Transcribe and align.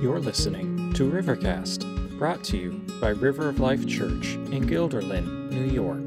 You're 0.00 0.20
listening 0.20 0.92
to 0.92 1.10
Rivercast, 1.10 2.18
brought 2.20 2.44
to 2.44 2.56
you 2.56 2.70
by 3.00 3.08
River 3.08 3.48
of 3.48 3.58
Life 3.58 3.84
Church 3.84 4.34
in 4.52 4.64
Guilderland, 4.64 5.50
New 5.50 5.64
York. 5.64 6.06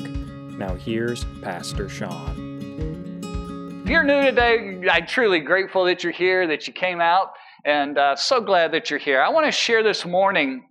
Now 0.58 0.76
here's 0.76 1.26
Pastor 1.42 1.90
Sean. 1.90 3.82
If 3.84 3.90
you're 3.90 4.06
new 4.06 4.22
today, 4.22 4.82
I'm 4.90 5.06
truly 5.06 5.42
grateful 5.42 5.84
that 5.84 6.06
you're 6.06 6.14
here, 6.14 6.48
that 6.48 6.68
you 6.68 6.74
came 6.74 7.02
out, 7.02 7.34
and 7.66 7.98
uh, 7.98 8.16
so 8.16 8.40
glad 8.40 8.72
that 8.72 8.90
you're 8.90 8.98
here. 8.98 9.22
I 9.22 9.28
want 9.28 9.46
to 9.48 9.52
share 9.52 9.84
this 9.84 10.06
morning 10.06 10.70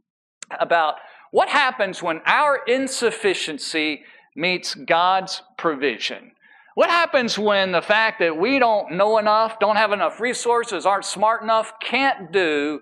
about 0.58 0.94
what 1.30 1.50
happens 1.50 2.02
when 2.02 2.22
our 2.24 2.60
insufficiency 2.66 4.02
meets 4.34 4.74
God's 4.74 5.42
provision. 5.58 6.32
What 6.74 6.88
happens 6.88 7.38
when 7.38 7.72
the 7.72 7.82
fact 7.82 8.20
that 8.20 8.38
we 8.38 8.58
don't 8.58 8.92
know 8.92 9.18
enough, 9.18 9.58
don't 9.58 9.76
have 9.76 9.92
enough 9.92 10.20
resources, 10.20 10.86
aren't 10.86 11.04
smart 11.04 11.42
enough, 11.42 11.74
can't 11.82 12.32
do, 12.32 12.80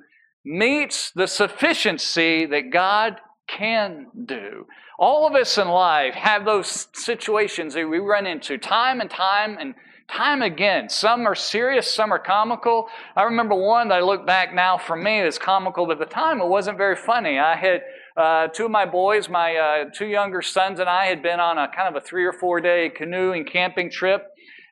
meets 0.48 1.10
the 1.12 1.26
sufficiency 1.26 2.46
that 2.46 2.70
God 2.72 3.16
can 3.46 4.06
do? 4.26 4.66
All 4.98 5.26
of 5.26 5.34
us 5.34 5.58
in 5.58 5.68
life 5.68 6.14
have 6.14 6.44
those 6.44 6.88
situations 6.92 7.74
that 7.74 7.88
we 7.88 7.98
run 7.98 8.26
into 8.26 8.58
time 8.58 9.00
and 9.00 9.10
time 9.10 9.56
and 9.60 9.74
time 10.08 10.42
again. 10.42 10.88
Some 10.88 11.26
are 11.26 11.34
serious, 11.34 11.92
some 11.92 12.12
are 12.12 12.18
comical. 12.18 12.88
I 13.14 13.24
remember 13.24 13.54
one 13.54 13.88
that 13.88 13.98
I 13.98 14.00
look 14.00 14.26
back 14.26 14.54
now 14.54 14.78
for 14.78 14.96
me 14.96 15.20
is 15.20 15.38
comical, 15.38 15.86
but 15.86 16.00
at 16.00 16.08
the 16.08 16.14
time 16.14 16.40
it 16.40 16.48
wasn't 16.48 16.78
very 16.78 16.96
funny. 16.96 17.38
I 17.38 17.54
had 17.54 17.82
uh, 18.16 18.48
two 18.48 18.64
of 18.64 18.70
my 18.70 18.86
boys, 18.86 19.28
my 19.28 19.54
uh, 19.54 19.90
two 19.94 20.06
younger 20.06 20.42
sons, 20.42 20.80
and 20.80 20.88
I 20.88 21.04
had 21.04 21.22
been 21.22 21.38
on 21.38 21.58
a 21.58 21.68
kind 21.68 21.94
of 21.94 22.02
a 22.02 22.04
three 22.04 22.24
or 22.24 22.32
four 22.32 22.60
day 22.60 22.88
canoe 22.88 23.32
and 23.32 23.46
camping 23.46 23.90
trip. 23.90 24.24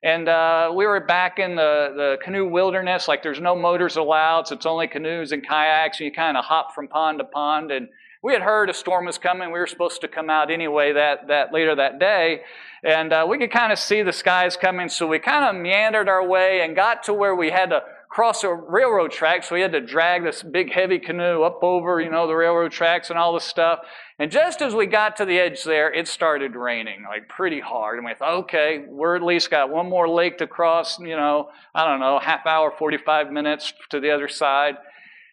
And 0.02 0.28
uh, 0.28 0.72
we 0.74 0.86
were 0.86 1.00
back 1.00 1.38
in 1.38 1.56
the, 1.56 1.92
the 1.96 2.18
canoe 2.22 2.46
wilderness, 2.46 3.08
like 3.08 3.22
there's 3.22 3.40
no 3.40 3.56
motors 3.56 3.96
allowed, 3.96 4.46
so 4.46 4.54
it's 4.54 4.66
only 4.66 4.88
canoes 4.88 5.32
and 5.32 5.46
kayaks, 5.46 5.98
and 5.98 6.04
you 6.04 6.12
kind 6.12 6.36
of 6.36 6.44
hop 6.44 6.74
from 6.74 6.86
pond 6.86 7.18
to 7.18 7.24
pond. 7.24 7.70
And 7.70 7.88
we 8.22 8.32
had 8.32 8.42
heard 8.42 8.68
a 8.68 8.74
storm 8.74 9.06
was 9.06 9.18
coming. 9.18 9.52
We 9.52 9.58
were 9.58 9.66
supposed 9.66 10.00
to 10.02 10.08
come 10.08 10.28
out 10.28 10.50
anyway 10.50 10.92
that, 10.92 11.28
that 11.28 11.52
later 11.52 11.74
that 11.76 11.98
day. 11.98 12.42
And 12.84 13.12
uh, 13.12 13.26
we 13.28 13.38
could 13.38 13.50
kind 13.50 13.72
of 13.72 13.78
see 13.78 14.02
the 14.02 14.12
skies 14.12 14.56
coming, 14.56 14.88
so 14.88 15.06
we 15.06 15.18
kind 15.18 15.44
of 15.44 15.60
meandered 15.60 16.08
our 16.08 16.24
way 16.26 16.60
and 16.62 16.76
got 16.76 17.02
to 17.04 17.14
where 17.14 17.34
we 17.34 17.50
had 17.50 17.70
to 17.70 17.82
cross 18.16 18.44
a 18.44 18.54
railroad 18.54 19.10
track, 19.10 19.44
so 19.44 19.54
we 19.54 19.60
had 19.60 19.72
to 19.72 19.80
drag 19.80 20.24
this 20.24 20.42
big 20.42 20.72
heavy 20.72 20.98
canoe 20.98 21.42
up 21.42 21.62
over, 21.62 22.00
you 22.00 22.08
know, 22.08 22.26
the 22.26 22.34
railroad 22.34 22.72
tracks 22.72 23.10
and 23.10 23.18
all 23.18 23.34
this 23.34 23.44
stuff. 23.44 23.80
And 24.18 24.30
just 24.30 24.62
as 24.62 24.74
we 24.74 24.86
got 24.86 25.16
to 25.16 25.26
the 25.26 25.38
edge 25.38 25.64
there, 25.64 25.92
it 25.92 26.08
started 26.08 26.56
raining, 26.56 27.04
like 27.06 27.28
pretty 27.28 27.60
hard. 27.60 27.98
And 27.98 28.06
we 28.06 28.14
thought, 28.14 28.32
okay, 28.44 28.86
we're 28.88 29.16
at 29.16 29.22
least 29.22 29.50
got 29.50 29.68
one 29.68 29.90
more 29.90 30.08
lake 30.08 30.38
to 30.38 30.46
cross, 30.46 30.98
you 30.98 31.14
know, 31.14 31.50
I 31.74 31.84
don't 31.84 32.00
know, 32.00 32.18
half 32.18 32.46
hour, 32.46 32.70
45 32.70 33.30
minutes 33.30 33.74
to 33.90 34.00
the 34.00 34.12
other 34.12 34.28
side. 34.28 34.76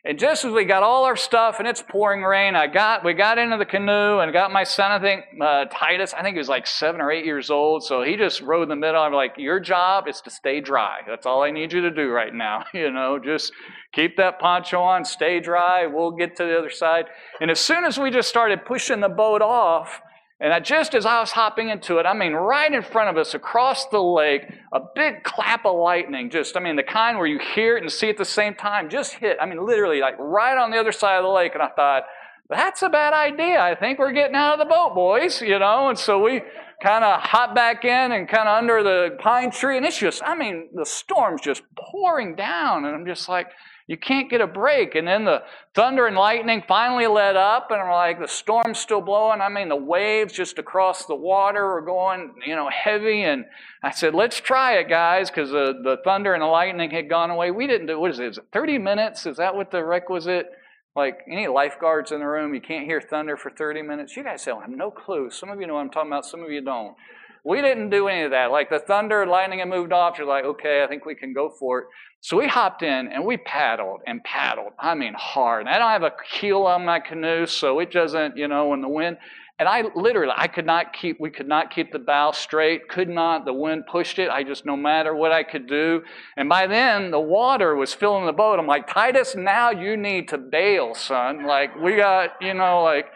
And 0.06 0.20
just 0.20 0.44
as 0.44 0.52
we 0.52 0.66
got 0.66 0.84
all 0.84 1.06
our 1.06 1.16
stuff 1.16 1.60
and 1.60 1.68
it's 1.68 1.82
pouring 1.82 2.24
rain, 2.24 2.58
I 2.58 2.68
got 2.68 3.06
we 3.06 3.14
got 3.14 3.38
into 3.38 3.56
the 3.56 3.66
canoe 3.66 4.20
and 4.20 4.34
got 4.34 4.52
my 4.52 4.66
son. 4.66 4.92
I 4.92 5.00
think 5.00 5.24
uh, 5.42 5.66
Titus. 5.72 6.14
I 6.14 6.22
think 6.22 6.36
he 6.36 6.40
was 6.40 6.50
like 6.50 6.68
seven 6.68 7.00
or 7.00 7.10
eight 7.10 7.24
years 7.24 7.50
old. 7.50 7.86
So 7.86 8.04
he 8.04 8.18
just 8.18 8.42
rode 8.42 8.64
in 8.64 8.70
the 8.70 8.76
middle. 8.76 9.02
I'm 9.02 9.14
like, 9.14 9.36
your 9.38 9.62
job 9.62 10.10
is 10.10 10.20
to 10.22 10.30
stay 10.30 10.60
dry. 10.60 11.00
That's 11.08 11.26
all 11.26 11.42
I 11.42 11.52
need 11.52 11.72
you 11.72 11.80
to 11.82 11.92
do 11.92 12.10
right 12.10 12.34
now. 12.34 12.66
You 12.74 12.92
know, 12.92 13.18
just 13.18 13.54
keep 13.94 14.18
that 14.18 14.40
poncho 14.40 14.82
on, 14.82 15.06
stay 15.06 15.40
dry. 15.40 15.86
We'll 15.86 16.12
get 16.12 16.36
to 16.38 16.44
the 16.44 16.58
other 16.58 16.72
side. 16.72 17.06
And 17.40 17.50
as 17.50 17.60
soon 17.60 17.86
as 17.86 17.98
we 17.98 18.10
just 18.10 18.28
started 18.28 18.66
pushing 18.66 19.00
the 19.00 19.10
boat 19.10 19.42
off, 19.42 20.02
and 20.44 20.66
just 20.66 20.94
as 20.94 21.06
I 21.06 21.22
was 21.22 21.32
hopping 21.32 21.70
into 21.70 22.00
it, 22.00 22.06
I 22.06 22.14
mean, 22.14 22.34
right 22.34 22.72
in 22.72 22.82
front 22.84 23.10
of 23.10 23.16
us 23.16 23.34
across 23.34 23.88
the 23.88 24.02
lake, 24.04 24.44
a 24.74 24.82
big 24.94 25.24
clap 25.24 25.66
of 25.66 25.78
lightning, 25.78 26.30
just, 26.30 26.58
I 26.58 26.60
mean, 26.60 26.76
the 26.76 26.84
kind 26.84 27.18
where 27.18 27.26
you 27.26 27.40
hear 27.56 27.78
it 27.78 27.84
and 27.84 27.90
see 27.90 28.08
it 28.08 28.12
at 28.12 28.18
the 28.18 28.26
same 28.26 28.54
time, 28.54 28.90
just 28.90 29.14
hit. 29.14 29.38
I 29.40 29.46
mean, 29.46 29.66
literally, 29.66 30.02
like 30.02 30.16
right 30.20 30.58
on 30.58 30.70
the 30.70 30.78
other 30.78 30.92
side 30.92 31.16
of 31.16 31.24
the 31.24 31.30
lake. 31.30 31.54
And 31.54 31.64
I 31.64 31.70
thought, 31.70 32.04
that's 32.50 32.82
a 32.82 32.90
bad 32.90 33.14
idea. 33.14 33.62
I 33.62 33.74
think 33.74 34.00
we're 34.00 34.12
getting 34.12 34.36
out 34.36 34.60
of 34.60 34.60
the 34.60 34.66
boat, 34.66 34.94
boys, 34.94 35.42
you 35.42 35.58
know? 35.60 35.88
And 35.88 35.98
so 35.98 36.22
we 36.22 36.42
kind 36.82 37.06
of 37.06 37.22
hop 37.22 37.56
back 37.56 37.86
in 37.86 38.12
and 38.12 38.28
kind 38.28 38.50
of 38.50 38.58
under 38.58 38.84
the 38.84 39.16
pine 39.20 39.50
tree. 39.50 39.78
And 39.78 39.86
it's 39.86 39.98
just, 39.98 40.22
I 40.26 40.36
mean, 40.36 40.72
the 40.74 40.86
storm's 40.86 41.40
just 41.40 41.64
pouring 41.78 42.36
down. 42.36 42.84
And 42.84 42.94
I'm 42.94 43.06
just 43.06 43.30
like, 43.30 43.48
you 43.88 43.98
can't 43.98 44.30
get 44.30 44.40
a 44.42 44.48
break. 44.48 44.96
And 44.96 45.08
then 45.08 45.26
the 45.26 45.44
thunder 45.76 46.08
and 46.08 46.16
lightning 46.16 46.64
finally 46.68 47.08
let 47.08 47.36
up, 47.36 47.70
and 47.70 47.82
I'm 47.82 47.92
like, 47.92 48.20
the 48.20 48.28
storm's 48.28 48.80
still 48.80 49.02
blowing. 49.02 49.42
I 49.42 49.50
mean, 49.50 49.70
the 49.70 49.76
waves 49.76 50.34
just 50.34 50.58
across 50.58 51.06
the 51.06 51.16
water 51.16 51.64
are 51.64 51.82
going, 51.82 52.34
you 52.46 52.56
know, 52.56 52.70
heavy. 52.70 53.24
And 53.24 53.46
I 53.84 53.92
said, 53.92 54.16
let's 54.16 54.40
try 54.40 54.74
it, 54.78 54.88
guys, 54.88 55.30
because 55.30 55.52
the, 55.52 55.74
the 55.84 55.98
thunder 56.04 56.34
and 56.34 56.42
the 56.42 56.48
lightning 56.48 56.92
had 56.92 57.10
gone 57.10 57.30
away. 57.30 57.52
We 57.52 57.68
didn't 57.68 57.88
do, 57.88 58.00
what 58.00 58.12
is 58.12 58.20
it, 58.20 58.28
is 58.28 58.38
it 58.38 58.46
30 58.54 58.78
minutes? 58.78 59.26
Is 59.26 59.38
that 59.38 59.56
what 59.56 59.72
the 59.72 59.84
requisite? 59.84 60.48
Like 60.96 61.22
any 61.30 61.48
lifeguards 61.48 62.12
in 62.12 62.20
the 62.20 62.28
room, 62.28 62.54
you 62.54 62.62
can't 62.62 62.86
hear 62.86 63.02
thunder 63.02 63.36
for 63.36 63.50
30 63.50 63.82
minutes. 63.82 64.16
You 64.16 64.24
guys 64.24 64.44
say, 64.44 64.52
well, 64.52 64.62
I 64.62 64.70
have 64.70 64.78
no 64.78 64.92
clue. 64.92 65.32
Some 65.32 65.50
of 65.50 65.60
you 65.60 65.66
know 65.66 65.74
what 65.74 65.82
I'm 65.82 65.90
talking 65.90 66.12
about, 66.12 66.26
some 66.26 66.44
of 66.44 66.52
you 66.52 66.62
don't. 66.62 66.96
We 67.44 67.62
didn't 67.62 67.90
do 67.90 68.08
any 68.08 68.24
of 68.24 68.32
that. 68.32 68.52
Like 68.52 68.70
the 68.70 68.80
thunder, 68.80 69.26
lightning 69.26 69.60
had 69.60 69.68
moved 69.68 69.92
off. 69.92 70.18
You're 70.18 70.28
like, 70.28 70.46
okay, 70.46 70.84
I 70.84 70.88
think 70.88 71.06
we 71.06 71.16
can 71.16 71.34
go 71.34 71.50
for 71.50 71.80
it. 71.80 71.86
So 72.22 72.38
we 72.38 72.48
hopped 72.48 72.84
in 72.84 73.10
and 73.10 73.26
we 73.26 73.36
paddled 73.36 74.00
and 74.08 74.24
paddled. 74.24 74.72
I 74.80 74.96
mean, 74.96 75.14
hard. 75.14 75.68
I 75.68 75.78
don't 75.78 75.90
have 75.90 76.04
a 76.04 76.14
keel 76.32 76.62
on 76.62 76.86
my 76.86 77.02
canoe, 77.02 77.46
so 77.46 77.80
it 77.80 77.92
doesn't, 77.92 78.38
you 78.38 78.48
know, 78.48 78.70
when 78.70 78.82
the 78.82 78.88
wind. 78.88 79.18
And 79.60 79.68
I 79.68 79.84
literally, 79.96 80.34
I 80.36 80.48
could 80.48 80.66
not 80.66 80.94
keep, 80.94 81.20
we 81.20 81.30
could 81.30 81.48
not 81.48 81.70
keep 81.70 81.92
the 81.92 82.00
bow 82.00 82.32
straight, 82.32 82.88
could 82.88 83.10
not. 83.10 83.46
The 83.46 83.54
wind 83.54 83.84
pushed 83.92 84.20
it. 84.20 84.30
I 84.30 84.44
just, 84.44 84.66
no 84.66 84.76
matter 84.76 85.14
what 85.14 85.32
I 85.32 85.44
could 85.44 85.68
do. 85.68 86.02
And 86.38 86.50
by 86.50 86.66
then, 86.66 87.12
the 87.12 87.20
water 87.20 87.76
was 87.76 87.94
filling 87.94 88.26
the 88.26 88.34
boat. 88.34 88.58
I'm 88.58 88.68
like, 88.68 88.88
Titus, 88.88 89.36
now 89.36 89.70
you 89.70 89.96
need 89.96 90.30
to 90.30 90.38
bail, 90.38 90.96
son. 90.96 91.46
Like, 91.46 91.76
we 91.80 91.98
got, 91.98 92.32
you 92.42 92.54
know, 92.54 92.84
like, 92.84 93.08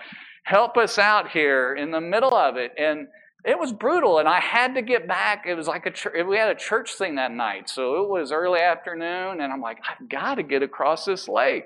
help 0.43 0.77
us 0.77 0.99
out 0.99 1.29
here 1.29 1.73
in 1.73 1.91
the 1.91 2.01
middle 2.01 2.35
of 2.35 2.55
it. 2.57 2.71
And 2.77 3.07
it 3.47 3.57
was 3.57 3.71
brutal 3.71 4.19
and 4.19 4.27
i 4.27 4.39
had 4.39 4.75
to 4.75 4.81
get 4.81 5.07
back. 5.07 5.45
It 5.47 5.55
was 5.55 5.67
like 5.67 5.85
a 5.87 6.23
we 6.23 6.37
had 6.37 6.49
a 6.49 6.55
church 6.55 6.93
thing 6.93 7.15
that 7.15 7.31
night 7.31 7.69
so 7.69 8.03
it 8.03 8.09
was 8.09 8.31
early 8.31 8.59
afternoon 8.59 9.41
and 9.41 9.51
i'm 9.53 9.61
like 9.61 9.79
i've 9.89 10.09
got 10.09 10.35
to 10.35 10.43
get 10.43 10.61
across 10.61 11.05
this 11.05 11.27
lake. 11.27 11.65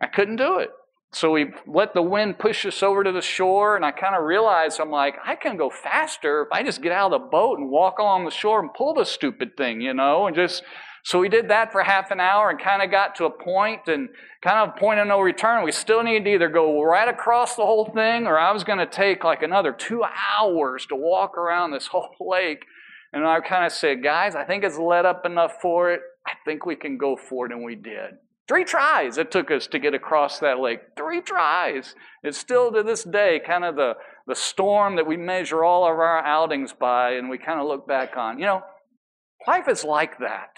I 0.00 0.06
couldn't 0.06 0.36
do 0.36 0.58
it. 0.58 0.70
So 1.12 1.32
we 1.32 1.46
let 1.66 1.94
the 1.94 2.02
wind 2.02 2.38
push 2.38 2.66
us 2.66 2.82
over 2.82 3.02
to 3.02 3.12
the 3.12 3.22
shore 3.22 3.76
and 3.76 3.84
i 3.84 3.90
kind 3.90 4.14
of 4.14 4.24
realized 4.24 4.80
i'm 4.80 4.90
like 4.90 5.16
i 5.24 5.34
can 5.34 5.56
go 5.56 5.70
faster 5.70 6.42
if 6.42 6.48
i 6.52 6.62
just 6.62 6.82
get 6.82 6.92
out 6.92 7.12
of 7.12 7.20
the 7.20 7.26
boat 7.28 7.58
and 7.58 7.70
walk 7.70 7.98
along 7.98 8.24
the 8.24 8.30
shore 8.30 8.60
and 8.60 8.72
pull 8.74 8.94
the 8.94 9.04
stupid 9.04 9.56
thing 9.56 9.80
you 9.80 9.94
know 9.94 10.26
and 10.26 10.36
just 10.36 10.62
so 11.06 11.20
we 11.20 11.28
did 11.28 11.50
that 11.50 11.70
for 11.70 11.84
half 11.84 12.10
an 12.10 12.18
hour 12.18 12.50
and 12.50 12.58
kind 12.58 12.82
of 12.82 12.90
got 12.90 13.14
to 13.14 13.26
a 13.26 13.30
point 13.30 13.86
and 13.86 14.08
kind 14.42 14.68
of 14.68 14.74
point 14.74 14.98
of 14.98 15.06
no 15.06 15.20
return. 15.20 15.62
We 15.62 15.70
still 15.70 16.02
needed 16.02 16.24
to 16.24 16.34
either 16.34 16.48
go 16.48 16.82
right 16.82 17.06
across 17.06 17.54
the 17.54 17.62
whole 17.62 17.84
thing 17.84 18.26
or 18.26 18.36
I 18.36 18.50
was 18.50 18.64
going 18.64 18.80
to 18.80 18.86
take 18.86 19.22
like 19.22 19.42
another 19.42 19.70
two 19.70 20.02
hours 20.02 20.84
to 20.86 20.96
walk 20.96 21.38
around 21.38 21.70
this 21.70 21.86
whole 21.92 22.10
lake. 22.18 22.64
And 23.12 23.24
I 23.24 23.38
kind 23.38 23.64
of 23.64 23.70
said, 23.70 24.02
guys, 24.02 24.34
I 24.34 24.42
think 24.42 24.64
it's 24.64 24.78
let 24.78 25.06
up 25.06 25.24
enough 25.24 25.60
for 25.62 25.92
it. 25.92 26.00
I 26.26 26.32
think 26.44 26.66
we 26.66 26.74
can 26.74 26.98
go 26.98 27.14
for 27.14 27.46
it. 27.46 27.52
And 27.52 27.64
we 27.64 27.76
did. 27.76 28.14
Three 28.48 28.64
tries 28.64 29.16
it 29.16 29.30
took 29.30 29.52
us 29.52 29.68
to 29.68 29.78
get 29.78 29.94
across 29.94 30.40
that 30.40 30.58
lake. 30.58 30.80
Three 30.96 31.20
tries. 31.20 31.94
It's 32.24 32.36
still 32.36 32.72
to 32.72 32.82
this 32.82 33.04
day 33.04 33.40
kind 33.46 33.64
of 33.64 33.76
the, 33.76 33.94
the 34.26 34.34
storm 34.34 34.96
that 34.96 35.06
we 35.06 35.16
measure 35.16 35.62
all 35.62 35.84
of 35.84 36.00
our 36.00 36.18
outings 36.24 36.72
by 36.72 37.12
and 37.12 37.30
we 37.30 37.38
kind 37.38 37.60
of 37.60 37.68
look 37.68 37.86
back 37.86 38.16
on. 38.16 38.40
You 38.40 38.46
know, 38.46 38.62
life 39.46 39.68
is 39.68 39.84
like 39.84 40.18
that. 40.18 40.50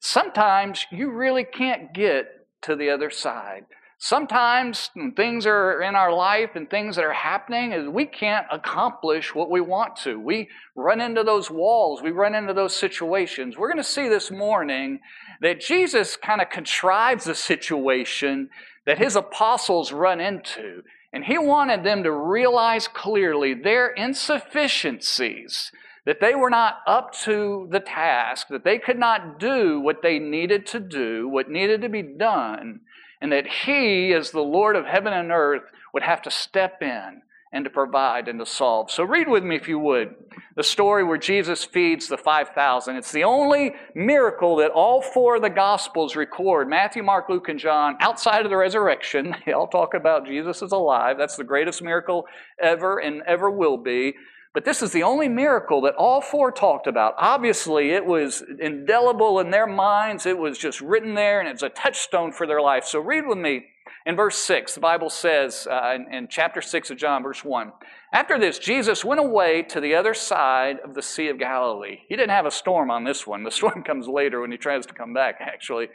Sometimes 0.00 0.86
you 0.90 1.10
really 1.10 1.44
can't 1.44 1.92
get 1.92 2.26
to 2.62 2.74
the 2.74 2.90
other 2.90 3.10
side. 3.10 3.66
Sometimes 4.02 4.88
things 5.14 5.44
are 5.44 5.82
in 5.82 5.94
our 5.94 6.10
life 6.10 6.52
and 6.54 6.70
things 6.70 6.96
that 6.96 7.04
are 7.04 7.12
happening 7.12 7.92
we 7.92 8.06
can't 8.06 8.46
accomplish 8.50 9.34
what 9.34 9.50
we 9.50 9.60
want 9.60 9.94
to. 9.96 10.18
We 10.18 10.48
run 10.74 11.02
into 11.02 11.22
those 11.22 11.50
walls, 11.50 12.00
we 12.00 12.10
run 12.10 12.34
into 12.34 12.54
those 12.54 12.74
situations. 12.74 13.58
We're 13.58 13.68
going 13.68 13.76
to 13.76 13.84
see 13.84 14.08
this 14.08 14.30
morning 14.30 15.00
that 15.42 15.60
Jesus 15.60 16.16
kind 16.16 16.40
of 16.40 16.48
contrives 16.48 17.26
a 17.26 17.34
situation 17.34 18.48
that 18.86 18.96
his 18.96 19.16
apostles 19.16 19.92
run 19.92 20.18
into. 20.18 20.82
And 21.12 21.24
he 21.24 21.36
wanted 21.36 21.84
them 21.84 22.02
to 22.04 22.12
realize 22.12 22.88
clearly 22.88 23.52
their 23.52 23.88
insufficiencies 23.88 25.72
that 26.10 26.18
they 26.18 26.34
were 26.34 26.50
not 26.50 26.80
up 26.88 27.12
to 27.12 27.68
the 27.70 27.78
task, 27.78 28.48
that 28.48 28.64
they 28.64 28.78
could 28.78 28.98
not 28.98 29.38
do 29.38 29.78
what 29.78 30.02
they 30.02 30.18
needed 30.18 30.66
to 30.66 30.80
do, 30.80 31.28
what 31.28 31.48
needed 31.48 31.80
to 31.80 31.88
be 31.88 32.02
done, 32.02 32.80
and 33.20 33.30
that 33.30 33.46
He, 33.46 34.12
as 34.12 34.32
the 34.32 34.40
Lord 34.40 34.74
of 34.74 34.86
heaven 34.86 35.12
and 35.12 35.30
earth, 35.30 35.70
would 35.94 36.02
have 36.02 36.20
to 36.22 36.28
step 36.28 36.82
in 36.82 37.22
and 37.52 37.62
to 37.62 37.70
provide 37.70 38.26
and 38.26 38.40
to 38.40 38.44
solve. 38.46 38.90
So, 38.90 39.04
read 39.04 39.28
with 39.28 39.44
me, 39.44 39.54
if 39.54 39.68
you 39.68 39.78
would, 39.78 40.16
the 40.56 40.64
story 40.64 41.04
where 41.04 41.16
Jesus 41.16 41.64
feeds 41.64 42.08
the 42.08 42.18
5,000. 42.18 42.96
It's 42.96 43.12
the 43.12 43.22
only 43.22 43.76
miracle 43.94 44.56
that 44.56 44.72
all 44.72 45.00
four 45.00 45.36
of 45.36 45.42
the 45.42 45.48
Gospels 45.48 46.16
record 46.16 46.68
Matthew, 46.68 47.04
Mark, 47.04 47.28
Luke, 47.28 47.48
and 47.48 47.60
John, 47.60 47.96
outside 48.00 48.44
of 48.44 48.50
the 48.50 48.56
resurrection. 48.56 49.36
They 49.46 49.52
all 49.52 49.68
talk 49.68 49.94
about 49.94 50.26
Jesus 50.26 50.60
is 50.60 50.72
alive. 50.72 51.18
That's 51.18 51.36
the 51.36 51.44
greatest 51.44 51.80
miracle 51.82 52.26
ever 52.60 52.98
and 52.98 53.22
ever 53.28 53.48
will 53.48 53.76
be. 53.76 54.14
But 54.52 54.64
this 54.64 54.82
is 54.82 54.90
the 54.90 55.04
only 55.04 55.28
miracle 55.28 55.80
that 55.82 55.94
all 55.94 56.20
four 56.20 56.50
talked 56.50 56.88
about. 56.88 57.14
Obviously, 57.18 57.90
it 57.90 58.04
was 58.04 58.42
indelible 58.58 59.38
in 59.38 59.50
their 59.50 59.66
minds. 59.66 60.26
It 60.26 60.38
was 60.38 60.58
just 60.58 60.80
written 60.80 61.14
there, 61.14 61.38
and 61.38 61.48
it's 61.48 61.62
a 61.62 61.68
touchstone 61.68 62.32
for 62.32 62.48
their 62.48 62.60
life. 62.60 62.84
So 62.84 62.98
read 62.98 63.26
with 63.28 63.38
me 63.38 63.66
in 64.06 64.16
verse 64.16 64.36
6. 64.38 64.74
The 64.74 64.80
Bible 64.80 65.08
says 65.08 65.68
uh, 65.70 65.94
in, 65.94 66.12
in 66.12 66.28
chapter 66.28 66.60
6 66.60 66.90
of 66.90 66.96
John, 66.96 67.22
verse 67.22 67.44
1 67.44 67.72
After 68.12 68.40
this, 68.40 68.58
Jesus 68.58 69.04
went 69.04 69.20
away 69.20 69.62
to 69.62 69.80
the 69.80 69.94
other 69.94 70.14
side 70.14 70.78
of 70.84 70.94
the 70.94 71.02
Sea 71.02 71.28
of 71.28 71.38
Galilee. 71.38 72.00
He 72.08 72.16
didn't 72.16 72.30
have 72.30 72.46
a 72.46 72.50
storm 72.50 72.90
on 72.90 73.04
this 73.04 73.28
one. 73.28 73.44
The 73.44 73.50
storm 73.52 73.84
comes 73.84 74.08
later 74.08 74.40
when 74.40 74.50
he 74.50 74.58
tries 74.58 74.84
to 74.86 74.94
come 74.94 75.14
back, 75.14 75.36
actually, 75.40 75.90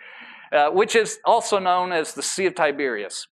uh, 0.53 0.69
which 0.69 0.95
is 0.95 1.19
also 1.25 1.59
known 1.59 1.91
as 1.91 2.13
the 2.13 2.23
Sea 2.23 2.45
of 2.45 2.55
Tiberias. 2.55 3.27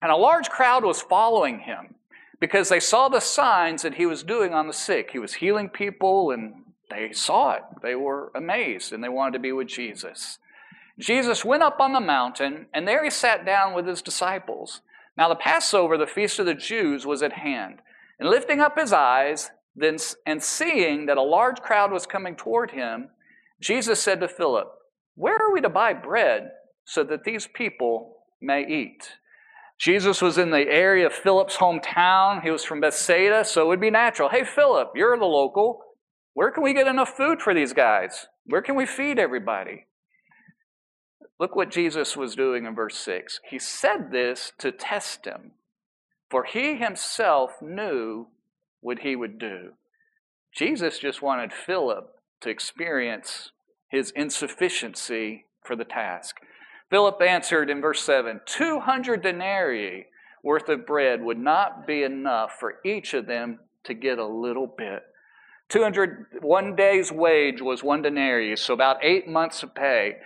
And 0.00 0.12
a 0.12 0.16
large 0.16 0.50
crowd 0.50 0.84
was 0.84 1.00
following 1.00 1.60
him 1.60 1.96
because 2.42 2.70
they 2.70 2.80
saw 2.80 3.08
the 3.08 3.20
signs 3.20 3.82
that 3.82 3.94
he 3.94 4.04
was 4.04 4.24
doing 4.24 4.52
on 4.52 4.66
the 4.66 4.72
sick. 4.72 5.10
He 5.12 5.20
was 5.20 5.34
healing 5.34 5.68
people, 5.68 6.32
and 6.32 6.64
they 6.90 7.12
saw 7.12 7.52
it. 7.52 7.62
They 7.82 7.94
were 7.94 8.32
amazed, 8.34 8.92
and 8.92 9.02
they 9.02 9.08
wanted 9.08 9.34
to 9.34 9.38
be 9.38 9.52
with 9.52 9.68
Jesus. 9.68 10.40
Jesus 10.98 11.44
went 11.44 11.62
up 11.62 11.78
on 11.78 11.92
the 11.92 12.00
mountain, 12.00 12.66
and 12.74 12.88
there 12.88 13.04
he 13.04 13.10
sat 13.10 13.46
down 13.46 13.74
with 13.74 13.86
his 13.86 14.02
disciples. 14.02 14.80
Now, 15.16 15.28
the 15.28 15.36
Passover, 15.36 15.96
the 15.96 16.04
feast 16.04 16.40
of 16.40 16.46
the 16.46 16.54
Jews, 16.54 17.06
was 17.06 17.22
at 17.22 17.34
hand. 17.34 17.78
And 18.18 18.28
lifting 18.28 18.58
up 18.58 18.76
his 18.76 18.92
eyes, 18.92 19.52
then, 19.76 19.98
and 20.26 20.42
seeing 20.42 21.06
that 21.06 21.18
a 21.18 21.22
large 21.22 21.60
crowd 21.60 21.92
was 21.92 22.06
coming 22.06 22.34
toward 22.34 22.72
him, 22.72 23.10
Jesus 23.60 24.02
said 24.02 24.18
to 24.18 24.26
Philip, 24.26 24.66
Where 25.14 25.36
are 25.36 25.52
we 25.52 25.60
to 25.60 25.68
buy 25.68 25.92
bread 25.92 26.50
so 26.84 27.04
that 27.04 27.22
these 27.22 27.46
people 27.46 28.16
may 28.40 28.66
eat? 28.66 29.10
Jesus 29.82 30.22
was 30.22 30.38
in 30.38 30.50
the 30.50 30.68
area 30.68 31.06
of 31.06 31.12
Philip's 31.12 31.56
hometown. 31.56 32.40
He 32.40 32.52
was 32.52 32.64
from 32.64 32.80
Bethsaida, 32.80 33.44
so 33.44 33.62
it 33.62 33.66
would 33.66 33.80
be 33.80 33.90
natural. 33.90 34.28
Hey, 34.28 34.44
Philip, 34.44 34.92
you're 34.94 35.18
the 35.18 35.24
local. 35.24 35.80
Where 36.34 36.52
can 36.52 36.62
we 36.62 36.72
get 36.72 36.86
enough 36.86 37.16
food 37.16 37.42
for 37.42 37.52
these 37.52 37.72
guys? 37.72 38.28
Where 38.46 38.62
can 38.62 38.76
we 38.76 38.86
feed 38.86 39.18
everybody? 39.18 39.86
Look 41.40 41.56
what 41.56 41.72
Jesus 41.72 42.16
was 42.16 42.36
doing 42.36 42.64
in 42.64 42.76
verse 42.76 42.96
6. 42.98 43.40
He 43.50 43.58
said 43.58 44.12
this 44.12 44.52
to 44.58 44.70
test 44.70 45.26
him, 45.26 45.50
for 46.30 46.44
he 46.44 46.76
himself 46.76 47.60
knew 47.60 48.28
what 48.82 49.00
he 49.00 49.16
would 49.16 49.36
do. 49.36 49.72
Jesus 50.56 51.00
just 51.00 51.22
wanted 51.22 51.52
Philip 51.52 52.06
to 52.42 52.50
experience 52.50 53.50
his 53.88 54.12
insufficiency 54.14 55.46
for 55.60 55.74
the 55.74 55.84
task. 55.84 56.36
Philip 56.92 57.22
answered 57.22 57.70
in 57.70 57.80
verse 57.80 58.02
7 58.02 58.42
200 58.44 59.22
denarii 59.22 60.04
worth 60.44 60.68
of 60.68 60.86
bread 60.86 61.22
would 61.22 61.38
not 61.38 61.86
be 61.86 62.02
enough 62.02 62.58
for 62.60 62.74
each 62.84 63.14
of 63.14 63.26
them 63.26 63.60
to 63.84 63.94
get 63.94 64.18
a 64.18 64.26
little 64.26 64.66
bit. 64.66 65.02
200, 65.70 66.26
one 66.42 66.76
day's 66.76 67.10
wage 67.10 67.62
was 67.62 67.82
one 67.82 68.02
denarius, 68.02 68.60
so 68.60 68.74
about 68.74 69.02
eight 69.02 69.26
months 69.26 69.62
of 69.62 69.74
pay. 69.74 70.16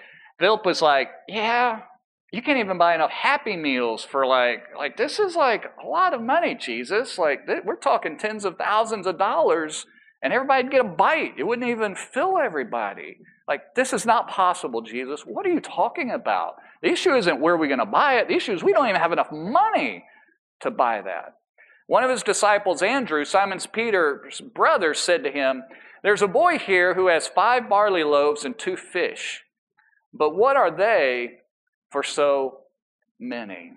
Philip 0.41 0.67
was 0.67 0.83
like, 0.83 1.09
Yeah, 1.29 1.83
you 2.33 2.43
can't 2.43 2.59
even 2.59 2.79
buy 2.79 2.97
enough 2.97 3.13
happy 3.13 3.57
meals 3.57 4.03
for 4.03 4.27
like, 4.27 4.65
like 4.77 4.97
this 4.97 5.21
is 5.21 5.37
like 5.37 5.67
a 5.81 5.87
lot 5.87 6.15
of 6.15 6.21
money, 6.21 6.57
Jesus. 6.57 7.17
Like, 7.17 7.49
we're 7.65 7.77
talking 7.77 8.19
tens 8.19 8.45
of 8.45 8.59
thousands 8.59 9.07
of 9.07 9.19
dollars, 9.19 9.87
and 10.21 10.33
everybody'd 10.33 10.73
get 10.73 10.81
a 10.81 10.89
bite. 10.89 11.35
It 11.39 11.45
wouldn't 11.45 11.69
even 11.69 11.95
fill 11.95 12.39
everybody. 12.39 13.19
Like, 13.49 13.75
this 13.75 13.93
is 13.93 14.05
not 14.05 14.29
possible, 14.29 14.83
Jesus. 14.83 15.23
What 15.23 15.47
are 15.47 15.53
you 15.53 15.61
talking 15.61 16.11
about? 16.11 16.57
The 16.83 16.91
issue 16.91 17.15
isn't 17.15 17.41
where 17.41 17.57
we're 17.57 17.69
going 17.69 17.79
to 17.79 17.87
buy 17.87 18.19
it. 18.19 18.29
The 18.29 18.35
issue 18.35 18.53
is 18.53 18.63
we 18.63 18.73
don't 18.73 18.89
even 18.89 19.01
have 19.01 19.13
enough 19.13 19.31
money 19.31 20.05
to 20.61 20.71
buy 20.71 21.03
that. 21.03 21.37
One 21.87 22.03
of 22.03 22.11
his 22.11 22.25
disciples, 22.25 22.83
Andrew, 22.83 23.25
Simon's 23.25 23.67
Peter's 23.67 24.41
brother, 24.41 24.93
said 24.95 25.23
to 25.23 25.31
him, 25.31 25.63
There's 26.03 26.23
a 26.23 26.29
boy 26.29 26.59
here 26.59 26.95
who 26.95 27.07
has 27.07 27.29
five 27.29 27.69
barley 27.69 28.03
loaves 28.03 28.45
and 28.45 28.59
two 28.59 28.77
fish. 28.77 29.45
But 30.13 30.35
what 30.35 30.57
are 30.57 30.77
they 30.77 31.39
for 31.91 32.03
so 32.03 32.63
many? 33.21 33.75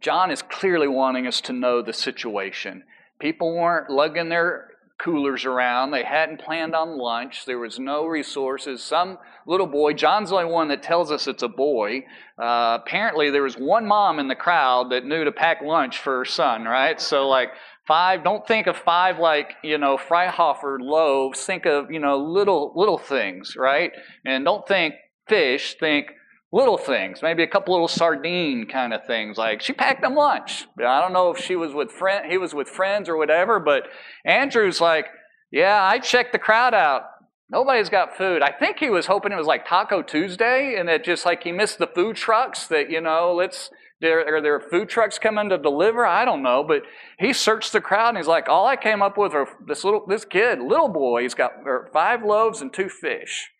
John 0.00 0.30
is 0.30 0.42
clearly 0.42 0.88
wanting 0.88 1.26
us 1.26 1.40
to 1.42 1.52
know 1.52 1.82
the 1.82 1.92
situation. 1.92 2.84
People 3.20 3.54
weren't 3.54 3.90
lugging 3.90 4.30
their 4.30 4.71
coolers 5.02 5.44
around. 5.44 5.90
They 5.90 6.04
hadn't 6.04 6.40
planned 6.40 6.74
on 6.74 6.98
lunch. 6.98 7.44
There 7.44 7.58
was 7.58 7.78
no 7.78 8.06
resources. 8.06 8.82
Some 8.82 9.18
little 9.46 9.66
boy, 9.66 9.94
John's 9.94 10.30
the 10.30 10.36
only 10.36 10.52
one 10.52 10.68
that 10.68 10.82
tells 10.82 11.10
us 11.10 11.26
it's 11.26 11.42
a 11.42 11.48
boy. 11.48 12.04
Uh, 12.38 12.78
apparently, 12.80 13.30
there 13.30 13.42
was 13.42 13.56
one 13.56 13.86
mom 13.86 14.18
in 14.18 14.28
the 14.28 14.34
crowd 14.34 14.90
that 14.90 15.04
knew 15.04 15.24
to 15.24 15.32
pack 15.32 15.62
lunch 15.62 15.98
for 15.98 16.18
her 16.18 16.24
son, 16.24 16.64
right? 16.64 17.00
So, 17.00 17.28
like, 17.28 17.50
five, 17.86 18.22
don't 18.22 18.46
think 18.46 18.66
of 18.66 18.76
five 18.76 19.18
like, 19.18 19.54
you 19.62 19.78
know, 19.78 19.96
Freihofer 19.96 20.78
loaves. 20.80 21.44
Think 21.44 21.66
of, 21.66 21.90
you 21.90 21.98
know, 21.98 22.18
little, 22.18 22.72
little 22.76 22.98
things, 22.98 23.56
right? 23.56 23.92
And 24.24 24.44
don't 24.44 24.66
think 24.66 24.94
fish, 25.26 25.76
think 25.78 26.12
little 26.52 26.76
things, 26.76 27.20
maybe 27.22 27.42
a 27.42 27.46
couple 27.46 27.72
little 27.72 27.88
sardine 27.88 28.66
kind 28.66 28.92
of 28.92 29.04
things. 29.06 29.38
Like 29.38 29.62
she 29.62 29.72
packed 29.72 30.02
them 30.02 30.14
lunch. 30.14 30.66
I 30.78 31.00
don't 31.00 31.12
know 31.12 31.30
if 31.30 31.42
she 31.42 31.56
was 31.56 31.72
with 31.72 31.90
friend, 31.90 32.30
he 32.30 32.38
was 32.38 32.54
with 32.54 32.68
friends 32.68 33.08
or 33.08 33.16
whatever, 33.16 33.58
but 33.58 33.84
Andrew's 34.24 34.80
like, 34.80 35.06
yeah, 35.50 35.82
I 35.82 35.98
checked 35.98 36.32
the 36.32 36.38
crowd 36.38 36.74
out. 36.74 37.04
Nobody's 37.50 37.90
got 37.90 38.16
food. 38.16 38.40
I 38.40 38.50
think 38.50 38.78
he 38.78 38.88
was 38.88 39.06
hoping 39.06 39.32
it 39.32 39.36
was 39.36 39.46
like 39.46 39.66
Taco 39.66 40.00
Tuesday, 40.00 40.76
and 40.78 40.88
that 40.88 41.04
just 41.04 41.26
like 41.26 41.42
he 41.42 41.52
missed 41.52 41.78
the 41.78 41.86
food 41.86 42.16
trucks. 42.16 42.66
That 42.66 42.90
you 42.90 43.02
know, 43.02 43.34
let's 43.34 43.68
are 44.02 44.40
there 44.40 44.58
food 44.58 44.88
trucks 44.88 45.18
coming 45.18 45.50
to 45.50 45.58
deliver? 45.58 46.06
I 46.06 46.24
don't 46.24 46.42
know, 46.42 46.64
but 46.66 46.82
he 47.18 47.32
searched 47.32 47.72
the 47.72 47.80
crowd 47.80 48.08
and 48.08 48.16
he's 48.16 48.26
like, 48.26 48.48
all 48.48 48.66
I 48.66 48.76
came 48.76 49.02
up 49.02 49.16
with 49.16 49.34
are 49.34 49.46
this 49.66 49.84
little 49.84 50.04
this 50.08 50.24
kid, 50.24 50.60
little 50.60 50.88
boy. 50.88 51.22
He's 51.22 51.34
got 51.34 51.52
er, 51.66 51.88
five 51.92 52.24
loaves 52.24 52.62
and 52.62 52.72
two 52.72 52.88
fish. 52.88 53.51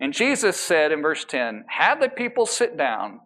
And 0.00 0.12
Jesus 0.12 0.58
said 0.58 0.92
in 0.92 1.02
verse 1.02 1.24
10, 1.24 1.64
Have 1.68 2.00
the 2.00 2.08
people 2.08 2.46
sit 2.46 2.76
down. 2.76 3.20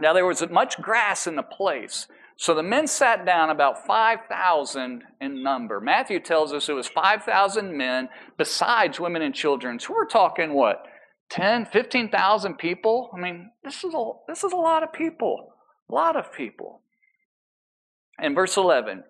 Now 0.00 0.12
there 0.12 0.26
was 0.26 0.46
much 0.50 0.80
grass 0.80 1.26
in 1.26 1.36
the 1.36 1.42
place. 1.42 2.06
So 2.38 2.54
the 2.54 2.62
men 2.62 2.86
sat 2.86 3.24
down, 3.24 3.48
about 3.48 3.86
5,000 3.86 5.02
in 5.22 5.42
number. 5.42 5.80
Matthew 5.80 6.20
tells 6.20 6.52
us 6.52 6.68
it 6.68 6.74
was 6.74 6.86
5,000 6.86 7.74
men, 7.74 8.10
besides 8.36 9.00
women 9.00 9.22
and 9.22 9.34
children. 9.34 9.80
So 9.80 9.94
we're 9.94 10.06
talking 10.06 10.52
what? 10.52 10.84
10, 11.30 11.66
15,000 11.66 12.58
people? 12.58 13.10
I 13.16 13.18
mean, 13.18 13.50
this 13.64 13.82
is, 13.84 13.94
a, 13.94 14.10
this 14.28 14.44
is 14.44 14.52
a 14.52 14.56
lot 14.56 14.82
of 14.82 14.92
people. 14.92 15.54
A 15.88 15.94
lot 15.94 16.14
of 16.14 16.30
people. 16.30 16.82
In 18.22 18.34
verse 18.34 18.56
11, 18.56 19.04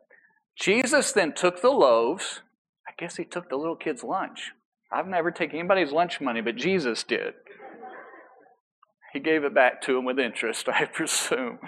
Jesus 0.57 1.11
then 1.13 1.33
took 1.35 1.63
the 1.63 1.71
loaves. 1.71 2.43
I 2.87 2.93
guess 2.97 3.17
he 3.17 3.25
took 3.25 3.49
the 3.49 3.57
little 3.57 3.77
kid's 3.77 4.05
lunch. 4.05 4.53
I've 4.93 5.07
never 5.07 5.31
taken 5.31 5.59
anybody's 5.59 5.93
lunch 5.93 6.21
money, 6.21 6.41
but 6.41 6.57
Jesus 6.57 7.03
did. 7.03 7.35
He 9.13 9.21
gave 9.21 9.45
it 9.45 9.55
back 9.55 9.81
to 9.83 9.97
him 9.97 10.05
with 10.05 10.19
interest, 10.19 10.69
I 10.73 10.85
presume. 10.85 11.59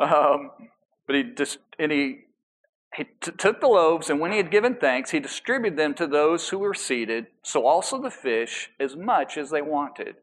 Um, 0.00 0.50
but 1.06 1.16
he 1.16 1.22
just 1.36 1.58
and 1.78 1.92
he 1.92 2.24
he 2.94 3.04
t- 3.04 3.32
took 3.38 3.60
the 3.60 3.68
loaves, 3.68 4.10
and 4.10 4.20
when 4.20 4.32
he 4.32 4.36
had 4.36 4.50
given 4.50 4.74
thanks, 4.74 5.10
he 5.10 5.20
distributed 5.20 5.78
them 5.78 5.94
to 5.94 6.06
those 6.06 6.50
who 6.50 6.58
were 6.58 6.74
seated, 6.74 7.28
so 7.42 7.66
also 7.66 8.00
the 8.00 8.10
fish, 8.10 8.70
as 8.78 8.96
much 8.96 9.38
as 9.38 9.50
they 9.50 9.62
wanted. 9.62 10.16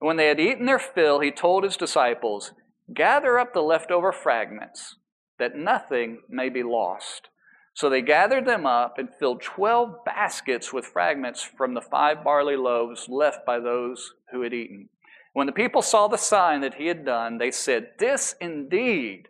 And 0.00 0.06
when 0.06 0.16
they 0.16 0.28
had 0.28 0.38
eaten 0.38 0.66
their 0.66 0.78
fill, 0.78 1.18
he 1.18 1.32
told 1.32 1.64
his 1.64 1.76
disciples, 1.76 2.52
Gather 2.94 3.38
up 3.38 3.54
the 3.54 3.60
leftover 3.60 4.12
fragments, 4.12 4.96
that 5.38 5.56
nothing 5.56 6.20
may 6.28 6.48
be 6.48 6.62
lost. 6.62 7.28
So 7.74 7.88
they 7.88 8.02
gathered 8.02 8.44
them 8.44 8.66
up 8.66 8.98
and 8.98 9.08
filled 9.18 9.42
12 9.42 10.04
baskets 10.04 10.72
with 10.72 10.84
fragments 10.84 11.42
from 11.42 11.74
the 11.74 11.80
five 11.80 12.22
barley 12.22 12.56
loaves 12.56 13.08
left 13.08 13.46
by 13.46 13.58
those 13.58 14.12
who 14.30 14.42
had 14.42 14.52
eaten. 14.52 14.88
When 15.32 15.46
the 15.46 15.52
people 15.52 15.80
saw 15.80 16.08
the 16.08 16.18
sign 16.18 16.60
that 16.60 16.74
he 16.74 16.86
had 16.86 17.04
done, 17.04 17.38
they 17.38 17.50
said, 17.50 17.92
This 17.98 18.34
indeed, 18.40 19.28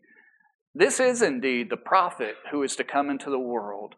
this 0.75 0.99
is 0.99 1.23
indeed 1.23 1.71
the 1.71 1.77
prophet 1.77 2.35
who 2.51 2.63
is 2.63 2.75
to 2.77 2.85
come 2.85 3.11
into 3.11 3.31
the 3.31 3.39
world. 3.39 3.95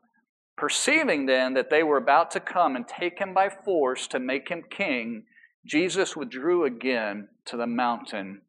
Perceiving 0.56 1.26
then 1.26 1.54
that 1.54 1.70
they 1.70 1.82
were 1.82 1.96
about 1.96 2.30
to 2.32 2.40
come 2.40 2.76
and 2.76 2.86
take 2.86 3.18
him 3.18 3.32
by 3.32 3.48
force 3.48 4.06
to 4.08 4.18
make 4.18 4.48
him 4.48 4.62
king, 4.68 5.24
Jesus 5.64 6.14
withdrew 6.14 6.64
again 6.64 7.28
to 7.46 7.56
the 7.56 7.66
mountain 7.66 8.42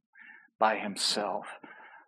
by 0.59 0.77
himself. 0.77 1.47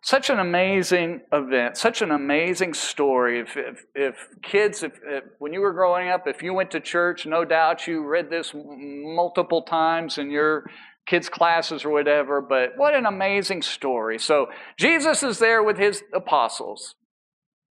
Such 0.02 0.30
an 0.30 0.38
amazing 0.38 1.22
event, 1.32 1.76
such 1.76 2.02
an 2.02 2.12
amazing 2.12 2.72
story. 2.72 3.40
If, 3.40 3.56
if, 3.56 3.84
if 3.94 4.14
kids, 4.42 4.84
if, 4.84 4.92
if, 5.04 5.24
when 5.38 5.52
you 5.52 5.60
were 5.60 5.72
growing 5.72 6.08
up, 6.08 6.26
if 6.26 6.42
you 6.42 6.54
went 6.54 6.70
to 6.70 6.80
church, 6.80 7.26
no 7.26 7.44
doubt 7.44 7.86
you 7.86 8.06
read 8.06 8.30
this 8.30 8.52
multiple 8.54 9.62
times 9.62 10.16
in 10.16 10.30
your 10.30 10.70
kids' 11.08 11.28
classes 11.28 11.84
or 11.84 11.90
whatever, 11.90 12.40
but 12.40 12.74
what 12.76 12.94
an 12.94 13.06
amazing 13.06 13.62
story. 13.62 14.18
So 14.18 14.48
Jesus 14.78 15.22
is 15.22 15.38
there 15.38 15.62
with 15.62 15.78
his 15.78 16.04
apostles, 16.14 16.94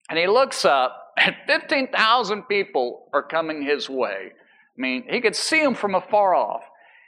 and 0.09 0.19
he 0.19 0.27
looks 0.27 0.65
up, 0.65 1.13
and 1.17 1.35
15,000 1.47 2.43
people 2.43 3.09
are 3.13 3.23
coming 3.23 3.61
his 3.61 3.89
way. 3.89 4.31
I 4.77 4.81
mean, 4.81 5.05
he 5.09 5.21
could 5.21 5.35
see 5.35 5.61
them 5.61 5.75
from 5.75 5.95
afar 5.95 6.35
off. 6.35 6.63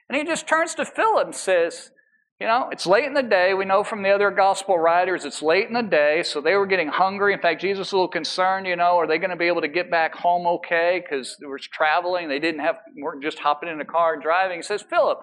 And 0.07 0.17
he 0.17 0.23
just 0.23 0.47
turns 0.47 0.73
to 0.75 0.85
Philip 0.85 1.25
and 1.25 1.35
says, 1.35 1.91
You 2.39 2.47
know, 2.47 2.69
it's 2.71 2.87
late 2.87 3.03
in 3.03 3.13
the 3.13 3.21
day. 3.23 3.53
We 3.53 3.65
know 3.65 3.83
from 3.83 4.01
the 4.01 4.11
other 4.11 4.31
gospel 4.31 4.79
writers 4.79 5.25
it's 5.25 5.41
late 5.41 5.67
in 5.67 5.73
the 5.73 5.81
day, 5.81 6.23
so 6.23 6.39
they 6.39 6.55
were 6.55 6.65
getting 6.65 6.87
hungry. 6.87 7.33
In 7.33 7.41
fact, 7.41 7.59
Jesus 7.59 7.79
was 7.79 7.91
a 7.91 7.95
little 7.95 8.07
concerned, 8.07 8.65
you 8.65 8.77
know, 8.77 8.97
are 8.97 9.07
they 9.07 9.17
going 9.17 9.31
to 9.31 9.35
be 9.35 9.47
able 9.47 9.59
to 9.59 9.67
get 9.67 9.91
back 9.91 10.15
home 10.15 10.47
okay? 10.47 11.03
Because 11.03 11.35
they 11.41 11.47
were 11.47 11.59
traveling. 11.59 12.29
They 12.29 12.39
didn't 12.39 12.61
have, 12.61 12.77
weren't 12.97 13.21
just 13.21 13.39
hopping 13.39 13.67
in 13.67 13.81
a 13.81 13.85
car 13.85 14.13
and 14.13 14.23
driving. 14.23 14.59
He 14.59 14.63
says, 14.63 14.81
Philip, 14.89 15.19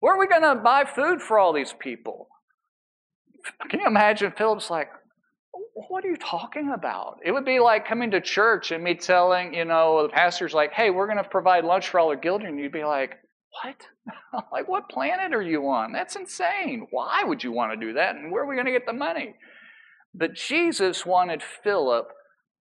where 0.00 0.14
are 0.14 0.18
we 0.18 0.26
going 0.26 0.42
to 0.42 0.56
buy 0.56 0.84
food 0.84 1.22
for 1.22 1.38
all 1.38 1.54
these 1.54 1.72
people? 1.72 2.28
Can 3.70 3.80
you 3.80 3.86
imagine 3.86 4.34
Philip's 4.36 4.68
like, 4.68 4.90
what 5.88 6.04
are 6.04 6.08
you 6.08 6.18
talking 6.18 6.70
about? 6.74 7.20
It 7.24 7.32
would 7.32 7.46
be 7.46 7.60
like 7.60 7.88
coming 7.88 8.10
to 8.10 8.20
church 8.20 8.72
and 8.72 8.84
me 8.84 8.94
telling, 8.94 9.54
you 9.54 9.64
know, 9.64 10.02
the 10.02 10.10
pastor's 10.10 10.52
like, 10.52 10.72
hey, 10.72 10.90
we're 10.90 11.06
going 11.06 11.22
to 11.22 11.24
provide 11.24 11.64
lunch 11.64 11.88
for 11.88 11.98
all 11.98 12.10
the 12.10 12.16
children. 12.16 12.58
You'd 12.58 12.72
be 12.72 12.84
like, 12.84 13.16
what? 13.62 14.44
like, 14.52 14.68
what 14.68 14.88
planet 14.88 15.34
are 15.34 15.42
you 15.42 15.68
on? 15.68 15.92
That's 15.92 16.16
insane. 16.16 16.86
Why 16.90 17.22
would 17.24 17.42
you 17.42 17.52
want 17.52 17.72
to 17.72 17.86
do 17.86 17.94
that? 17.94 18.16
And 18.16 18.30
where 18.30 18.42
are 18.42 18.46
we 18.46 18.54
going 18.54 18.66
to 18.66 18.72
get 18.72 18.86
the 18.86 18.92
money? 18.92 19.34
But 20.14 20.34
Jesus 20.34 21.04
wanted 21.06 21.42
Philip 21.42 22.08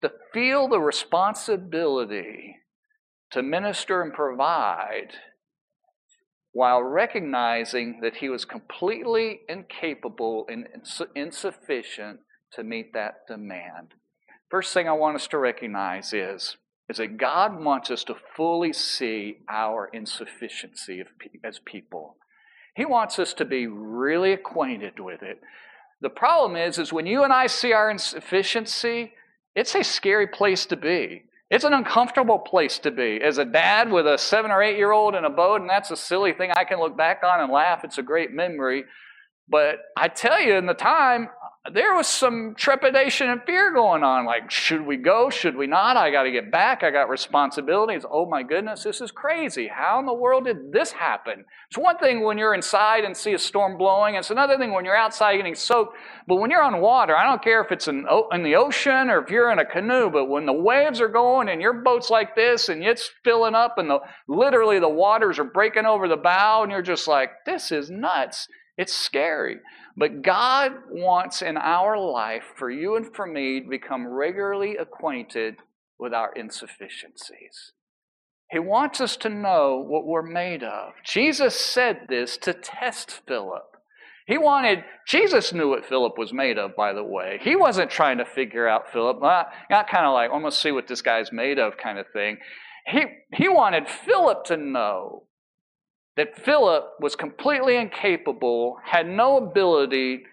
to 0.01 0.11
feel 0.33 0.67
the 0.67 0.79
responsibility 0.79 2.57
to 3.31 3.41
minister 3.41 4.01
and 4.01 4.13
provide 4.13 5.11
while 6.53 6.81
recognizing 6.81 7.99
that 8.01 8.17
he 8.17 8.29
was 8.29 8.45
completely 8.45 9.41
incapable 9.47 10.45
and 10.49 10.67
insufficient 11.15 12.19
to 12.53 12.63
meet 12.63 12.93
that 12.93 13.27
demand. 13.27 13.93
First 14.49 14.73
thing 14.73 14.87
I 14.87 14.93
want 14.93 15.15
us 15.15 15.27
to 15.27 15.37
recognize 15.37 16.13
is, 16.13 16.57
is 16.89 16.97
that 16.97 17.17
God 17.17 17.63
wants 17.63 17.91
us 17.91 18.03
to 18.05 18.15
fully 18.35 18.73
see 18.73 19.39
our 19.49 19.89
insufficiency 19.91 21.03
as 21.43 21.59
people. 21.59 22.17
He 22.75 22.85
wants 22.85 23.19
us 23.19 23.33
to 23.35 23.45
be 23.45 23.67
really 23.67 24.31
acquainted 24.31 24.99
with 24.99 25.21
it. 25.21 25.41
The 25.99 26.09
problem 26.09 26.55
is, 26.55 26.77
is 26.77 26.93
when 26.93 27.07
you 27.07 27.23
and 27.23 27.33
I 27.33 27.47
see 27.47 27.73
our 27.73 27.89
insufficiency, 27.89 29.13
it's 29.55 29.75
a 29.75 29.83
scary 29.83 30.27
place 30.27 30.65
to 30.67 30.75
be. 30.75 31.23
It's 31.49 31.63
an 31.63 31.73
uncomfortable 31.73 32.39
place 32.39 32.77
to 32.79 32.91
be. 32.91 33.19
As 33.21 33.37
a 33.37 33.45
dad 33.45 33.91
with 33.91 34.05
a 34.05 34.17
seven 34.17 34.51
or 34.51 34.61
eight 34.61 34.77
year 34.77 34.91
old 34.91 35.15
in 35.15 35.25
a 35.25 35.29
boat, 35.29 35.61
and 35.61 35.69
that's 35.69 35.91
a 35.91 35.97
silly 35.97 36.33
thing 36.33 36.51
I 36.51 36.65
can 36.65 36.79
look 36.79 36.95
back 36.95 37.21
on 37.23 37.39
and 37.41 37.51
laugh. 37.51 37.83
It's 37.83 37.97
a 37.97 38.03
great 38.03 38.31
memory. 38.31 38.83
But 39.49 39.77
I 39.95 40.09
tell 40.09 40.41
you, 40.41 40.55
in 40.55 40.65
the 40.65 40.73
time, 40.73 41.29
there 41.73 41.95
was 41.95 42.07
some 42.07 42.55
trepidation 42.55 43.29
and 43.29 43.41
fear 43.43 43.73
going 43.73 44.03
on. 44.03 44.25
Like, 44.25 44.49
should 44.49 44.85
we 44.85 44.97
go? 44.97 45.29
Should 45.29 45.55
we 45.55 45.67
not? 45.67 45.97
I 45.97 46.11
got 46.11 46.23
to 46.23 46.31
get 46.31 46.51
back. 46.51 46.83
I 46.83 46.91
got 46.91 47.09
responsibilities. 47.09 48.05
Oh 48.09 48.25
my 48.25 48.43
goodness, 48.43 48.83
this 48.83 49.01
is 49.01 49.11
crazy. 49.11 49.67
How 49.67 49.99
in 49.99 50.05
the 50.05 50.13
world 50.13 50.45
did 50.45 50.71
this 50.71 50.91
happen? 50.91 51.45
It's 51.69 51.77
one 51.77 51.97
thing 51.97 52.23
when 52.23 52.37
you're 52.37 52.53
inside 52.53 53.03
and 53.03 53.15
see 53.15 53.33
a 53.33 53.39
storm 53.39 53.77
blowing. 53.77 54.15
It's 54.15 54.31
another 54.31 54.57
thing 54.57 54.71
when 54.71 54.85
you're 54.85 54.95
outside 54.95 55.37
getting 55.37 55.55
soaked. 55.55 55.95
But 56.27 56.35
when 56.35 56.51
you're 56.51 56.63
on 56.63 56.79
water, 56.79 57.15
I 57.15 57.25
don't 57.25 57.43
care 57.43 57.61
if 57.61 57.71
it's 57.71 57.87
in, 57.87 58.05
in 58.31 58.43
the 58.43 58.55
ocean 58.55 59.09
or 59.09 59.23
if 59.23 59.29
you're 59.29 59.51
in 59.51 59.59
a 59.59 59.65
canoe, 59.65 60.09
but 60.09 60.25
when 60.25 60.45
the 60.45 60.53
waves 60.53 61.01
are 61.01 61.07
going 61.07 61.49
and 61.49 61.61
your 61.61 61.73
boat's 61.73 62.09
like 62.09 62.35
this 62.35 62.69
and 62.69 62.83
it's 62.83 63.09
filling 63.23 63.55
up 63.55 63.77
and 63.77 63.89
the, 63.89 63.99
literally 64.27 64.79
the 64.79 64.89
waters 64.89 65.39
are 65.39 65.43
breaking 65.43 65.85
over 65.85 66.07
the 66.07 66.17
bow 66.17 66.63
and 66.63 66.71
you're 66.71 66.81
just 66.81 67.07
like, 67.07 67.31
this 67.45 67.71
is 67.71 67.89
nuts. 67.89 68.47
It's 68.77 68.93
scary. 68.93 69.57
But 69.95 70.21
God 70.21 70.73
wants 70.91 71.41
in 71.41 71.57
our 71.57 71.97
life 71.97 72.43
for 72.55 72.69
you 72.69 72.95
and 72.95 73.13
for 73.15 73.25
me 73.25 73.61
to 73.61 73.69
become 73.69 74.07
regularly 74.07 74.77
acquainted 74.77 75.55
with 75.99 76.13
our 76.13 76.31
insufficiencies. 76.33 77.73
He 78.51 78.59
wants 78.59 79.01
us 79.01 79.17
to 79.17 79.29
know 79.29 79.83
what 79.85 80.05
we're 80.05 80.21
made 80.21 80.63
of. 80.63 80.93
Jesus 81.03 81.59
said 81.59 82.01
this 82.07 82.37
to 82.37 82.53
test 82.53 83.21
Philip. 83.27 83.63
He 84.27 84.37
wanted, 84.37 84.83
Jesus 85.07 85.53
knew 85.53 85.69
what 85.69 85.85
Philip 85.85 86.17
was 86.17 86.33
made 86.33 86.57
of, 86.57 86.75
by 86.75 86.93
the 86.93 87.03
way. 87.03 87.39
He 87.41 87.55
wasn't 87.55 87.89
trying 87.89 88.17
to 88.19 88.25
figure 88.25 88.67
out 88.67 88.91
Philip, 88.91 89.21
not, 89.21 89.47
not 89.69 89.89
kind 89.89 90.05
of 90.05 90.13
like, 90.13 90.29
I'm 90.31 90.41
going 90.41 90.51
to 90.51 90.57
see 90.57 90.71
what 90.71 90.87
this 90.87 91.01
guy's 91.01 91.31
made 91.31 91.59
of 91.59 91.77
kind 91.77 91.97
of 91.97 92.05
thing. 92.13 92.37
He, 92.85 93.05
he 93.33 93.49
wanted 93.49 93.89
Philip 93.89 94.43
to 94.45 94.57
know 94.57 95.26
that 96.17 96.43
Philip 96.43 96.83
was 96.99 97.15
completely 97.15 97.77
incapable, 97.77 98.77
had 98.83 99.07
no 99.07 99.37
ability 99.37 100.23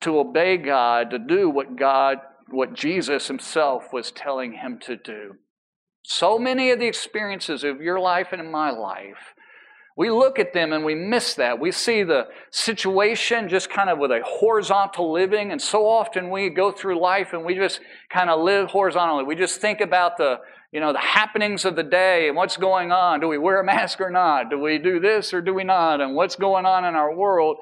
to 0.00 0.18
obey 0.18 0.56
God, 0.56 1.10
to 1.10 1.18
do 1.18 1.50
what 1.50 1.76
God, 1.76 2.18
what 2.50 2.72
Jesus 2.72 3.28
himself 3.28 3.92
was 3.92 4.12
telling 4.12 4.52
him 4.54 4.78
to 4.86 4.96
do. 4.96 5.34
So 6.04 6.38
many 6.38 6.70
of 6.70 6.78
the 6.78 6.86
experiences 6.86 7.64
of 7.64 7.80
your 7.80 7.98
life 7.98 8.28
and 8.32 8.40
in 8.40 8.50
my 8.50 8.70
life, 8.70 9.34
we 9.96 10.10
look 10.10 10.38
at 10.38 10.52
them 10.52 10.72
and 10.72 10.84
we 10.84 10.94
miss 10.94 11.34
that. 11.34 11.60
We 11.60 11.70
see 11.70 12.02
the 12.02 12.24
situation 12.50 13.48
just 13.48 13.70
kind 13.70 13.88
of 13.88 13.98
with 13.98 14.10
a 14.10 14.20
horizontal 14.24 15.12
living, 15.12 15.52
and 15.52 15.62
so 15.62 15.88
often 15.88 16.30
we 16.30 16.50
go 16.50 16.72
through 16.72 17.00
life 17.00 17.32
and 17.32 17.44
we 17.44 17.54
just 17.54 17.80
kind 18.10 18.28
of 18.28 18.40
live 18.40 18.68
horizontally. 18.68 19.24
We 19.24 19.36
just 19.36 19.60
think 19.60 19.80
about 19.80 20.16
the 20.16 20.38
you 20.74 20.80
know, 20.80 20.92
the 20.92 20.98
happenings 20.98 21.64
of 21.64 21.76
the 21.76 21.84
day 21.84 22.26
and 22.26 22.36
what's 22.36 22.56
going 22.56 22.90
on. 22.90 23.20
Do 23.20 23.28
we 23.28 23.38
wear 23.38 23.60
a 23.60 23.64
mask 23.64 24.00
or 24.00 24.10
not? 24.10 24.50
Do 24.50 24.58
we 24.58 24.78
do 24.78 24.98
this 24.98 25.32
or 25.32 25.40
do 25.40 25.54
we 25.54 25.62
not? 25.62 26.00
And 26.00 26.16
what's 26.16 26.34
going 26.34 26.66
on 26.66 26.84
in 26.84 26.96
our 26.96 27.14
world. 27.14 27.58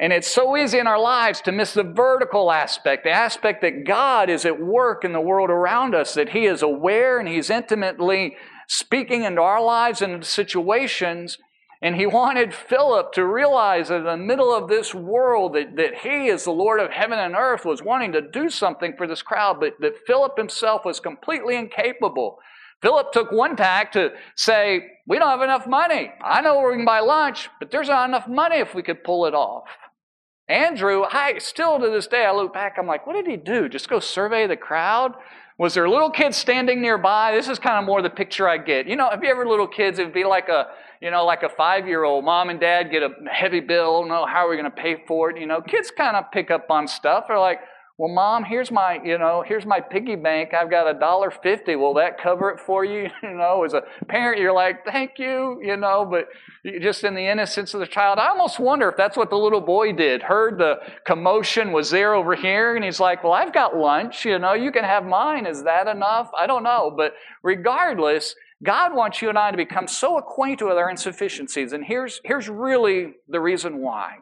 And 0.00 0.14
it's 0.14 0.28
so 0.28 0.56
easy 0.56 0.78
in 0.78 0.86
our 0.86 0.98
lives 0.98 1.42
to 1.42 1.52
miss 1.52 1.74
the 1.74 1.82
vertical 1.82 2.50
aspect, 2.50 3.04
the 3.04 3.10
aspect 3.10 3.60
that 3.60 3.84
God 3.86 4.30
is 4.30 4.46
at 4.46 4.58
work 4.58 5.04
in 5.04 5.12
the 5.12 5.20
world 5.20 5.50
around 5.50 5.94
us, 5.94 6.14
that 6.14 6.30
He 6.30 6.46
is 6.46 6.62
aware 6.62 7.18
and 7.18 7.28
He's 7.28 7.50
intimately 7.50 8.36
speaking 8.66 9.24
into 9.24 9.42
our 9.42 9.62
lives 9.62 10.00
and 10.00 10.14
into 10.14 10.26
situations 10.26 11.36
and 11.82 11.96
he 11.96 12.06
wanted 12.06 12.54
Philip 12.54 13.12
to 13.14 13.26
realize 13.26 13.88
that 13.88 13.96
in 13.96 14.04
the 14.04 14.16
middle 14.16 14.54
of 14.54 14.68
this 14.68 14.94
world 14.94 15.54
that, 15.54 15.74
that 15.74 15.96
he, 15.96 16.30
as 16.30 16.44
the 16.44 16.52
Lord 16.52 16.78
of 16.78 16.92
heaven 16.92 17.18
and 17.18 17.34
earth, 17.34 17.64
was 17.64 17.82
wanting 17.82 18.12
to 18.12 18.20
do 18.20 18.48
something 18.48 18.94
for 18.96 19.08
this 19.08 19.20
crowd, 19.20 19.58
but 19.58 19.74
that 19.80 20.06
Philip 20.06 20.38
himself 20.38 20.84
was 20.84 21.00
completely 21.00 21.56
incapable. 21.56 22.38
Philip 22.82 23.10
took 23.10 23.32
one 23.32 23.56
tack 23.56 23.90
to 23.92 24.12
say, 24.36 24.82
We 25.08 25.18
don't 25.18 25.28
have 25.28 25.42
enough 25.42 25.66
money. 25.66 26.12
I 26.22 26.40
know 26.40 26.62
we 26.62 26.76
can 26.76 26.84
buy 26.84 27.00
lunch, 27.00 27.48
but 27.58 27.72
there's 27.72 27.88
not 27.88 28.08
enough 28.08 28.28
money 28.28 28.58
if 28.58 28.76
we 28.76 28.84
could 28.84 29.02
pull 29.02 29.26
it 29.26 29.34
off. 29.34 29.64
Andrew, 30.48 31.02
I 31.02 31.38
still 31.38 31.80
to 31.80 31.90
this 31.90 32.06
day, 32.06 32.24
I 32.24 32.32
look 32.32 32.54
back, 32.54 32.76
I'm 32.78 32.86
like, 32.86 33.06
what 33.08 33.14
did 33.14 33.26
he 33.26 33.36
do? 33.36 33.68
Just 33.68 33.88
go 33.88 33.98
survey 33.98 34.46
the 34.46 34.56
crowd? 34.56 35.14
Was 35.58 35.74
there 35.74 35.88
little 35.88 36.10
kids 36.10 36.36
standing 36.36 36.80
nearby? 36.80 37.32
This 37.32 37.48
is 37.48 37.58
kind 37.58 37.78
of 37.78 37.84
more 37.84 38.02
the 38.02 38.10
picture 38.10 38.48
I 38.48 38.58
get. 38.58 38.86
You 38.86 38.96
know, 38.96 39.10
have 39.10 39.22
you 39.22 39.30
ever 39.30 39.46
little 39.46 39.68
kids? 39.68 39.98
It 39.98 40.04
would 40.04 40.14
be 40.14 40.24
like 40.24 40.48
a 40.48 40.68
you 41.02 41.10
know, 41.10 41.24
like 41.24 41.42
a 41.42 41.48
five 41.48 41.88
year 41.88 42.04
old, 42.04 42.24
mom 42.24 42.48
and 42.48 42.60
dad 42.60 42.92
get 42.92 43.02
a 43.02 43.10
heavy 43.28 43.58
bill, 43.58 44.06
no, 44.06 44.24
how 44.24 44.46
are 44.46 44.48
we 44.48 44.56
going 44.56 44.70
to 44.70 44.70
pay 44.70 45.02
for 45.06 45.30
it? 45.30 45.36
You 45.38 45.46
know, 45.46 45.60
kids 45.60 45.90
kind 45.94 46.16
of 46.16 46.30
pick 46.30 46.52
up 46.52 46.70
on 46.70 46.86
stuff. 46.86 47.24
They're 47.26 47.40
like, 47.40 47.58
well, 48.02 48.12
mom, 48.12 48.42
here's 48.42 48.72
my, 48.72 48.98
you 49.04 49.16
know, 49.16 49.44
here's 49.46 49.64
my 49.64 49.78
piggy 49.78 50.16
bank. 50.16 50.54
I've 50.54 50.68
got 50.68 50.90
a 50.90 50.98
dollar 50.98 51.30
fifty. 51.30 51.76
Will 51.76 51.94
that 51.94 52.20
cover 52.20 52.50
it 52.50 52.58
for 52.58 52.84
you? 52.84 53.08
You 53.22 53.38
know, 53.38 53.62
as 53.62 53.74
a 53.74 53.82
parent, 54.08 54.40
you're 54.40 54.52
like, 54.52 54.84
thank 54.84 55.12
you, 55.18 55.60
you 55.62 55.76
know, 55.76 56.04
but 56.04 56.26
just 56.80 57.04
in 57.04 57.14
the 57.14 57.24
innocence 57.24 57.74
of 57.74 57.78
the 57.78 57.86
child, 57.86 58.18
I 58.18 58.26
almost 58.30 58.58
wonder 58.58 58.88
if 58.88 58.96
that's 58.96 59.16
what 59.16 59.30
the 59.30 59.36
little 59.36 59.60
boy 59.60 59.92
did. 59.92 60.20
Heard 60.20 60.58
the 60.58 60.80
commotion 61.06 61.70
was 61.70 61.90
there 61.90 62.12
over 62.12 62.34
here, 62.34 62.74
and 62.74 62.84
he's 62.84 62.98
like, 62.98 63.22
well, 63.22 63.32
I've 63.32 63.54
got 63.54 63.76
lunch. 63.76 64.24
You 64.24 64.40
know, 64.40 64.54
you 64.54 64.72
can 64.72 64.82
have 64.82 65.06
mine. 65.06 65.46
Is 65.46 65.62
that 65.62 65.86
enough? 65.86 66.28
I 66.36 66.48
don't 66.48 66.64
know, 66.64 66.92
but 66.96 67.14
regardless, 67.44 68.34
God 68.64 68.96
wants 68.96 69.22
you 69.22 69.28
and 69.28 69.38
I 69.38 69.52
to 69.52 69.56
become 69.56 69.86
so 69.86 70.18
acquainted 70.18 70.64
with 70.64 70.76
our 70.76 70.90
insufficiencies. 70.90 71.72
And 71.72 71.84
here's, 71.84 72.20
here's 72.24 72.48
really 72.48 73.12
the 73.28 73.40
reason 73.40 73.78
why. 73.78 74.16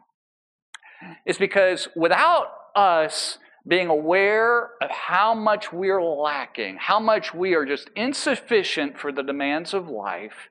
It's 1.24 1.38
because 1.38 1.88
without 1.96 2.48
us 2.76 3.38
being 3.66 3.88
aware 3.88 4.70
of 4.80 4.90
how 4.90 5.34
much 5.34 5.72
we're 5.72 6.02
lacking, 6.02 6.76
how 6.78 6.98
much 6.98 7.34
we 7.34 7.54
are 7.54 7.66
just 7.66 7.90
insufficient 7.94 8.98
for 8.98 9.12
the 9.12 9.22
demands 9.22 9.74
of 9.74 9.88
life, 9.88 10.48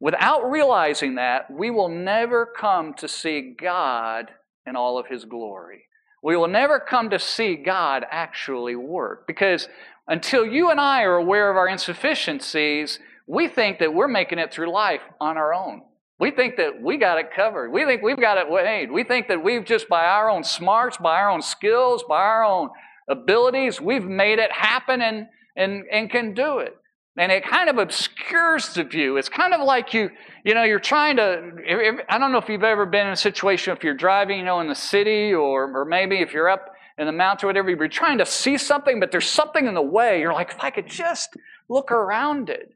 without 0.00 0.50
realizing 0.50 1.14
that, 1.14 1.50
we 1.50 1.70
will 1.70 1.88
never 1.88 2.46
come 2.46 2.94
to 2.94 3.06
see 3.06 3.54
God 3.58 4.30
in 4.66 4.76
all 4.76 4.98
of 4.98 5.06
His 5.06 5.24
glory. 5.24 5.84
We 6.22 6.36
will 6.36 6.48
never 6.48 6.78
come 6.80 7.10
to 7.10 7.18
see 7.18 7.56
God 7.56 8.04
actually 8.10 8.76
work 8.76 9.26
because 9.26 9.68
until 10.06 10.44
you 10.44 10.70
and 10.70 10.80
I 10.80 11.02
are 11.02 11.16
aware 11.16 11.50
of 11.50 11.56
our 11.56 11.68
insufficiencies, 11.68 12.98
we 13.26 13.48
think 13.48 13.78
that 13.78 13.94
we're 13.94 14.08
making 14.08 14.38
it 14.38 14.52
through 14.52 14.70
life 14.70 15.00
on 15.20 15.36
our 15.36 15.54
own. 15.54 15.82
We 16.22 16.30
think 16.30 16.56
that 16.58 16.80
we 16.80 16.98
got 16.98 17.18
it 17.18 17.34
covered. 17.34 17.72
We 17.72 17.84
think 17.84 18.00
we've 18.00 18.20
got 18.20 18.38
it 18.38 18.48
made. 18.48 18.92
We 18.92 19.02
think 19.02 19.26
that 19.26 19.42
we've 19.42 19.64
just 19.64 19.88
by 19.88 20.04
our 20.04 20.30
own 20.30 20.44
smarts, 20.44 20.96
by 20.96 21.16
our 21.16 21.28
own 21.28 21.42
skills, 21.42 22.04
by 22.08 22.20
our 22.20 22.44
own 22.44 22.70
abilities, 23.08 23.80
we've 23.80 24.04
made 24.04 24.38
it 24.38 24.52
happen 24.52 25.02
and, 25.02 25.26
and, 25.56 25.82
and 25.90 26.08
can 26.08 26.32
do 26.32 26.58
it. 26.58 26.76
And 27.16 27.32
it 27.32 27.44
kind 27.44 27.68
of 27.68 27.78
obscures 27.78 28.72
the 28.72 28.84
view. 28.84 29.16
It's 29.16 29.28
kind 29.28 29.52
of 29.52 29.62
like 29.62 29.92
you, 29.94 30.10
you 30.44 30.54
know, 30.54 30.62
you're 30.62 30.78
trying 30.78 31.16
to, 31.16 32.02
I 32.08 32.18
don't 32.18 32.30
know 32.30 32.38
if 32.38 32.48
you've 32.48 32.62
ever 32.62 32.86
been 32.86 33.08
in 33.08 33.14
a 33.14 33.16
situation 33.16 33.76
if 33.76 33.82
you're 33.82 33.92
driving, 33.92 34.38
you 34.38 34.44
know, 34.44 34.60
in 34.60 34.68
the 34.68 34.76
city 34.76 35.34
or, 35.34 35.76
or 35.76 35.84
maybe 35.84 36.20
if 36.20 36.32
you're 36.32 36.48
up 36.48 36.72
in 36.98 37.06
the 37.06 37.12
mountains 37.12 37.42
or 37.42 37.48
whatever, 37.48 37.68
you're 37.68 37.88
trying 37.88 38.18
to 38.18 38.26
see 38.26 38.56
something, 38.56 39.00
but 39.00 39.10
there's 39.10 39.28
something 39.28 39.66
in 39.66 39.74
the 39.74 39.82
way. 39.82 40.20
You're 40.20 40.34
like, 40.34 40.52
if 40.52 40.60
I 40.60 40.70
could 40.70 40.86
just 40.86 41.36
look 41.68 41.90
around 41.90 42.48
it. 42.48 42.72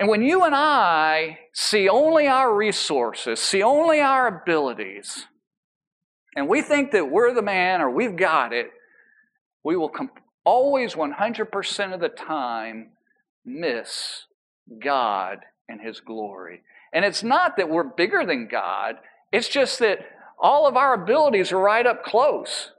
And 0.00 0.08
when 0.08 0.22
you 0.22 0.44
and 0.44 0.54
I 0.54 1.40
see 1.52 1.86
only 1.86 2.26
our 2.26 2.54
resources, 2.54 3.38
see 3.38 3.62
only 3.62 4.00
our 4.00 4.26
abilities, 4.26 5.26
and 6.34 6.48
we 6.48 6.62
think 6.62 6.92
that 6.92 7.10
we're 7.10 7.34
the 7.34 7.42
man 7.42 7.82
or 7.82 7.90
we've 7.90 8.16
got 8.16 8.54
it, 8.54 8.70
we 9.62 9.76
will 9.76 9.90
com- 9.90 10.10
always 10.42 10.94
100% 10.94 11.92
of 11.92 12.00
the 12.00 12.08
time 12.08 12.92
miss 13.44 14.24
God 14.82 15.40
and 15.68 15.82
His 15.82 16.00
glory. 16.00 16.62
And 16.94 17.04
it's 17.04 17.22
not 17.22 17.58
that 17.58 17.68
we're 17.68 17.84
bigger 17.84 18.24
than 18.24 18.48
God, 18.48 18.96
it's 19.30 19.48
just 19.48 19.80
that 19.80 19.98
all 20.40 20.66
of 20.66 20.78
our 20.78 20.94
abilities 20.94 21.52
are 21.52 21.60
right 21.60 21.86
up 21.86 22.04
close. 22.04 22.70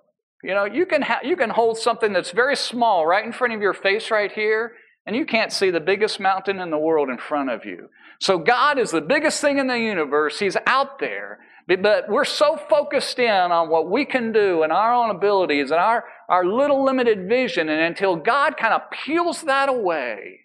You 0.44 0.56
know, 0.56 0.66
you 0.66 0.88
can, 0.88 1.04
ha- 1.04 1.22
you 1.24 1.36
can 1.38 1.52
hold 1.52 1.78
something 1.78 2.14
that's 2.14 2.32
very 2.32 2.56
small 2.56 3.06
right 3.06 3.24
in 3.24 3.32
front 3.32 3.54
of 3.54 3.62
your 3.62 3.76
face 3.76 4.10
right 4.10 4.32
here, 4.32 4.74
and 5.06 5.16
you 5.16 5.26
can't 5.26 5.52
see 5.52 5.72
the 5.72 5.80
biggest 5.80 6.20
mountain 6.20 6.60
in 6.60 6.70
the 6.70 6.78
world 6.78 7.10
in 7.10 7.18
front 7.18 7.50
of 7.50 7.66
you. 7.66 7.90
So 8.20 8.38
God 8.38 8.78
is 8.78 8.92
the 8.92 9.02
biggest 9.02 9.42
thing 9.42 9.58
in 9.58 9.68
the 9.68 9.80
universe. 9.80 10.40
He's 10.40 10.58
out 10.66 11.00
there. 11.00 11.40
But 11.68 12.10
we're 12.10 12.26
so 12.26 12.58
focused 12.70 13.18
in 13.18 13.30
on 13.30 13.70
what 13.70 13.90
we 13.90 14.04
can 14.04 14.32
do 14.32 14.64
and 14.64 14.74
our 14.74 14.94
own 14.94 15.10
abilities 15.10 15.72
and 15.72 15.80
our, 15.80 16.04
our 16.28 16.46
little 16.46 16.84
limited 16.84 17.30
vision, 17.30 17.70
and 17.70 17.80
until 17.80 18.16
God 18.16 18.58
kind 18.58 18.74
of 18.74 18.82
peels 18.92 19.44
that 19.44 19.70
away, 19.70 20.42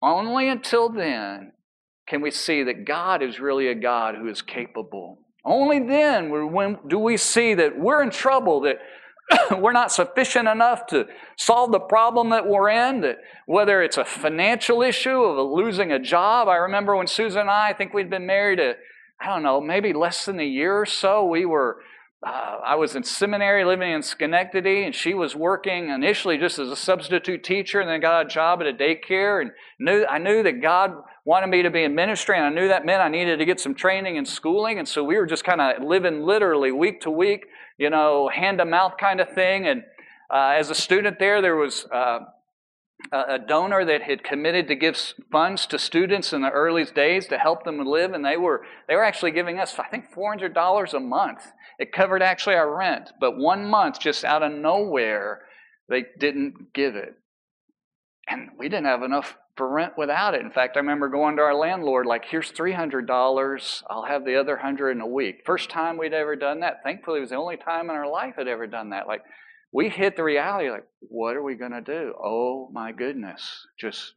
only 0.00 0.48
until 0.48 0.88
then 0.88 1.52
can 2.06 2.20
we 2.20 2.30
see 2.30 2.62
that 2.62 2.84
God 2.84 3.22
is 3.22 3.40
really 3.40 3.68
a 3.68 3.74
God 3.74 4.14
who 4.14 4.28
is 4.28 4.42
capable. 4.42 5.18
Only 5.44 5.80
then 5.80 6.30
do 6.86 6.98
we 6.98 7.16
see 7.16 7.54
that 7.54 7.78
we're 7.78 8.02
in 8.02 8.10
trouble, 8.10 8.60
that 8.60 8.76
we're 9.58 9.72
not 9.72 9.90
sufficient 9.90 10.48
enough 10.48 10.86
to 10.86 11.06
solve 11.36 11.72
the 11.72 11.80
problem 11.80 12.30
that 12.30 12.46
we're 12.46 12.68
in, 12.68 13.00
that 13.00 13.18
whether 13.46 13.82
it's 13.82 13.96
a 13.96 14.04
financial 14.04 14.82
issue 14.82 15.22
of 15.22 15.50
losing 15.50 15.92
a 15.92 15.98
job. 15.98 16.48
I 16.48 16.56
remember 16.56 16.94
when 16.96 17.06
Susan 17.06 17.42
and 17.42 17.50
I, 17.50 17.70
I 17.70 17.72
think 17.72 17.94
we'd 17.94 18.10
been 18.10 18.26
married 18.26 18.60
a, 18.60 18.74
I 19.20 19.26
don't 19.26 19.42
know, 19.42 19.60
maybe 19.60 19.92
less 19.92 20.26
than 20.26 20.40
a 20.40 20.44
year 20.44 20.78
or 20.78 20.86
so, 20.86 21.24
we 21.24 21.46
were 21.46 21.78
uh, 22.26 22.58
I 22.64 22.76
was 22.76 22.96
in 22.96 23.02
seminary 23.02 23.64
living 23.64 23.92
in 23.92 24.02
Schenectady, 24.02 24.84
and 24.84 24.94
she 24.94 25.12
was 25.12 25.36
working 25.36 25.90
initially 25.90 26.38
just 26.38 26.58
as 26.58 26.70
a 26.70 26.76
substitute 26.76 27.44
teacher, 27.44 27.80
and 27.80 27.88
then 27.88 28.00
got 28.00 28.24
a 28.24 28.28
job 28.28 28.62
at 28.62 28.66
a 28.66 28.72
daycare. 28.72 29.42
And 29.42 29.50
knew 29.78 30.06
I 30.06 30.18
knew 30.18 30.42
that 30.42 30.62
God 30.62 30.92
wanted 31.26 31.48
me 31.48 31.62
to 31.62 31.70
be 31.70 31.82
in 31.82 31.94
ministry, 31.94 32.36
and 32.36 32.46
I 32.46 32.48
knew 32.48 32.68
that 32.68 32.86
meant 32.86 33.02
I 33.02 33.08
needed 33.08 33.38
to 33.38 33.44
get 33.44 33.60
some 33.60 33.74
training 33.74 34.16
and 34.16 34.26
schooling. 34.26 34.78
And 34.78 34.88
so 34.88 35.04
we 35.04 35.16
were 35.16 35.26
just 35.26 35.44
kind 35.44 35.60
of 35.60 35.82
living 35.82 36.22
literally 36.22 36.72
week 36.72 37.02
to 37.02 37.10
week, 37.10 37.44
you 37.78 37.90
know, 37.90 38.28
hand 38.28 38.58
to 38.58 38.64
mouth 38.64 38.94
kind 38.98 39.20
of 39.20 39.30
thing. 39.32 39.66
And 39.66 39.82
uh, 40.30 40.54
as 40.56 40.70
a 40.70 40.74
student 40.74 41.18
there, 41.18 41.42
there 41.42 41.56
was 41.56 41.86
uh, 41.92 42.20
a 43.12 43.38
donor 43.38 43.84
that 43.84 44.02
had 44.02 44.24
committed 44.24 44.68
to 44.68 44.74
give 44.74 44.96
funds 45.30 45.66
to 45.66 45.78
students 45.78 46.32
in 46.32 46.42
the 46.42 46.50
early 46.50 46.84
days 46.84 47.26
to 47.28 47.38
help 47.38 47.64
them 47.64 47.84
live, 47.84 48.12
and 48.12 48.24
they 48.24 48.36
were 48.36 48.62
they 48.88 48.94
were 48.94 49.04
actually 49.04 49.32
giving 49.32 49.58
us, 49.58 49.78
I 49.78 49.88
think, 49.88 50.10
four 50.12 50.30
hundred 50.30 50.54
dollars 50.54 50.94
a 50.94 51.00
month. 51.00 51.52
It 51.78 51.92
covered 51.92 52.22
actually 52.22 52.54
our 52.54 52.74
rent, 52.76 53.10
but 53.20 53.36
one 53.36 53.66
month, 53.66 54.00
just 54.00 54.24
out 54.24 54.42
of 54.42 54.52
nowhere, 54.52 55.42
they 55.88 56.04
didn't 56.18 56.72
give 56.72 56.96
it, 56.96 57.14
and 58.28 58.50
we 58.58 58.68
didn't 58.68 58.86
have 58.86 59.02
enough 59.02 59.36
for 59.56 59.68
rent 59.68 59.92
without 59.96 60.34
it. 60.34 60.40
In 60.40 60.50
fact, 60.50 60.76
I 60.76 60.80
remember 60.80 61.08
going 61.08 61.36
to 61.36 61.42
our 61.42 61.54
landlord 61.54 62.06
like, 62.06 62.24
"Here's 62.26 62.50
three 62.50 62.72
hundred 62.72 63.06
dollars. 63.06 63.82
I'll 63.88 64.06
have 64.06 64.24
the 64.24 64.36
other 64.36 64.56
hundred 64.56 64.92
in 64.92 65.00
a 65.00 65.06
week." 65.06 65.42
First 65.44 65.70
time 65.70 65.96
we'd 65.96 66.12
ever 66.12 66.36
done 66.36 66.60
that. 66.60 66.82
Thankfully, 66.82 67.18
it 67.18 67.22
was 67.22 67.30
the 67.30 67.36
only 67.36 67.56
time 67.56 67.90
in 67.90 67.96
our 67.96 68.10
life 68.10 68.34
I'd 68.38 68.48
ever 68.48 68.66
done 68.66 68.90
that. 68.90 69.06
Like 69.06 69.22
we 69.74 69.88
hit 69.88 70.16
the 70.16 70.22
reality 70.22 70.70
like, 70.70 70.86
what 71.00 71.34
are 71.34 71.42
we 71.42 71.56
going 71.56 71.72
to 71.72 71.80
do? 71.80 72.14
Oh 72.22 72.70
my 72.72 72.92
goodness, 72.92 73.66
just 73.76 74.14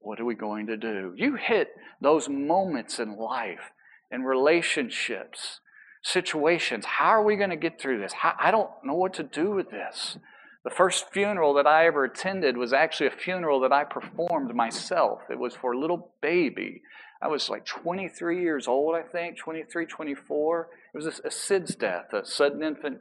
what 0.00 0.18
are 0.18 0.24
we 0.24 0.34
going 0.34 0.66
to 0.66 0.76
do? 0.76 1.14
You 1.16 1.36
hit 1.36 1.68
those 2.00 2.28
moments 2.28 2.98
in 2.98 3.16
life, 3.16 3.70
in 4.10 4.24
relationships, 4.24 5.60
situations. 6.02 6.84
How 6.84 7.10
are 7.10 7.22
we 7.22 7.36
going 7.36 7.50
to 7.50 7.56
get 7.56 7.80
through 7.80 8.00
this? 8.00 8.12
How, 8.12 8.34
I 8.36 8.50
don't 8.50 8.70
know 8.82 8.94
what 8.94 9.14
to 9.14 9.22
do 9.22 9.52
with 9.52 9.70
this. 9.70 10.18
The 10.64 10.70
first 10.70 11.06
funeral 11.12 11.54
that 11.54 11.66
I 11.66 11.86
ever 11.86 12.04
attended 12.04 12.56
was 12.56 12.72
actually 12.72 13.08
a 13.08 13.16
funeral 13.16 13.60
that 13.60 13.72
I 13.72 13.84
performed 13.84 14.54
myself. 14.54 15.20
It 15.28 15.38
was 15.38 15.56
for 15.56 15.72
a 15.72 15.78
little 15.78 16.14
baby. 16.20 16.82
I 17.20 17.28
was 17.28 17.48
like 17.48 17.64
23 17.64 18.40
years 18.40 18.68
old, 18.68 18.94
I 18.94 19.02
think, 19.02 19.38
23, 19.38 19.86
24. 19.86 20.68
It 20.94 20.96
was 20.96 21.06
a, 21.06 21.26
a 21.26 21.30
SIDS 21.30 21.78
death, 21.78 22.12
a 22.12 22.24
sudden 22.24 22.62
infant 22.62 22.98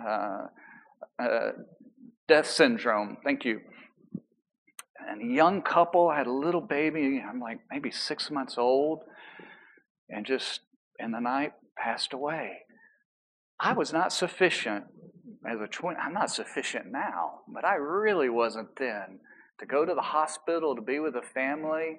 uh, 0.00 0.46
uh, 1.18 1.50
death 2.28 2.46
syndrome. 2.48 3.18
Thank 3.22 3.44
you. 3.44 3.60
And 5.08 5.30
a 5.30 5.34
young 5.34 5.62
couple 5.62 6.10
had 6.10 6.26
a 6.26 6.32
little 6.32 6.60
baby, 6.60 7.22
I'm 7.26 7.38
like 7.38 7.60
maybe 7.70 7.92
six 7.92 8.30
months 8.30 8.58
old, 8.58 9.04
and 10.08 10.26
just 10.26 10.60
in 10.98 11.12
the 11.12 11.20
night 11.20 11.52
passed 11.76 12.12
away. 12.12 12.62
I 13.60 13.72
was 13.72 13.92
not 13.92 14.12
sufficient 14.12 14.86
as 15.48 15.60
a 15.60 15.66
twin. 15.66 15.96
I'm 16.00 16.12
not 16.12 16.30
sufficient 16.30 16.90
now, 16.90 17.40
but 17.48 17.64
I 17.64 17.74
really 17.76 18.28
wasn't 18.28 18.76
then. 18.76 19.20
To 19.60 19.66
go 19.66 19.84
to 19.84 19.94
the 19.94 20.02
hospital, 20.02 20.76
to 20.76 20.82
be 20.82 20.98
with 20.98 21.16
a 21.16 21.22
family, 21.22 21.98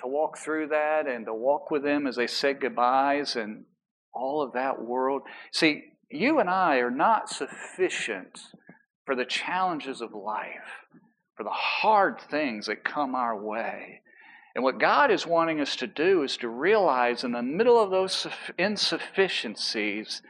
to 0.00 0.06
walk 0.06 0.38
through 0.38 0.68
that, 0.68 1.06
and 1.06 1.26
to 1.26 1.34
walk 1.34 1.70
with 1.70 1.82
them 1.82 2.06
as 2.06 2.16
they 2.16 2.26
said 2.26 2.60
goodbyes, 2.60 3.36
and 3.36 3.64
all 4.12 4.42
of 4.42 4.52
that 4.52 4.82
world. 4.82 5.22
See, 5.52 5.84
you 6.10 6.38
and 6.38 6.48
I 6.48 6.76
are 6.76 6.90
not 6.90 7.28
sufficient 7.28 8.40
for 9.04 9.14
the 9.14 9.24
challenges 9.24 10.00
of 10.00 10.14
life, 10.14 10.86
for 11.36 11.44
the 11.44 11.50
hard 11.50 12.20
things 12.20 12.66
that 12.66 12.84
come 12.84 13.14
our 13.14 13.36
way. 13.36 14.00
And 14.54 14.62
what 14.62 14.78
God 14.78 15.10
is 15.10 15.26
wanting 15.26 15.60
us 15.60 15.74
to 15.76 15.86
do 15.86 16.22
is 16.22 16.36
to 16.38 16.48
realize 16.48 17.24
in 17.24 17.32
the 17.32 17.42
middle 17.42 17.82
of 17.82 17.90
those 17.90 18.26
insufficiencies, 18.56 20.22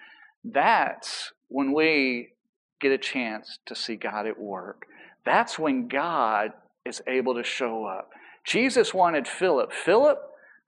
that's 0.42 1.33
when 1.48 1.72
we 1.72 2.31
get 2.80 2.92
a 2.92 2.98
chance 2.98 3.58
to 3.66 3.74
see 3.74 3.96
God 3.96 4.26
at 4.26 4.38
work. 4.38 4.87
That's 5.24 5.58
when 5.58 5.88
God 5.88 6.52
is 6.84 7.02
able 7.06 7.34
to 7.34 7.44
show 7.44 7.87
up. 7.87 8.10
Jesus 8.44 8.92
wanted 8.92 9.26
Philip, 9.26 9.72
Philip, 9.72 10.18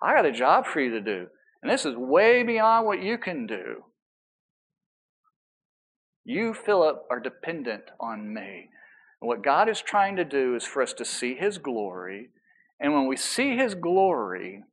I 0.01 0.15
got 0.15 0.27
a 0.27 0.33
job 0.33 0.67
for 0.67 0.81
you 0.81 0.91
to 0.91 1.01
do. 1.01 1.27
And 1.63 1.71
this 1.71 1.85
is 1.85 1.97
way 1.97 2.43
beyond 2.43 2.87
what 2.87 3.03
you 3.03 3.19
can 3.19 3.47
do. 3.47 3.85
You, 6.25 6.55
Philip, 6.55 7.05
are 7.11 7.21
dependent 7.21 7.85
on 8.01 8.33
me. 8.33 8.71
And 9.21 9.29
what 9.29 9.45
God 9.45 9.69
is 9.69 9.81
trying 9.81 10.17
to 10.17 10.25
do 10.25 10.55
is 10.55 10.65
for 10.65 10.83
us 10.83 10.93
to 10.95 11.05
see 11.05 11.35
His 11.35 11.59
glory. 11.59 12.31
And 12.81 12.93
when 12.93 13.07
we 13.07 13.17
see 13.17 13.57
His 13.57 13.75
glory, 13.75 14.65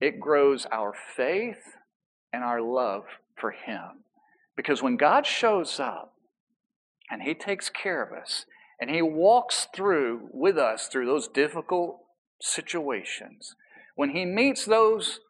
it 0.00 0.20
grows 0.20 0.66
our 0.70 0.92
faith 1.16 1.76
and 2.32 2.44
our 2.44 2.60
love 2.60 3.04
for 3.36 3.50
Him. 3.50 4.04
Because 4.56 4.82
when 4.82 4.96
God 4.96 5.26
shows 5.26 5.80
up 5.80 6.14
and 7.10 7.22
He 7.22 7.34
takes 7.34 7.68
care 7.68 8.02
of 8.02 8.12
us 8.12 8.46
and 8.80 8.90
He 8.90 9.02
walks 9.02 9.68
through 9.74 10.28
with 10.32 10.56
us 10.56 10.86
through 10.86 11.06
those 11.06 11.28
difficult 11.28 12.00
situations, 12.40 13.54
when 13.94 14.10
He 14.10 14.24
meets 14.24 14.64
those 14.64 15.20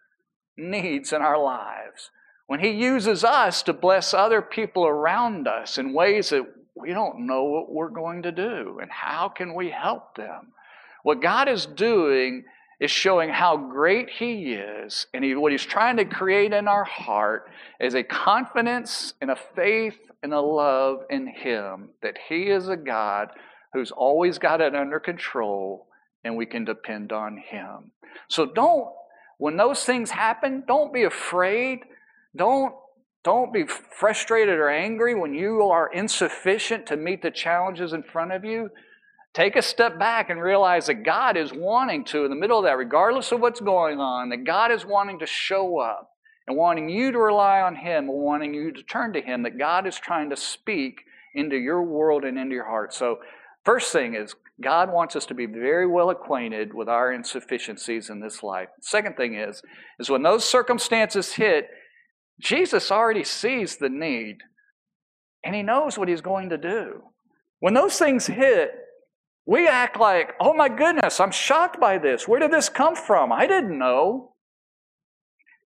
needs 0.56 1.12
in 1.12 1.22
our 1.22 1.42
lives, 1.42 2.10
when 2.46 2.60
He 2.60 2.70
uses 2.70 3.24
us 3.24 3.62
to 3.64 3.72
bless 3.72 4.14
other 4.14 4.40
people 4.40 4.86
around 4.86 5.48
us 5.48 5.78
in 5.78 5.92
ways 5.92 6.30
that 6.30 6.46
we 6.76 6.92
don't 6.92 7.26
know 7.26 7.44
what 7.44 7.72
we're 7.72 7.90
going 7.90 8.22
to 8.22 8.32
do 8.32 8.78
and 8.80 8.90
how 8.90 9.28
can 9.28 9.54
we 9.54 9.70
help 9.70 10.14
them. 10.14 10.52
What 11.02 11.20
God 11.20 11.48
is 11.48 11.66
doing 11.66 12.44
is 12.78 12.90
showing 12.90 13.30
how 13.30 13.56
great 13.56 14.08
He 14.10 14.54
is, 14.54 15.06
and 15.12 15.24
he, 15.24 15.34
what 15.34 15.52
He's 15.52 15.64
trying 15.64 15.96
to 15.96 16.04
create 16.04 16.52
in 16.52 16.68
our 16.68 16.84
heart 16.84 17.50
is 17.80 17.94
a 17.94 18.02
confidence 18.02 19.14
and 19.20 19.30
a 19.30 19.36
faith 19.36 19.98
and 20.22 20.33
a 20.33 20.40
love 20.40 21.00
in 21.11 21.26
Him 21.26 21.90
that 22.02 22.16
He 22.28 22.50
is 22.50 22.68
a 22.68 22.76
God 22.76 23.28
who's 23.72 23.90
always 23.90 24.38
got 24.38 24.61
it 24.61 24.74
under 24.74 25.00
control, 25.00 25.87
and 26.24 26.37
we 26.37 26.46
can 26.46 26.64
depend 26.64 27.12
on 27.12 27.38
Him. 27.38 27.92
So 28.28 28.46
don't, 28.46 28.88
when 29.38 29.56
those 29.56 29.85
things 29.85 30.11
happen, 30.11 30.64
don't 30.66 30.92
be 30.92 31.04
afraid 31.04 31.80
don't, 32.37 32.74
don't 33.24 33.52
be 33.52 33.64
frustrated 33.66 34.59
or 34.59 34.68
angry 34.68 35.14
when 35.14 35.35
you 35.35 35.62
are 35.62 35.92
insufficient 35.92 36.87
to 36.87 36.96
meet 36.96 37.22
the 37.22 37.30
challenges 37.30 37.92
in 37.92 38.02
front 38.02 38.33
of 38.33 38.44
you. 38.44 38.70
Take 39.33 39.56
a 39.56 39.62
step 39.62 39.98
back 39.98 40.30
and 40.30 40.40
realize 40.40 40.87
that 40.87 41.04
God 41.04 41.37
is 41.37 41.52
wanting 41.52 42.04
to, 42.06 42.24
in 42.24 42.30
the 42.30 42.37
middle 42.37 42.59
of 42.59 42.64
that, 42.64 42.76
regardless 42.76 43.30
of 43.30 43.40
what's 43.40 43.61
going 43.61 44.00
on, 44.00 44.28
that 44.30 44.44
God 44.44 44.72
is 44.72 44.85
wanting 44.85 45.20
to 45.20 45.26
show 45.26 45.78
up 45.78 46.11
and 46.50 46.58
wanting 46.58 46.88
you 46.88 47.12
to 47.12 47.18
rely 47.18 47.60
on 47.60 47.76
Him 47.76 48.08
wanting 48.08 48.52
you 48.54 48.72
to 48.72 48.82
turn 48.82 49.12
to 49.12 49.22
Him, 49.22 49.44
that 49.44 49.56
God 49.56 49.86
is 49.86 49.96
trying 50.00 50.30
to 50.30 50.36
speak 50.36 51.02
into 51.32 51.56
your 51.56 51.80
world 51.80 52.24
and 52.24 52.36
into 52.36 52.56
your 52.56 52.66
heart. 52.66 52.92
So, 52.92 53.20
first 53.64 53.92
thing 53.92 54.16
is, 54.16 54.34
God 54.60 54.92
wants 54.92 55.14
us 55.14 55.26
to 55.26 55.34
be 55.34 55.46
very 55.46 55.86
well 55.86 56.10
acquainted 56.10 56.74
with 56.74 56.88
our 56.88 57.12
insufficiencies 57.12 58.10
in 58.10 58.18
this 58.18 58.42
life. 58.42 58.68
Second 58.82 59.16
thing 59.16 59.36
is, 59.36 59.62
is 60.00 60.10
when 60.10 60.24
those 60.24 60.44
circumstances 60.44 61.34
hit, 61.34 61.68
Jesus 62.40 62.90
already 62.90 63.22
sees 63.22 63.76
the 63.76 63.88
need 63.88 64.38
and 65.44 65.54
he 65.54 65.62
knows 65.62 65.96
what 65.96 66.08
he's 66.08 66.20
going 66.20 66.50
to 66.50 66.58
do. 66.58 67.02
When 67.60 67.74
those 67.74 67.96
things 67.96 68.26
hit, 68.26 68.72
we 69.46 69.68
act 69.68 70.00
like, 70.00 70.32
oh 70.40 70.52
my 70.52 70.68
goodness, 70.68 71.20
I'm 71.20 71.30
shocked 71.30 71.78
by 71.78 71.98
this. 71.98 72.26
Where 72.26 72.40
did 72.40 72.50
this 72.50 72.68
come 72.68 72.96
from? 72.96 73.30
I 73.30 73.46
didn't 73.46 73.78
know. 73.78 74.29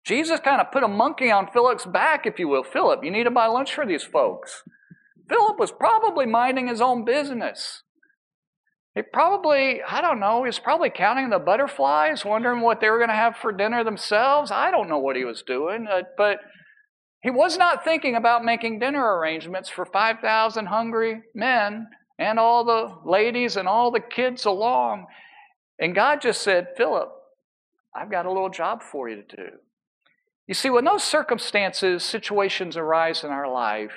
Jesus 0.05 0.41
kind 0.41 0.61
of 0.61 0.71
put 0.71 0.83
a 0.83 0.89
monkey 0.89 1.31
on 1.31 1.51
Philip's 1.51 1.87
back, 1.87 2.27
if 2.27 2.39
you 2.39 2.49
will. 2.49 2.63
Philip, 2.63 3.03
you 3.03 3.11
need 3.11 3.25
to 3.25 3.31
buy 3.31 3.47
lunch 3.47 3.75
for 3.75 3.87
these 3.87 4.03
folks. 4.03 4.63
Philip 5.29 5.59
was 5.59 5.73
probably 5.73 6.27
minding 6.27 6.69
his 6.69 6.81
own 6.81 7.05
business. 7.05 7.83
He 8.95 9.03
probably, 9.03 9.81
I 9.83 10.01
don't 10.01 10.21
know, 10.21 10.45
he 10.45 10.49
was 10.49 10.59
probably 10.59 10.91
counting 10.91 11.31
the 11.31 11.39
butterflies, 11.39 12.25
wondering 12.25 12.61
what 12.61 12.81
they 12.81 12.91
were 12.91 12.99
going 12.99 13.09
to 13.09 13.15
have 13.15 13.37
for 13.37 13.51
dinner 13.51 13.83
themselves. 13.83 14.51
I 14.53 14.71
don't 14.71 14.89
know 14.89 14.99
what 14.99 15.17
he 15.17 15.25
was 15.25 15.43
doing, 15.43 15.87
uh, 15.91 16.03
but 16.17 16.39
he 17.23 17.31
was 17.31 17.57
not 17.57 17.83
thinking 17.83 18.15
about 18.15 18.45
making 18.45 18.79
dinner 18.79 19.17
arrangements 19.17 19.69
for 19.69 19.87
5,000 19.87 20.67
hungry 20.67 21.23
men 21.35 21.89
and 22.19 22.39
all 22.39 22.65
the 22.65 22.95
ladies 23.09 23.57
and 23.57 23.67
all 23.67 23.91
the 23.91 24.01
kids 24.01 24.45
along. 24.45 25.07
And 25.81 25.95
God 25.95 26.21
just 26.21 26.43
said, 26.43 26.69
Philip, 26.77 27.09
I've 27.97 28.11
got 28.11 28.27
a 28.27 28.33
little 28.33 28.51
job 28.51 28.83
for 28.83 29.09
you 29.09 29.23
to 29.23 29.37
do. 29.37 29.49
You 30.47 30.55
see, 30.55 30.71
when 30.71 30.85
those 30.85 31.03
circumstances, 31.03 32.05
situations 32.05 32.77
arise 32.77 33.25
in 33.25 33.31
our 33.31 33.51
life, 33.51 33.93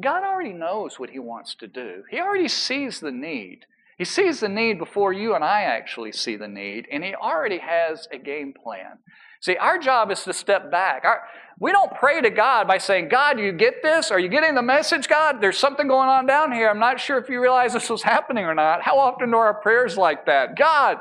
God 0.00 0.24
already 0.24 0.52
knows 0.52 0.98
what 0.98 1.10
He 1.10 1.18
wants 1.18 1.54
to 1.56 1.66
do. 1.66 2.04
He 2.10 2.20
already 2.20 2.48
sees 2.48 3.00
the 3.00 3.12
need. 3.12 3.66
He 3.98 4.04
sees 4.04 4.40
the 4.40 4.48
need 4.48 4.78
before 4.78 5.12
you 5.12 5.34
and 5.34 5.44
I 5.44 5.62
actually 5.62 6.12
see 6.12 6.36
the 6.36 6.48
need, 6.48 6.86
and 6.90 7.04
He 7.04 7.14
already 7.14 7.58
has 7.58 8.08
a 8.10 8.18
game 8.18 8.52
plan. 8.52 8.98
See, 9.40 9.56
our 9.56 9.78
job 9.78 10.10
is 10.10 10.22
to 10.24 10.32
step 10.32 10.70
back. 10.70 11.04
Our, 11.04 11.22
we 11.60 11.70
don't 11.70 11.92
pray 11.94 12.20
to 12.20 12.30
God 12.30 12.66
by 12.66 12.78
saying, 12.78 13.08
God, 13.08 13.38
you 13.38 13.52
get 13.52 13.82
this? 13.82 14.10
Are 14.10 14.18
you 14.18 14.28
getting 14.28 14.54
the 14.54 14.62
message, 14.62 15.08
God? 15.08 15.40
There's 15.40 15.58
something 15.58 15.86
going 15.86 16.08
on 16.08 16.26
down 16.26 16.50
here. 16.52 16.68
I'm 16.68 16.80
not 16.80 16.98
sure 16.98 17.18
if 17.18 17.28
you 17.28 17.40
realize 17.40 17.72
this 17.72 17.90
was 17.90 18.02
happening 18.02 18.44
or 18.44 18.54
not. 18.54 18.82
How 18.82 18.98
often 18.98 19.30
do 19.30 19.36
our 19.36 19.54
prayers 19.54 19.96
like 19.96 20.26
that? 20.26 20.56
God, 20.56 20.98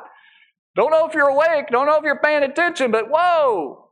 don't 0.75 0.91
know 0.91 1.07
if 1.07 1.15
you're 1.15 1.29
awake, 1.29 1.67
don't 1.71 1.87
know 1.87 1.97
if 1.97 2.03
you're 2.03 2.19
paying 2.19 2.43
attention, 2.43 2.91
but 2.91 3.09
whoa, 3.09 3.89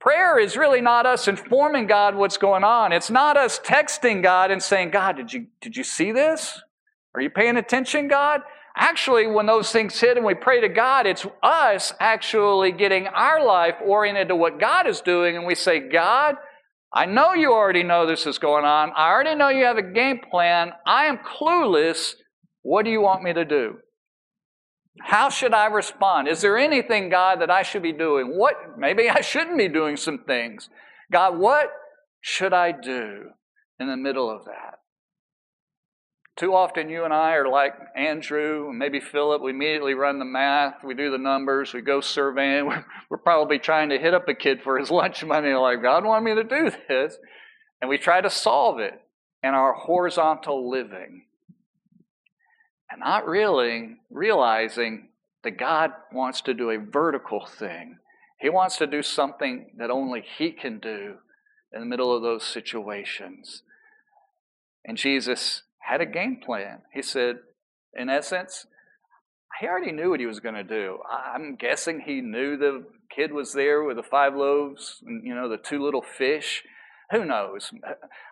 Prayer 0.00 0.38
is 0.38 0.56
really 0.56 0.80
not 0.80 1.04
us 1.04 1.28
informing 1.28 1.86
God 1.86 2.14
what's 2.14 2.38
going 2.38 2.64
on. 2.64 2.92
It's 2.92 3.10
not 3.10 3.36
us 3.36 3.60
texting 3.60 4.22
God 4.22 4.50
and 4.50 4.62
saying, 4.62 4.90
God, 4.90 5.16
did 5.16 5.32
you, 5.32 5.48
did 5.60 5.76
you 5.76 5.84
see 5.84 6.10
this? 6.10 6.62
Are 7.14 7.20
you 7.20 7.28
paying 7.28 7.58
attention, 7.58 8.08
God? 8.08 8.40
Actually, 8.76 9.26
when 9.26 9.44
those 9.44 9.70
things 9.70 10.00
hit 10.00 10.16
and 10.16 10.24
we 10.24 10.34
pray 10.34 10.62
to 10.62 10.68
God, 10.68 11.06
it's 11.06 11.26
us 11.42 11.92
actually 12.00 12.72
getting 12.72 13.08
our 13.08 13.44
life 13.44 13.74
oriented 13.84 14.28
to 14.28 14.36
what 14.36 14.58
God 14.58 14.86
is 14.86 15.02
doing, 15.02 15.36
and 15.36 15.44
we 15.44 15.54
say, 15.54 15.80
God, 15.80 16.36
I 16.92 17.04
know 17.04 17.34
you 17.34 17.52
already 17.52 17.82
know 17.82 18.06
this 18.06 18.26
is 18.26 18.38
going 18.38 18.64
on. 18.64 18.92
I 18.96 19.10
already 19.10 19.34
know 19.34 19.48
you 19.48 19.64
have 19.64 19.76
a 19.76 19.82
game 19.82 20.20
plan. 20.30 20.72
I 20.86 21.06
am 21.06 21.18
clueless. 21.18 22.14
What 22.62 22.84
do 22.84 22.90
you 22.90 23.00
want 23.00 23.22
me 23.22 23.32
to 23.32 23.44
do? 23.44 23.76
How 25.02 25.30
should 25.30 25.54
I 25.54 25.66
respond? 25.66 26.28
Is 26.28 26.40
there 26.40 26.58
anything, 26.58 27.08
God, 27.08 27.40
that 27.40 27.50
I 27.50 27.62
should 27.62 27.82
be 27.82 27.92
doing? 27.92 28.36
What 28.36 28.78
maybe 28.78 29.08
I 29.08 29.20
shouldn't 29.20 29.58
be 29.58 29.68
doing 29.68 29.96
some 29.96 30.18
things. 30.18 30.68
God, 31.10 31.38
what 31.38 31.70
should 32.20 32.52
I 32.52 32.72
do 32.72 33.30
in 33.78 33.88
the 33.88 33.96
middle 33.96 34.30
of 34.30 34.44
that? 34.44 34.80
Too 36.36 36.54
often, 36.54 36.88
you 36.88 37.04
and 37.04 37.12
I 37.12 37.32
are 37.32 37.48
like 37.48 37.74
Andrew, 37.96 38.72
maybe 38.72 39.00
Philip. 39.00 39.42
We 39.42 39.50
immediately 39.50 39.94
run 39.94 40.18
the 40.18 40.24
math, 40.24 40.84
we 40.84 40.94
do 40.94 41.10
the 41.10 41.18
numbers, 41.18 41.74
we 41.74 41.82
go 41.82 42.00
surveying. 42.00 42.66
We're, 42.68 42.84
we're 43.10 43.18
probably 43.18 43.58
trying 43.58 43.90
to 43.90 43.98
hit 43.98 44.14
up 44.14 44.28
a 44.28 44.34
kid 44.34 44.62
for 44.62 44.78
his 44.78 44.90
lunch 44.90 45.24
money. 45.26 45.52
Like, 45.52 45.82
God 45.82 46.04
wanted 46.04 46.24
me 46.24 46.42
to 46.42 46.44
do 46.44 46.70
this. 46.88 47.18
And 47.80 47.88
we 47.88 47.98
try 47.98 48.20
to 48.20 48.30
solve 48.30 48.78
it 48.78 48.94
in 49.42 49.50
our 49.50 49.72
horizontal 49.72 50.70
living 50.70 51.24
and 52.90 53.00
not 53.00 53.26
really 53.26 53.96
realizing 54.10 55.08
that 55.44 55.58
God 55.58 55.92
wants 56.12 56.40
to 56.42 56.54
do 56.54 56.70
a 56.70 56.78
vertical 56.78 57.46
thing. 57.46 57.98
He 58.40 58.48
wants 58.48 58.76
to 58.78 58.86
do 58.86 59.02
something 59.02 59.72
that 59.78 59.90
only 59.90 60.24
He 60.38 60.52
can 60.52 60.78
do 60.78 61.16
in 61.72 61.80
the 61.80 61.86
middle 61.86 62.14
of 62.14 62.22
those 62.22 62.44
situations. 62.44 63.62
And 64.84 64.96
Jesus 64.96 65.62
had 65.80 66.00
a 66.00 66.06
game 66.06 66.40
plan. 66.44 66.82
He 66.92 67.02
said, 67.02 67.36
in 67.94 68.08
essence, 68.08 68.66
he 69.60 69.66
already 69.66 69.92
knew 69.92 70.10
what 70.10 70.20
he 70.20 70.26
was 70.26 70.40
going 70.40 70.54
to 70.54 70.64
do. 70.64 70.98
I'm 71.10 71.56
guessing 71.56 72.00
he 72.00 72.20
knew 72.20 72.56
the 72.56 72.84
kid 73.14 73.32
was 73.32 73.52
there 73.52 73.82
with 73.82 73.96
the 73.96 74.02
five 74.02 74.34
loaves 74.34 75.02
and 75.04 75.26
you 75.26 75.34
know 75.34 75.48
the 75.48 75.58
two 75.58 75.82
little 75.82 76.02
fish. 76.02 76.62
Who 77.10 77.24
knows? 77.24 77.72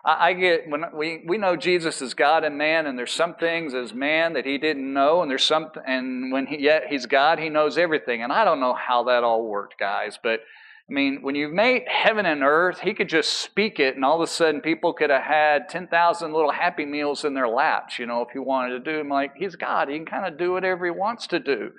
I, 0.05 0.29
I 0.29 0.33
get 0.33 0.69
when 0.69 0.85
we, 0.93 1.23
we 1.27 1.37
know 1.37 1.55
Jesus 1.55 2.01
is 2.01 2.13
God 2.13 2.43
and 2.43 2.57
man, 2.57 2.87
and 2.87 2.97
there's 2.97 3.11
some 3.11 3.35
things 3.35 3.73
as 3.73 3.93
man 3.93 4.33
that 4.33 4.45
he 4.45 4.57
didn't 4.57 4.93
know, 4.93 5.21
and 5.21 5.29
there's 5.29 5.43
some 5.43 5.69
and 5.85 6.31
when 6.31 6.47
he 6.47 6.61
yet 6.61 6.83
he's 6.87 7.05
God, 7.05 7.39
he 7.39 7.49
knows 7.49 7.77
everything. 7.77 8.23
And 8.23 8.31
I 8.31 8.45
don't 8.45 8.59
know 8.59 8.73
how 8.73 9.03
that 9.05 9.23
all 9.23 9.45
worked, 9.45 9.77
guys, 9.77 10.17
but 10.21 10.41
I 10.89 10.91
mean, 10.91 11.19
when 11.21 11.35
you 11.35 11.49
made 11.49 11.83
heaven 11.87 12.25
and 12.25 12.41
earth, 12.41 12.79
he 12.79 12.95
could 12.95 13.09
just 13.09 13.41
speak 13.41 13.79
it, 13.79 13.95
and 13.95 14.03
all 14.03 14.15
of 14.15 14.27
a 14.27 14.31
sudden 14.31 14.59
people 14.59 14.91
could 14.91 15.11
have 15.11 15.21
had 15.21 15.69
10,000 15.69 16.33
little 16.33 16.51
happy 16.51 16.85
meals 16.85 17.25
in 17.25 17.35
their 17.35 17.47
laps, 17.47 17.99
you 17.99 18.07
know, 18.07 18.21
if 18.21 18.29
he 18.33 18.39
wanted 18.39 18.69
to 18.69 18.79
do 18.79 18.97
them. 18.97 19.07
Like, 19.07 19.33
he's 19.35 19.55
God. 19.55 19.87
He 19.87 19.97
can 19.97 20.07
kind 20.07 20.25
of 20.25 20.39
do 20.39 20.51
whatever 20.51 20.85
he 20.85 20.91
wants 20.91 21.27
to 21.27 21.39
do. 21.39 21.73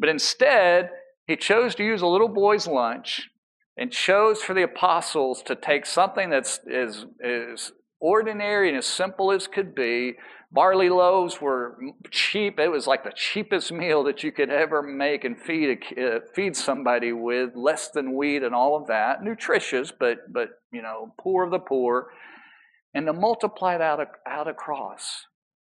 But 0.00 0.08
instead, 0.08 0.90
he 1.28 1.36
chose 1.36 1.76
to 1.76 1.84
use 1.84 2.02
a 2.02 2.06
little 2.06 2.28
boy's 2.28 2.66
lunch 2.66 3.30
and 3.78 3.92
chose 3.92 4.42
for 4.42 4.54
the 4.54 4.64
apostles 4.64 5.40
to 5.44 5.54
take 5.54 5.86
something 5.86 6.30
that's 6.30 6.58
as, 6.70 7.06
as 7.24 7.72
ordinary 8.00 8.68
and 8.68 8.76
as 8.76 8.86
simple 8.86 9.30
as 9.30 9.46
could 9.46 9.74
be. 9.74 10.14
Barley 10.50 10.88
loaves 10.88 11.40
were 11.40 11.78
cheap. 12.10 12.58
It 12.58 12.68
was 12.68 12.88
like 12.88 13.04
the 13.04 13.12
cheapest 13.14 13.70
meal 13.70 14.02
that 14.04 14.24
you 14.24 14.32
could 14.32 14.50
ever 14.50 14.82
make 14.82 15.24
and 15.24 15.40
feed 15.40 15.78
a, 15.96 16.16
uh, 16.16 16.20
feed 16.34 16.56
somebody 16.56 17.12
with, 17.12 17.50
less 17.54 17.90
than 17.90 18.16
wheat 18.16 18.42
and 18.42 18.54
all 18.54 18.74
of 18.74 18.88
that. 18.88 19.22
Nutritious, 19.22 19.92
but 19.98 20.32
but 20.32 20.48
you 20.72 20.82
know, 20.82 21.14
poor 21.20 21.44
of 21.44 21.50
the 21.50 21.58
poor. 21.58 22.08
And 22.94 23.06
to 23.06 23.12
multiply 23.12 23.74
it 23.74 23.82
out, 23.82 24.00
out 24.26 24.48
across. 24.48 25.26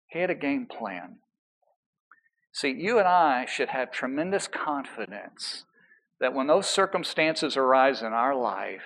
He 0.07 0.21
had 0.21 0.31
a 0.31 0.35
game 0.35 0.67
plan. 0.67 1.17
See, 2.53 2.71
you 2.71 2.99
and 2.99 3.09
I 3.09 3.45
should 3.47 3.71
have 3.71 3.91
tremendous 3.91 4.49
confidence 4.49 5.65
that 6.21 6.35
when 6.35 6.47
those 6.47 6.69
circumstances 6.69 7.57
arise 7.57 8.03
in 8.03 8.13
our 8.13 8.35
life, 8.35 8.83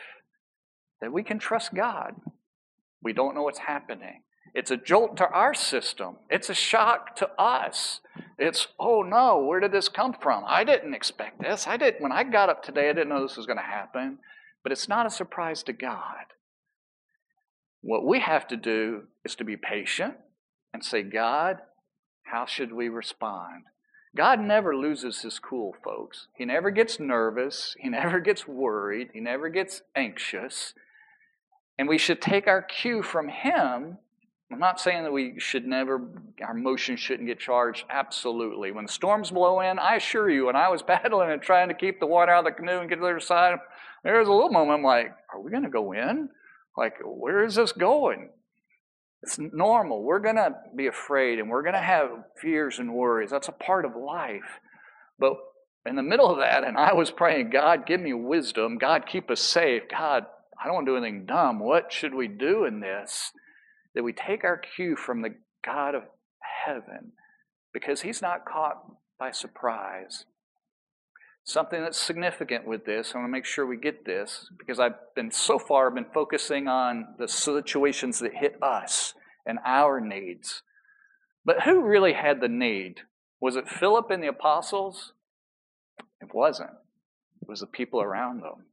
that 1.00 1.12
we 1.12 1.22
can 1.22 1.38
trust 1.38 1.74
God. 1.74 2.14
We 3.02 3.12
don't 3.12 3.34
know 3.34 3.42
what's 3.42 3.58
happening. 3.58 4.22
It's 4.54 4.70
a 4.70 4.76
jolt 4.76 5.16
to 5.16 5.28
our 5.28 5.52
system. 5.52 6.16
It's 6.30 6.48
a 6.48 6.54
shock 6.54 7.16
to 7.16 7.28
us. 7.38 8.00
It's, 8.38 8.68
oh 8.78 9.02
no, 9.02 9.44
where 9.44 9.58
did 9.58 9.72
this 9.72 9.88
come 9.88 10.14
from? 10.14 10.44
I 10.46 10.62
didn't 10.62 10.94
expect 10.94 11.42
this. 11.42 11.66
I 11.66 11.76
didn't 11.76 12.00
when 12.00 12.12
I 12.12 12.22
got 12.22 12.48
up 12.48 12.62
today, 12.62 12.88
I 12.88 12.92
didn't 12.92 13.08
know 13.08 13.22
this 13.22 13.36
was 13.36 13.46
going 13.46 13.58
to 13.58 13.64
happen. 13.64 14.18
But 14.62 14.72
it's 14.72 14.88
not 14.88 15.06
a 15.06 15.10
surprise 15.10 15.62
to 15.64 15.72
God. 15.72 16.24
What 17.82 18.06
we 18.06 18.20
have 18.20 18.46
to 18.48 18.56
do 18.56 19.02
is 19.24 19.34
to 19.34 19.44
be 19.44 19.58
patient 19.58 20.14
and 20.72 20.82
say, 20.82 21.02
God, 21.02 21.58
how 22.22 22.46
should 22.46 22.72
we 22.72 22.88
respond? 22.88 23.64
God 24.16 24.40
never 24.40 24.76
loses 24.76 25.22
his 25.22 25.38
cool, 25.38 25.74
folks. 25.82 26.28
He 26.36 26.44
never 26.44 26.70
gets 26.70 27.00
nervous. 27.00 27.74
He 27.78 27.88
never 27.90 28.20
gets 28.20 28.46
worried. 28.46 29.10
He 29.12 29.20
never 29.20 29.48
gets 29.48 29.82
anxious. 29.96 30.74
And 31.78 31.88
we 31.88 31.98
should 31.98 32.22
take 32.22 32.46
our 32.46 32.62
cue 32.62 33.02
from 33.02 33.28
him. 33.28 33.98
I'm 34.52 34.58
not 34.60 34.78
saying 34.78 35.02
that 35.02 35.12
we 35.12 35.34
should 35.38 35.66
never, 35.66 36.00
our 36.40 36.56
emotions 36.56 37.00
shouldn't 37.00 37.26
get 37.26 37.40
charged. 37.40 37.84
Absolutely. 37.90 38.70
When 38.70 38.86
storms 38.86 39.32
blow 39.32 39.60
in, 39.60 39.80
I 39.80 39.96
assure 39.96 40.30
you, 40.30 40.46
when 40.46 40.56
I 40.56 40.68
was 40.68 40.82
battling 40.86 41.30
and 41.30 41.42
trying 41.42 41.68
to 41.68 41.74
keep 41.74 41.98
the 41.98 42.06
water 42.06 42.30
out 42.30 42.46
of 42.46 42.52
the 42.52 42.56
canoe 42.56 42.78
and 42.78 42.88
get 42.88 42.96
to 42.96 43.00
the 43.00 43.08
other 43.08 43.20
side, 43.20 43.58
there 44.04 44.18
was 44.18 44.28
a 44.28 44.32
little 44.32 44.50
moment 44.50 44.78
I'm 44.78 44.84
like, 44.84 45.12
are 45.32 45.40
we 45.40 45.50
going 45.50 45.64
to 45.64 45.70
go 45.70 45.92
in? 45.92 46.28
Like, 46.76 46.94
where 47.04 47.44
is 47.44 47.56
this 47.56 47.72
going? 47.72 48.30
It's 49.24 49.38
normal. 49.38 50.02
We're 50.02 50.18
going 50.18 50.36
to 50.36 50.54
be 50.76 50.86
afraid 50.86 51.38
and 51.38 51.48
we're 51.48 51.62
going 51.62 51.72
to 51.74 51.80
have 51.80 52.10
fears 52.42 52.78
and 52.78 52.92
worries. 52.92 53.30
That's 53.30 53.48
a 53.48 53.52
part 53.52 53.86
of 53.86 53.96
life. 53.96 54.60
But 55.18 55.32
in 55.86 55.96
the 55.96 56.02
middle 56.02 56.30
of 56.30 56.40
that, 56.40 56.62
and 56.62 56.76
I 56.76 56.92
was 56.92 57.10
praying, 57.10 57.48
God, 57.48 57.86
give 57.86 58.02
me 58.02 58.12
wisdom. 58.12 58.76
God, 58.76 59.06
keep 59.06 59.30
us 59.30 59.40
safe. 59.40 59.84
God, 59.90 60.26
I 60.62 60.66
don't 60.66 60.74
want 60.74 60.86
to 60.86 60.92
do 60.92 60.96
anything 60.98 61.24
dumb. 61.24 61.58
What 61.58 61.90
should 61.90 62.12
we 62.12 62.28
do 62.28 62.66
in 62.66 62.80
this? 62.80 63.30
That 63.94 64.04
we 64.04 64.12
take 64.12 64.44
our 64.44 64.58
cue 64.58 64.94
from 64.94 65.22
the 65.22 65.36
God 65.64 65.94
of 65.94 66.02
heaven 66.66 67.12
because 67.72 68.02
he's 68.02 68.20
not 68.20 68.44
caught 68.44 68.76
by 69.18 69.30
surprise. 69.30 70.26
Something 71.46 71.82
that's 71.82 72.00
significant 72.00 72.66
with 72.66 72.86
this, 72.86 73.12
I 73.14 73.18
want 73.18 73.28
to 73.28 73.32
make 73.32 73.44
sure 73.44 73.66
we 73.66 73.76
get 73.76 74.06
this 74.06 74.48
because 74.58 74.80
I've 74.80 75.14
been 75.14 75.30
so 75.30 75.58
far 75.58 75.90
been 75.90 76.06
focusing 76.12 76.68
on 76.68 77.14
the 77.18 77.28
situations 77.28 78.18
that 78.20 78.34
hit 78.34 78.56
us 78.62 79.12
and 79.44 79.58
our 79.64 80.00
needs. 80.00 80.62
But 81.44 81.62
who 81.62 81.82
really 81.82 82.14
had 82.14 82.40
the 82.40 82.48
need? 82.48 83.00
Was 83.40 83.56
it 83.56 83.68
Philip 83.68 84.10
and 84.10 84.22
the 84.22 84.28
apostles? 84.28 85.12
It 86.22 86.34
wasn't. 86.34 86.70
It 87.42 87.48
was 87.48 87.60
the 87.60 87.66
people 87.66 88.00
around 88.00 88.40
them. 88.40 88.64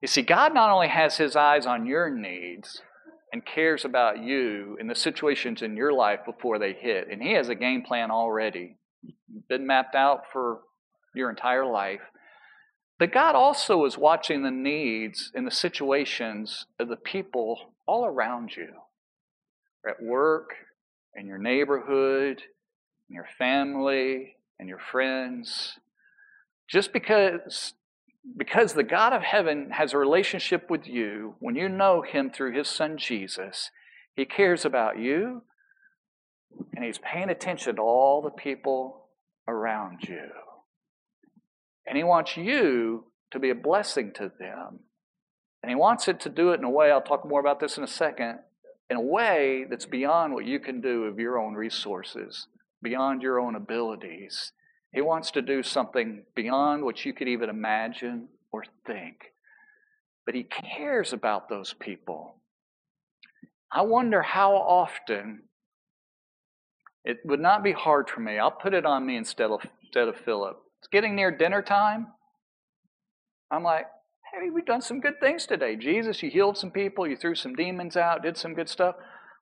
You 0.00 0.06
see, 0.06 0.22
God 0.22 0.54
not 0.54 0.70
only 0.70 0.88
has 0.88 1.16
his 1.16 1.34
eyes 1.34 1.66
on 1.66 1.86
your 1.86 2.08
needs 2.08 2.82
and 3.32 3.44
cares 3.44 3.84
about 3.84 4.22
you 4.22 4.76
and 4.78 4.88
the 4.88 4.94
situations 4.94 5.60
in 5.60 5.76
your 5.76 5.92
life 5.92 6.20
before 6.24 6.60
they 6.60 6.72
hit, 6.72 7.08
and 7.10 7.20
he 7.20 7.32
has 7.32 7.48
a 7.48 7.54
game 7.56 7.82
plan 7.82 8.12
already, 8.12 8.76
been 9.48 9.66
mapped 9.66 9.96
out 9.96 10.24
for 10.32 10.60
your 11.14 11.30
entire 11.30 11.66
life. 11.66 12.00
But 12.98 13.12
God 13.12 13.34
also 13.34 13.84
is 13.84 13.98
watching 13.98 14.42
the 14.42 14.50
needs 14.50 15.32
and 15.34 15.46
the 15.46 15.50
situations 15.50 16.66
of 16.78 16.88
the 16.88 16.96
people 16.96 17.72
all 17.86 18.06
around 18.06 18.56
you. 18.56 18.68
At 19.86 20.02
work, 20.02 20.50
in 21.14 21.26
your 21.26 21.38
neighborhood, 21.38 22.42
in 23.08 23.14
your 23.14 23.28
family, 23.36 24.36
and 24.58 24.68
your 24.68 24.78
friends. 24.78 25.78
Just 26.68 26.92
because 26.92 27.74
because 28.38 28.72
the 28.72 28.82
God 28.82 29.12
of 29.12 29.20
heaven 29.20 29.70
has 29.72 29.92
a 29.92 29.98
relationship 29.98 30.70
with 30.70 30.86
you, 30.86 31.34
when 31.40 31.56
you 31.56 31.68
know 31.68 32.00
him 32.00 32.30
through 32.30 32.52
his 32.52 32.68
son 32.68 32.96
Jesus, 32.96 33.70
he 34.16 34.24
cares 34.24 34.64
about 34.64 34.98
you 34.98 35.42
and 36.74 36.84
he's 36.84 36.98
paying 36.98 37.28
attention 37.28 37.76
to 37.76 37.82
all 37.82 38.22
the 38.22 38.30
people 38.30 39.08
around 39.46 40.04
you. 40.08 40.30
And 41.86 41.96
he 41.96 42.04
wants 42.04 42.36
you 42.36 43.04
to 43.30 43.38
be 43.38 43.50
a 43.50 43.54
blessing 43.54 44.12
to 44.14 44.32
them. 44.38 44.80
And 45.62 45.70
he 45.70 45.76
wants 45.76 46.08
it 46.08 46.20
to 46.20 46.28
do 46.28 46.50
it 46.50 46.58
in 46.58 46.64
a 46.64 46.70
way, 46.70 46.90
I'll 46.90 47.02
talk 47.02 47.26
more 47.26 47.40
about 47.40 47.60
this 47.60 47.78
in 47.78 47.84
a 47.84 47.88
second, 47.88 48.38
in 48.90 48.96
a 48.96 49.00
way 49.00 49.64
that's 49.68 49.86
beyond 49.86 50.34
what 50.34 50.44
you 50.44 50.60
can 50.60 50.80
do 50.80 51.04
of 51.04 51.18
your 51.18 51.38
own 51.38 51.54
resources, 51.54 52.48
beyond 52.82 53.22
your 53.22 53.40
own 53.40 53.54
abilities. 53.54 54.52
He 54.92 55.00
wants 55.00 55.30
to 55.32 55.42
do 55.42 55.62
something 55.62 56.24
beyond 56.34 56.84
what 56.84 57.04
you 57.04 57.12
could 57.12 57.28
even 57.28 57.48
imagine 57.48 58.28
or 58.52 58.64
think. 58.86 59.32
But 60.24 60.34
he 60.34 60.44
cares 60.44 61.12
about 61.12 61.48
those 61.48 61.72
people. 61.72 62.36
I 63.72 63.82
wonder 63.82 64.22
how 64.22 64.52
often 64.52 65.42
it 67.04 67.18
would 67.24 67.40
not 67.40 67.64
be 67.64 67.72
hard 67.72 68.08
for 68.08 68.20
me. 68.20 68.38
I'll 68.38 68.50
put 68.50 68.72
it 68.72 68.86
on 68.86 69.04
me 69.04 69.16
instead 69.16 69.50
of, 69.50 69.60
instead 69.82 70.08
of 70.08 70.16
Philip. 70.16 70.58
It's 70.84 70.90
getting 70.90 71.16
near 71.16 71.30
dinner 71.30 71.62
time. 71.62 72.08
I'm 73.50 73.62
like, 73.62 73.86
hey, 74.30 74.50
we've 74.50 74.66
done 74.66 74.82
some 74.82 75.00
good 75.00 75.18
things 75.18 75.46
today. 75.46 75.76
Jesus, 75.76 76.22
you 76.22 76.28
healed 76.28 76.58
some 76.58 76.70
people, 76.70 77.06
you 77.06 77.16
threw 77.16 77.34
some 77.34 77.54
demons 77.54 77.96
out, 77.96 78.22
did 78.22 78.36
some 78.36 78.52
good 78.52 78.68
stuff. 78.68 78.96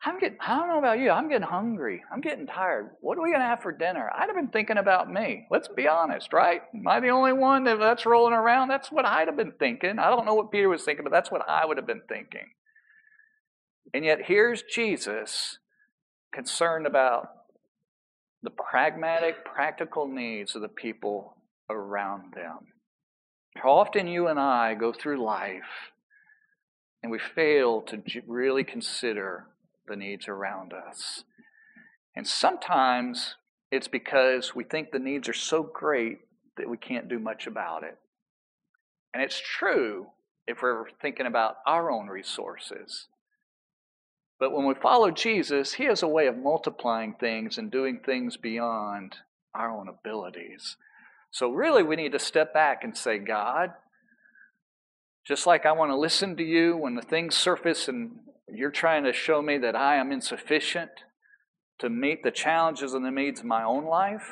I'm 0.04 0.20
getting, 0.20 0.38
I 0.40 0.54
don't 0.54 0.68
know 0.68 0.78
about 0.78 1.00
you, 1.00 1.10
I'm 1.10 1.28
getting 1.28 1.48
hungry. 1.48 2.04
I'm 2.12 2.20
getting 2.20 2.46
tired. 2.46 2.90
What 3.00 3.18
are 3.18 3.22
we 3.22 3.30
going 3.30 3.40
to 3.40 3.46
have 3.46 3.60
for 3.60 3.72
dinner? 3.72 4.08
I'd 4.14 4.28
have 4.28 4.36
been 4.36 4.50
thinking 4.52 4.78
about 4.78 5.10
me. 5.12 5.48
Let's 5.50 5.66
be 5.66 5.88
honest, 5.88 6.32
right? 6.32 6.62
Am 6.72 6.86
I 6.86 7.00
the 7.00 7.08
only 7.08 7.32
one 7.32 7.64
that's 7.64 8.06
rolling 8.06 8.34
around? 8.34 8.68
That's 8.68 8.92
what 8.92 9.04
I'd 9.04 9.26
have 9.26 9.36
been 9.36 9.54
thinking. 9.58 9.98
I 9.98 10.10
don't 10.10 10.24
know 10.24 10.34
what 10.34 10.52
Peter 10.52 10.68
was 10.68 10.84
thinking, 10.84 11.02
but 11.02 11.12
that's 11.12 11.32
what 11.32 11.42
I 11.48 11.66
would 11.66 11.76
have 11.76 11.88
been 11.88 12.02
thinking. 12.08 12.50
And 13.92 14.04
yet 14.04 14.26
here's 14.26 14.62
Jesus 14.62 15.58
concerned 16.32 16.86
about 16.86 17.26
the 18.42 18.50
pragmatic, 18.50 19.44
practical 19.44 20.08
needs 20.08 20.54
of 20.56 20.62
the 20.62 20.68
people 20.68 21.36
around 21.70 22.34
them. 22.34 22.58
How 23.56 23.72
often 23.72 24.08
you 24.08 24.28
and 24.28 24.38
I 24.38 24.74
go 24.74 24.92
through 24.92 25.24
life 25.24 25.92
and 27.02 27.12
we 27.12 27.18
fail 27.18 27.82
to 27.82 28.02
really 28.26 28.64
consider 28.64 29.46
the 29.86 29.96
needs 29.96 30.28
around 30.28 30.72
us. 30.72 31.24
And 32.14 32.26
sometimes 32.26 33.36
it's 33.70 33.88
because 33.88 34.54
we 34.54 34.64
think 34.64 34.90
the 34.90 34.98
needs 34.98 35.28
are 35.28 35.34
so 35.34 35.62
great 35.62 36.18
that 36.56 36.68
we 36.68 36.76
can't 36.76 37.08
do 37.08 37.18
much 37.18 37.46
about 37.46 37.82
it. 37.82 37.98
And 39.14 39.22
it's 39.22 39.40
true 39.40 40.06
if 40.46 40.62
we're 40.62 40.86
thinking 41.00 41.26
about 41.26 41.56
our 41.66 41.90
own 41.90 42.08
resources. 42.08 43.08
But 44.42 44.50
when 44.50 44.66
we 44.66 44.74
follow 44.74 45.12
Jesus, 45.12 45.74
He 45.74 45.84
has 45.84 46.02
a 46.02 46.08
way 46.08 46.26
of 46.26 46.36
multiplying 46.36 47.14
things 47.14 47.58
and 47.58 47.70
doing 47.70 48.00
things 48.00 48.36
beyond 48.36 49.18
our 49.54 49.70
own 49.70 49.86
abilities. 49.86 50.76
So, 51.30 51.52
really, 51.52 51.84
we 51.84 51.94
need 51.94 52.10
to 52.10 52.18
step 52.18 52.52
back 52.52 52.82
and 52.82 52.96
say, 52.96 53.18
God, 53.18 53.70
just 55.24 55.46
like 55.46 55.64
I 55.64 55.70
want 55.70 55.92
to 55.92 55.96
listen 55.96 56.36
to 56.38 56.42
you 56.42 56.76
when 56.76 56.96
the 56.96 57.02
things 57.02 57.36
surface 57.36 57.86
and 57.86 58.18
you're 58.52 58.72
trying 58.72 59.04
to 59.04 59.12
show 59.12 59.42
me 59.42 59.58
that 59.58 59.76
I 59.76 59.94
am 59.94 60.10
insufficient 60.10 60.90
to 61.78 61.88
meet 61.88 62.24
the 62.24 62.32
challenges 62.32 62.94
and 62.94 63.04
the 63.04 63.12
needs 63.12 63.38
of 63.38 63.46
my 63.46 63.62
own 63.62 63.84
life, 63.84 64.28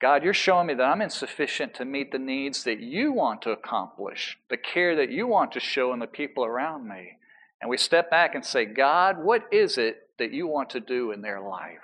God, 0.00 0.24
you're 0.24 0.34
showing 0.34 0.66
me 0.66 0.74
that 0.74 0.82
I'm 0.82 1.00
insufficient 1.00 1.72
to 1.74 1.84
meet 1.84 2.10
the 2.10 2.18
needs 2.18 2.64
that 2.64 2.80
you 2.80 3.12
want 3.12 3.42
to 3.42 3.52
accomplish, 3.52 4.38
the 4.50 4.56
care 4.56 4.96
that 4.96 5.12
you 5.12 5.28
want 5.28 5.52
to 5.52 5.60
show 5.60 5.92
in 5.92 6.00
the 6.00 6.08
people 6.08 6.44
around 6.44 6.88
me 6.88 7.18
and 7.60 7.70
we 7.70 7.76
step 7.76 8.10
back 8.10 8.34
and 8.34 8.44
say, 8.44 8.64
God, 8.64 9.16
what 9.22 9.44
is 9.52 9.78
it 9.78 9.96
that 10.18 10.32
you 10.32 10.46
want 10.46 10.70
to 10.70 10.80
do 10.80 11.12
in 11.12 11.22
their 11.22 11.40
life? 11.40 11.78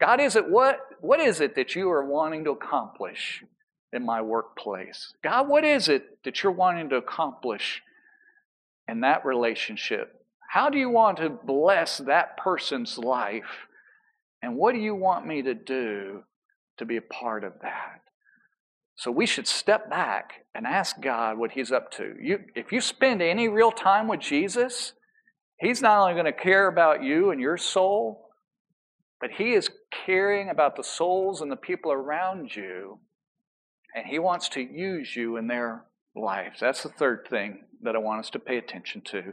God, 0.00 0.20
is 0.20 0.36
it 0.36 0.48
what, 0.48 0.80
what 1.00 1.20
is 1.20 1.40
it 1.40 1.56
that 1.56 1.74
you 1.74 1.90
are 1.90 2.04
wanting 2.04 2.44
to 2.44 2.50
accomplish 2.50 3.42
in 3.92 4.04
my 4.04 4.20
workplace? 4.22 5.14
God, 5.22 5.48
what 5.48 5.64
is 5.64 5.88
it 5.88 6.22
that 6.24 6.42
you're 6.42 6.52
wanting 6.52 6.88
to 6.90 6.96
accomplish 6.96 7.82
in 8.86 9.00
that 9.00 9.24
relationship? 9.24 10.14
How 10.48 10.70
do 10.70 10.78
you 10.78 10.88
want 10.88 11.18
to 11.18 11.28
bless 11.28 11.98
that 11.98 12.36
person's 12.36 12.96
life? 12.96 13.66
And 14.42 14.56
what 14.56 14.74
do 14.74 14.80
you 14.80 14.94
want 14.94 15.26
me 15.26 15.42
to 15.42 15.54
do 15.54 16.22
to 16.78 16.84
be 16.84 16.96
a 16.96 17.02
part 17.02 17.44
of 17.44 17.54
that? 17.62 18.00
So 18.98 19.12
we 19.12 19.26
should 19.26 19.46
step 19.46 19.88
back 19.88 20.44
and 20.56 20.66
ask 20.66 21.00
God 21.00 21.38
what 21.38 21.52
He's 21.52 21.70
up 21.70 21.92
to. 21.92 22.16
You, 22.20 22.40
if 22.56 22.72
you 22.72 22.80
spend 22.80 23.22
any 23.22 23.48
real 23.48 23.70
time 23.70 24.08
with 24.08 24.18
Jesus, 24.18 24.92
He's 25.60 25.80
not 25.80 26.00
only 26.00 26.14
going 26.14 26.24
to 26.24 26.32
care 26.32 26.66
about 26.66 27.04
you 27.04 27.30
and 27.30 27.40
your 27.40 27.56
soul, 27.56 28.28
but 29.20 29.30
He 29.30 29.52
is 29.54 29.70
caring 30.04 30.50
about 30.50 30.74
the 30.74 30.82
souls 30.82 31.40
and 31.40 31.50
the 31.50 31.56
people 31.56 31.92
around 31.92 32.56
you, 32.56 32.98
and 33.94 34.04
He 34.04 34.18
wants 34.18 34.48
to 34.50 34.60
use 34.60 35.14
you 35.14 35.36
in 35.36 35.46
their 35.46 35.84
lives. 36.16 36.58
That's 36.58 36.82
the 36.82 36.88
third 36.88 37.28
thing 37.30 37.66
that 37.82 37.94
I 37.94 37.98
want 37.98 38.18
us 38.18 38.30
to 38.30 38.40
pay 38.40 38.58
attention 38.58 39.02
to. 39.12 39.32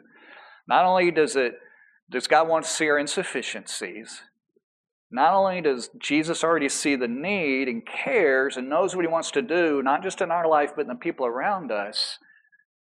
Not 0.67 0.85
only 0.85 1.09
does 1.09 1.35
it 1.35 1.55
does 2.11 2.27
God 2.27 2.47
want 2.47 2.65
to 2.65 2.71
see 2.71 2.87
our 2.87 2.99
insufficiencies, 2.99 4.21
not 5.11 5.33
only 5.33 5.61
does 5.61 5.89
Jesus 5.99 6.43
already 6.43 6.69
see 6.69 6.95
the 6.95 7.07
need 7.07 7.67
and 7.67 7.85
cares 7.85 8.57
and 8.57 8.69
knows 8.69 8.95
what 8.95 9.05
he 9.05 9.11
wants 9.11 9.31
to 9.31 9.41
do, 9.41 9.81
not 9.83 10.03
just 10.03 10.21
in 10.21 10.31
our 10.31 10.47
life, 10.47 10.71
but 10.75 10.83
in 10.83 10.87
the 10.87 10.95
people 10.95 11.25
around 11.25 11.71
us, 11.71 12.19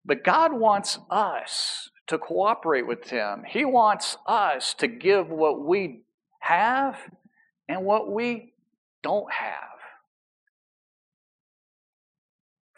but 0.05 0.25
God 0.25 0.53
wants 0.53 0.99
us 1.11 1.90
to 2.09 2.18
cooperate 2.18 2.87
with 2.87 3.11
him. 3.11 3.44
He 3.46 3.64
wants 3.64 4.16
us 4.27 4.75
to 4.75 4.88
give 4.88 5.29
what 5.29 5.64
we 5.64 6.03
have 6.40 6.96
and 7.68 7.85
what 7.85 8.11
we 8.11 8.53
don't 9.03 9.33
have 9.33 9.70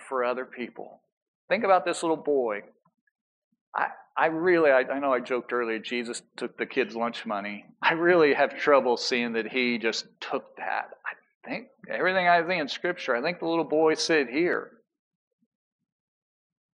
for 0.09 0.25
other 0.25 0.45
people. 0.45 1.01
Think 1.49 1.65
about 1.65 1.85
this 1.85 2.03
little 2.03 2.17
boy. 2.17 2.63
I, 3.75 3.89
I 4.17 4.27
really, 4.27 4.71
I, 4.71 4.81
I, 4.81 4.99
know 4.99 5.13
I 5.13 5.21
joked 5.21 5.53
earlier, 5.53 5.79
Jesus 5.79 6.23
took 6.37 6.59
the 6.59 6.67
kids' 6.67 6.95
lunch 6.95 7.25
money. 7.25 7.65
I 7.81 7.95
really 7.95 8.35
have 8.35 8.59
trouble 8.59 8.97
seeing 8.97 9.33
that 9.35 9.51
he 9.51 9.79
just 9.79 10.07
took 10.21 10.57
that. 10.57 10.91
I 11.07 11.49
think 11.49 11.69
everything 11.89 12.29
I 12.29 12.43
think 12.43 12.61
in 12.61 12.69
Scripture, 12.69 13.17
I 13.17 13.23
think 13.23 13.39
the 13.39 13.49
little 13.49 13.65
boy 13.65 13.95
said 13.95 14.29
here. 14.29 14.71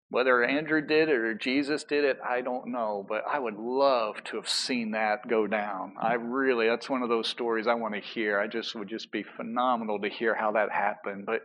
Whether 0.09 0.43
Andrew 0.43 0.81
did 0.81 1.09
it 1.09 1.15
or 1.15 1.33
Jesus 1.35 1.83
did 1.83 2.05
it, 2.05 2.17
I 2.27 2.41
don't 2.41 2.71
know, 2.71 3.05
but 3.07 3.23
I 3.29 3.37
would 3.39 3.57
love 3.57 4.23
to 4.25 4.37
have 4.37 4.47
seen 4.47 4.91
that 4.91 5.27
go 5.27 5.47
down. 5.47 5.95
I 6.01 6.13
really, 6.13 6.67
that's 6.67 6.89
one 6.89 7.03
of 7.03 7.09
those 7.09 7.27
stories 7.27 7.67
I 7.67 7.73
want 7.73 7.93
to 7.93 7.99
hear. 7.99 8.39
I 8.39 8.47
just 8.47 8.73
would 8.73 8.87
just 8.87 9.11
be 9.11 9.23
phenomenal 9.35 9.99
to 9.99 10.09
hear 10.09 10.33
how 10.33 10.53
that 10.53 10.71
happened. 10.71 11.25
But 11.25 11.41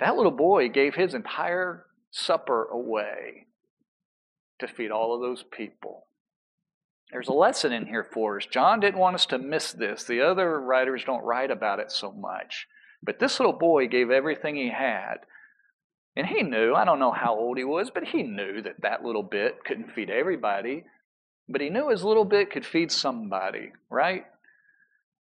that 0.00 0.16
little 0.16 0.32
boy 0.32 0.70
gave 0.70 0.96
his 0.96 1.14
entire 1.14 1.86
supper 2.10 2.64
away 2.64 3.46
to 4.60 4.68
feed 4.68 4.90
all 4.90 5.14
of 5.14 5.20
those 5.20 5.42
people. 5.42 6.06
There's 7.12 7.28
a 7.28 7.32
lesson 7.32 7.72
in 7.72 7.86
here 7.86 8.04
for 8.04 8.36
us. 8.36 8.46
John 8.46 8.80
didn't 8.80 9.00
want 9.00 9.16
us 9.16 9.26
to 9.26 9.38
miss 9.38 9.72
this. 9.72 10.04
The 10.04 10.20
other 10.20 10.60
writers 10.60 11.02
don't 11.04 11.24
write 11.24 11.50
about 11.50 11.80
it 11.80 11.90
so 11.90 12.12
much. 12.12 12.68
But 13.02 13.18
this 13.18 13.40
little 13.40 13.58
boy 13.58 13.88
gave 13.88 14.10
everything 14.10 14.54
he 14.54 14.70
had. 14.70 15.16
And 16.16 16.26
he 16.26 16.42
knew, 16.42 16.74
I 16.74 16.84
don't 16.84 16.98
know 16.98 17.12
how 17.12 17.34
old 17.34 17.56
he 17.56 17.64
was, 17.64 17.90
but 17.90 18.04
he 18.04 18.22
knew 18.22 18.62
that 18.62 18.82
that 18.82 19.04
little 19.04 19.22
bit 19.22 19.64
couldn't 19.64 19.92
feed 19.92 20.10
everybody. 20.10 20.84
But 21.48 21.60
he 21.60 21.70
knew 21.70 21.88
his 21.88 22.04
little 22.04 22.24
bit 22.24 22.50
could 22.52 22.66
feed 22.66 22.92
somebody, 22.92 23.72
right? 23.88 24.24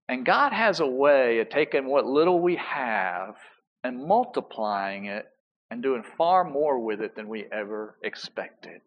And 0.08 0.26
God 0.26 0.54
has 0.54 0.80
a 0.80 0.88
way 0.88 1.40
of 1.40 1.50
taking 1.50 1.88
what 1.88 2.06
little 2.06 2.40
we 2.40 2.58
have 2.58 3.36
and 3.84 4.06
multiplying 4.06 5.06
it 5.06 5.26
and 5.72 5.82
doing 5.82 6.04
far 6.18 6.44
more 6.44 6.80
with 6.80 7.02
it 7.02 7.16
than 7.16 7.28
we 7.28 7.46
ever 7.52 7.98
expected. 8.04 8.82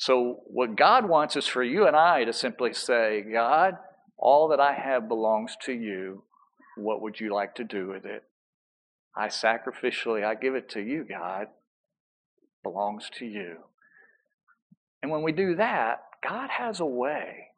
So, 0.00 0.40
what 0.46 0.76
God 0.76 1.06
wants 1.06 1.36
is 1.36 1.46
for 1.46 1.62
you 1.62 1.86
and 1.86 1.94
I 1.94 2.24
to 2.24 2.32
simply 2.32 2.72
say, 2.72 3.20
God, 3.20 3.74
all 4.16 4.48
that 4.48 4.58
I 4.58 4.72
have 4.72 5.08
belongs 5.08 5.58
to 5.66 5.74
you. 5.74 6.22
What 6.78 7.02
would 7.02 7.20
you 7.20 7.34
like 7.34 7.54
to 7.56 7.64
do 7.64 7.88
with 7.88 8.06
it? 8.06 8.24
I 9.14 9.26
sacrificially, 9.26 10.24
I 10.24 10.36
give 10.36 10.54
it 10.54 10.70
to 10.70 10.80
you, 10.80 11.04
God. 11.06 11.48
belongs 12.62 13.10
to 13.18 13.26
you. 13.26 13.58
And 15.02 15.12
when 15.12 15.22
we 15.22 15.32
do 15.32 15.56
that, 15.56 16.00
God 16.26 16.48
has 16.48 16.80
a 16.80 16.86
way 16.86 17.48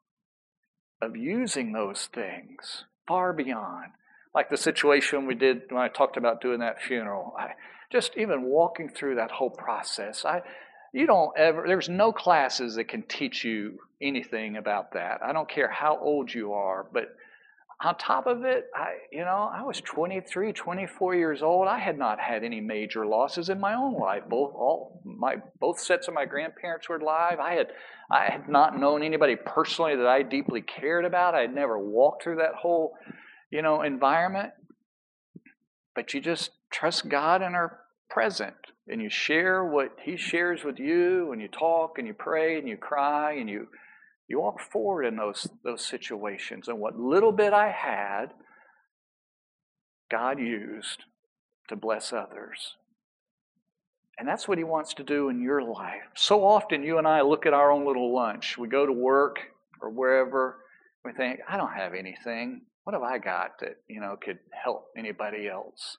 of 1.00 1.16
using 1.16 1.72
those 1.72 2.08
things 2.12 2.86
far 3.06 3.32
beyond. 3.32 3.92
like 4.34 4.50
the 4.50 4.56
situation 4.56 5.26
we 5.26 5.36
did 5.36 5.62
when 5.68 5.80
I 5.80 5.86
talked 5.86 6.16
about 6.16 6.40
doing 6.40 6.58
that 6.58 6.82
funeral. 6.82 7.34
I, 7.38 7.50
just 7.92 8.16
even 8.16 8.42
walking 8.42 8.88
through 8.88 9.14
that 9.16 9.30
whole 9.30 9.50
process, 9.50 10.24
I, 10.24 10.40
you 10.92 11.06
don't 11.06 11.36
ever, 11.36 11.64
there's 11.66 11.88
no 11.88 12.12
classes 12.12 12.74
that 12.76 12.84
can 12.84 13.02
teach 13.02 13.44
you 13.44 13.78
anything 14.00 14.56
about 14.56 14.92
that. 14.92 15.20
I 15.22 15.32
don't 15.32 15.48
care 15.48 15.68
how 15.70 15.98
old 15.98 16.32
you 16.32 16.52
are, 16.52 16.86
but 16.92 17.16
on 17.84 17.96
top 17.96 18.26
of 18.26 18.44
it, 18.44 18.70
I, 18.74 18.94
you 19.10 19.24
know, 19.24 19.50
I 19.52 19.62
was 19.62 19.80
23, 19.80 20.52
24 20.52 21.14
years 21.16 21.42
old. 21.42 21.66
I 21.66 21.78
had 21.78 21.98
not 21.98 22.20
had 22.20 22.44
any 22.44 22.60
major 22.60 23.04
losses 23.04 23.48
in 23.48 23.58
my 23.58 23.74
own 23.74 23.98
life. 23.98 24.22
Both 24.28 24.54
all 24.54 25.00
my 25.04 25.36
both 25.58 25.80
sets 25.80 26.06
of 26.06 26.14
my 26.14 26.24
grandparents 26.24 26.88
were 26.88 26.98
alive. 26.98 27.40
I 27.40 27.54
had 27.54 27.68
I 28.10 28.26
had 28.26 28.48
not 28.48 28.78
known 28.78 29.02
anybody 29.02 29.34
personally 29.34 29.96
that 29.96 30.06
I 30.06 30.22
deeply 30.22 30.60
cared 30.60 31.04
about. 31.04 31.34
I 31.34 31.40
had 31.40 31.54
never 31.54 31.78
walked 31.78 32.22
through 32.22 32.36
that 32.36 32.54
whole, 32.54 32.94
you 33.50 33.62
know, 33.62 33.82
environment. 33.82 34.52
But 35.94 36.14
you 36.14 36.20
just 36.20 36.50
trust 36.70 37.08
God 37.08 37.42
and 37.42 37.56
are 37.56 37.80
present, 38.08 38.54
and 38.88 39.00
you 39.00 39.10
share 39.10 39.64
what 39.64 39.96
He 40.02 40.16
shares 40.16 40.64
with 40.64 40.78
you, 40.78 41.32
and 41.32 41.40
you 41.40 41.48
talk 41.48 41.98
and 41.98 42.06
you 42.06 42.14
pray 42.14 42.58
and 42.58 42.68
you 42.68 42.76
cry 42.76 43.34
and 43.34 43.48
you 43.48 43.68
you 44.32 44.40
walk 44.40 44.60
forward 44.60 45.04
in 45.04 45.16
those, 45.16 45.46
those 45.62 45.84
situations. 45.84 46.66
And 46.66 46.78
what 46.78 46.98
little 46.98 47.32
bit 47.32 47.52
I 47.52 47.70
had, 47.70 48.32
God 50.10 50.38
used 50.38 51.04
to 51.68 51.76
bless 51.76 52.14
others. 52.14 52.76
And 54.18 54.26
that's 54.26 54.48
what 54.48 54.56
He 54.56 54.64
wants 54.64 54.94
to 54.94 55.02
do 55.02 55.28
in 55.28 55.42
your 55.42 55.62
life. 55.62 56.02
So 56.14 56.46
often, 56.46 56.82
you 56.82 56.96
and 56.96 57.06
I 57.06 57.20
look 57.22 57.44
at 57.44 57.52
our 57.52 57.70
own 57.70 57.86
little 57.86 58.14
lunch. 58.14 58.56
We 58.56 58.68
go 58.68 58.86
to 58.86 58.92
work 58.92 59.38
or 59.82 59.90
wherever, 59.90 60.58
we 61.04 61.12
think, 61.12 61.40
I 61.46 61.56
don't 61.56 61.72
have 61.72 61.92
anything. 61.92 62.62
What 62.84 62.94
have 62.94 63.02
I 63.02 63.18
got 63.18 63.58
that, 63.60 63.76
you 63.88 64.00
know, 64.00 64.16
could 64.22 64.38
help 64.52 64.86
anybody 64.96 65.48
else? 65.48 65.98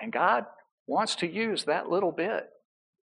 And 0.00 0.12
God 0.12 0.44
wants 0.86 1.16
to 1.16 1.30
use 1.30 1.64
that 1.64 1.88
little 1.88 2.12
bit 2.12 2.48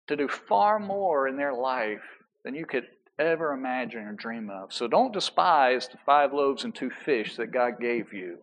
to 0.07 0.15
do 0.15 0.27
far 0.27 0.79
more 0.79 1.27
in 1.27 1.37
their 1.37 1.53
life 1.53 2.01
than 2.43 2.55
you 2.55 2.65
could 2.65 2.87
ever 3.19 3.53
imagine 3.53 4.01
or 4.01 4.13
dream 4.13 4.49
of. 4.49 4.73
So 4.73 4.87
don't 4.87 5.13
despise 5.13 5.87
the 5.87 5.97
five 6.05 6.33
loaves 6.33 6.63
and 6.63 6.73
two 6.73 6.89
fish 6.89 7.35
that 7.35 7.51
God 7.51 7.73
gave 7.79 8.13
you. 8.13 8.37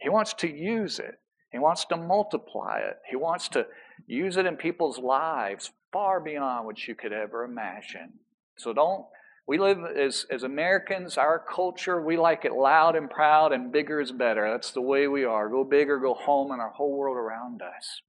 He 0.00 0.08
wants 0.08 0.34
to 0.34 0.48
use 0.48 0.98
it, 0.98 1.14
He 1.50 1.58
wants 1.58 1.84
to 1.86 1.96
multiply 1.96 2.80
it, 2.80 2.98
He 3.08 3.16
wants 3.16 3.48
to 3.50 3.66
use 4.06 4.36
it 4.36 4.46
in 4.46 4.56
people's 4.56 4.98
lives 4.98 5.70
far 5.92 6.20
beyond 6.20 6.66
what 6.66 6.88
you 6.88 6.94
could 6.94 7.12
ever 7.12 7.44
imagine. 7.44 8.14
So 8.56 8.72
don't. 8.72 9.06
We 9.46 9.58
live 9.58 9.78
as, 9.96 10.24
as 10.30 10.44
Americans, 10.44 11.18
our 11.18 11.38
culture, 11.38 12.00
we 12.00 12.16
like 12.16 12.44
it 12.44 12.52
loud 12.52 12.94
and 12.94 13.10
proud, 13.10 13.52
and 13.52 13.72
bigger 13.72 14.00
is 14.00 14.12
better. 14.12 14.48
That's 14.50 14.70
the 14.70 14.80
way 14.80 15.08
we 15.08 15.24
are. 15.24 15.48
Go 15.48 15.64
bigger, 15.64 15.98
go 15.98 16.14
home, 16.14 16.52
and 16.52 16.60
our 16.60 16.70
whole 16.70 16.96
world 16.96 17.16
around 17.16 17.60
us. 17.60 18.02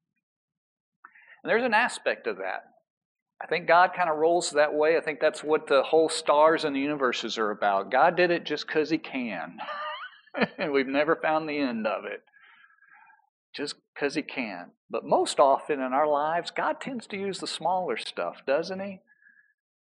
And 1.44 1.50
there's 1.50 1.64
an 1.64 1.74
aspect 1.74 2.28
of 2.28 2.38
that. 2.38 2.64
I 3.42 3.48
think 3.48 3.68
God 3.68 3.92
kind 3.94 4.10
of 4.10 4.18
rolls 4.18 4.52
that 4.52 4.74
way. 4.74 4.96
I 4.96 5.02
think 5.02 5.20
that's 5.20 5.44
what 5.44 5.68
the 5.68 5.84
whole 5.84 6.08
stars 6.08 6.64
and 6.64 6.74
the 6.74 6.80
universes 6.80 7.38
are 7.38 7.52
about. 7.52 7.92
God 7.92 8.16
did 8.16 8.32
it 8.32 8.46
just 8.46 8.66
because 8.66 8.90
He 8.90 8.98
can. 8.98 9.58
and 10.58 10.72
we've 10.72 10.88
never 10.88 11.16
found 11.16 11.50
the 11.50 11.60
end 11.60 11.86
of 11.86 12.06
it. 12.06 12.22
Just 13.54 13.76
because 13.94 14.16
He 14.16 14.22
can. 14.22 14.72
But 14.90 15.04
most 15.04 15.40
often 15.40 15.82
in 15.82 15.92
our 15.92 16.08
lives, 16.08 16.52
God 16.52 16.80
tends 16.80 17.06
to 17.08 17.18
use 17.18 17.40
the 17.40 17.48
smaller 17.48 17.98
stuff, 17.98 18.38
doesn't 18.48 18.80
He? 18.80 19.02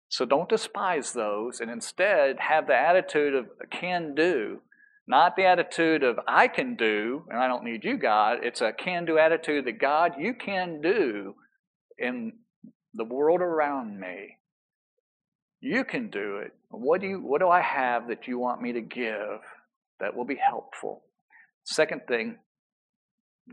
So 0.10 0.26
don't 0.26 0.50
despise 0.50 1.14
those 1.14 1.60
and 1.62 1.70
instead 1.70 2.40
have 2.40 2.68
the 2.68 2.76
attitude 2.76 3.36
of 3.36 3.46
can 3.70 4.14
do, 4.16 4.60
not 5.08 5.36
the 5.36 5.46
attitude 5.46 6.04
of 6.04 6.20
I 6.28 6.48
can 6.48 6.76
do 6.76 7.24
and 7.30 7.40
I 7.40 7.48
don't 7.48 7.64
need 7.64 7.86
you, 7.86 7.96
God. 7.96 8.40
It's 8.42 8.60
a 8.60 8.74
can 8.74 9.06
do 9.06 9.18
attitude 9.18 9.66
that 9.66 9.80
God, 9.80 10.16
you 10.18 10.34
can 10.34 10.82
do 10.82 11.36
in 12.02 12.34
the 12.94 13.06
world 13.06 13.42
around 13.42 14.00
me. 14.00 14.38
You 15.62 15.84
can 15.84 16.10
do 16.10 16.38
it. 16.38 16.54
What 16.70 17.02
do 17.02 17.08
you 17.08 17.20
what 17.20 17.40
do 17.40 17.48
I 17.48 17.62
have 17.62 18.08
that 18.08 18.28
you 18.28 18.40
want 18.40 18.62
me 18.62 18.74
to 18.74 18.82
give 18.82 19.40
that 20.00 20.16
will 20.16 20.26
be 20.26 20.38
helpful? 20.38 21.04
Second 21.64 22.02
thing 22.08 22.38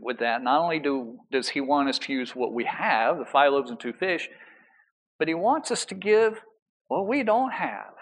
with 0.01 0.19
that, 0.19 0.41
not 0.41 0.61
only 0.61 0.79
do 0.79 1.19
does 1.31 1.49
he 1.49 1.61
want 1.61 1.89
us 1.89 1.99
to 1.99 2.13
use 2.13 2.35
what 2.35 2.53
we 2.53 2.65
have, 2.65 3.19
the 3.19 3.25
five 3.25 3.51
loaves 3.51 3.69
and 3.69 3.79
two 3.79 3.93
fish, 3.93 4.27
but 5.19 5.27
he 5.27 5.33
wants 5.33 5.69
us 5.69 5.85
to 5.85 5.95
give 5.95 6.41
what 6.87 7.07
we 7.07 7.23
don't 7.23 7.51
have. 7.51 7.93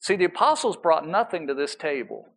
See, 0.00 0.16
the 0.16 0.24
apostles 0.24 0.76
brought 0.76 1.06
nothing 1.06 1.46
to 1.46 1.54
this 1.54 1.76
table. 1.76 2.28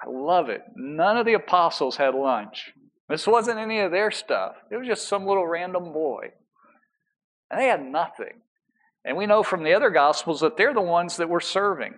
I 0.00 0.08
love 0.10 0.48
it. 0.48 0.62
None 0.76 1.16
of 1.16 1.26
the 1.26 1.34
apostles 1.34 1.96
had 1.96 2.14
lunch. 2.14 2.72
This 3.08 3.26
wasn't 3.26 3.58
any 3.58 3.80
of 3.80 3.90
their 3.90 4.10
stuff. 4.10 4.54
It 4.70 4.76
was 4.76 4.86
just 4.86 5.08
some 5.08 5.26
little 5.26 5.46
random 5.46 5.92
boy. 5.92 6.32
And 7.50 7.60
they 7.60 7.66
had 7.66 7.84
nothing. 7.84 8.40
And 9.04 9.16
we 9.16 9.26
know 9.26 9.42
from 9.42 9.64
the 9.64 9.74
other 9.74 9.90
Gospels 9.90 10.40
that 10.40 10.56
they're 10.56 10.74
the 10.74 10.80
ones 10.80 11.16
that 11.16 11.28
were 11.28 11.40
serving. 11.40 11.94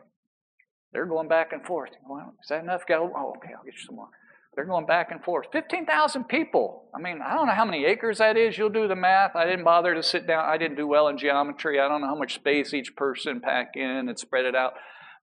They're 0.92 1.06
going 1.06 1.28
back 1.28 1.52
and 1.52 1.64
forth. 1.64 1.90
Well, 2.08 2.34
is 2.42 2.48
that 2.48 2.62
enough? 2.62 2.86
Go. 2.86 3.12
Oh, 3.14 3.34
okay, 3.36 3.52
I'll 3.56 3.64
get 3.64 3.74
you 3.74 3.86
some 3.86 3.96
more. 3.96 4.08
They're 4.54 4.64
going 4.64 4.86
back 4.86 5.10
and 5.10 5.22
forth. 5.22 5.46
15,000 5.52 6.24
people. 6.24 6.84
I 6.94 7.00
mean, 7.00 7.20
I 7.20 7.34
don't 7.34 7.46
know 7.46 7.54
how 7.54 7.64
many 7.64 7.84
acres 7.84 8.18
that 8.18 8.36
is. 8.36 8.56
You'll 8.56 8.70
do 8.70 8.86
the 8.86 8.94
math. 8.94 9.34
I 9.34 9.44
didn't 9.44 9.64
bother 9.64 9.94
to 9.94 10.02
sit 10.02 10.28
down. 10.28 10.44
I 10.48 10.56
didn't 10.56 10.76
do 10.76 10.86
well 10.86 11.08
in 11.08 11.18
geometry. 11.18 11.80
I 11.80 11.88
don't 11.88 12.00
know 12.00 12.06
how 12.06 12.14
much 12.14 12.36
space 12.36 12.72
each 12.72 12.94
person 12.94 13.40
pack 13.40 13.72
in 13.74 14.08
and 14.08 14.18
spread 14.18 14.44
it 14.44 14.54
out. 14.54 14.74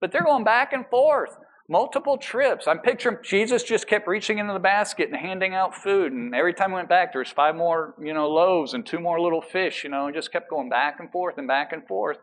But 0.02 0.12
they're 0.12 0.24
going 0.24 0.44
back 0.44 0.74
and 0.74 0.86
forth. 0.88 1.38
Multiple 1.72 2.18
trips. 2.18 2.68
I'm 2.68 2.80
picturing 2.80 3.20
Jesus 3.24 3.64
just 3.64 3.88
kept 3.88 4.06
reaching 4.06 4.40
into 4.40 4.52
the 4.52 4.60
basket 4.60 5.08
and 5.08 5.16
handing 5.16 5.54
out 5.54 5.74
food. 5.74 6.12
And 6.12 6.36
every 6.36 6.54
time 6.54 6.72
we 6.72 6.76
went 6.76 6.90
back, 6.90 7.14
there 7.14 7.22
was 7.22 7.30
five 7.30 7.56
more, 7.56 7.96
you 7.98 8.14
know, 8.14 8.28
loaves 8.28 8.74
and 8.74 8.86
two 8.86 9.00
more 9.00 9.22
little 9.22 9.42
fish, 9.42 9.86
you 9.86 9.90
know, 9.90 10.08
and 10.08 10.14
just 10.14 10.34
kept 10.34 10.50
going 10.50 10.68
back 10.68 11.00
and 11.00 11.10
forth 11.10 11.38
and 11.38 11.48
back 11.48 11.72
and 11.72 11.88
forth. 11.88 12.18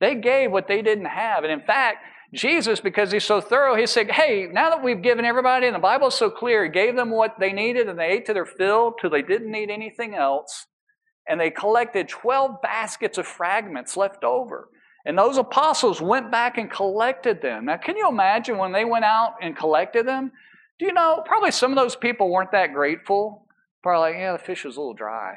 They 0.00 0.16
gave 0.16 0.50
what 0.50 0.66
they 0.66 0.82
didn't 0.82 1.04
have. 1.04 1.44
And 1.44 1.52
in 1.52 1.60
fact, 1.60 1.98
Jesus, 2.34 2.80
because 2.80 3.12
he's 3.12 3.22
so 3.22 3.40
thorough, 3.40 3.76
he 3.76 3.86
said, 3.86 4.10
Hey, 4.10 4.48
now 4.50 4.70
that 4.70 4.82
we've 4.82 5.02
given 5.02 5.24
everybody, 5.24 5.66
and 5.66 5.76
the 5.76 5.78
Bible's 5.78 6.18
so 6.18 6.28
clear, 6.28 6.64
he 6.64 6.70
gave 6.70 6.96
them 6.96 7.10
what 7.12 7.36
they 7.38 7.52
needed 7.52 7.88
and 7.88 7.96
they 7.96 8.08
ate 8.08 8.26
to 8.26 8.34
their 8.34 8.44
fill 8.44 8.92
till 9.00 9.10
they 9.10 9.22
didn't 9.22 9.52
need 9.52 9.70
anything 9.70 10.16
else. 10.16 10.66
And 11.28 11.40
they 11.40 11.50
collected 11.50 12.08
12 12.08 12.60
baskets 12.60 13.18
of 13.18 13.26
fragments 13.28 13.96
left 13.96 14.24
over. 14.24 14.68
And 15.06 15.18
those 15.18 15.36
apostles 15.36 16.00
went 16.00 16.30
back 16.30 16.56
and 16.56 16.70
collected 16.70 17.42
them. 17.42 17.66
Now, 17.66 17.76
can 17.76 17.96
you 17.96 18.08
imagine 18.08 18.56
when 18.56 18.72
they 18.72 18.84
went 18.84 19.04
out 19.04 19.34
and 19.42 19.56
collected 19.56 20.06
them? 20.06 20.32
Do 20.78 20.86
you 20.86 20.92
know, 20.92 21.22
probably 21.26 21.50
some 21.50 21.70
of 21.70 21.76
those 21.76 21.94
people 21.94 22.30
weren't 22.30 22.52
that 22.52 22.72
grateful. 22.72 23.46
Probably 23.82 24.12
like, 24.12 24.18
yeah, 24.18 24.32
the 24.32 24.38
fish 24.38 24.64
was 24.64 24.76
a 24.76 24.80
little 24.80 24.94
dry. 24.94 25.34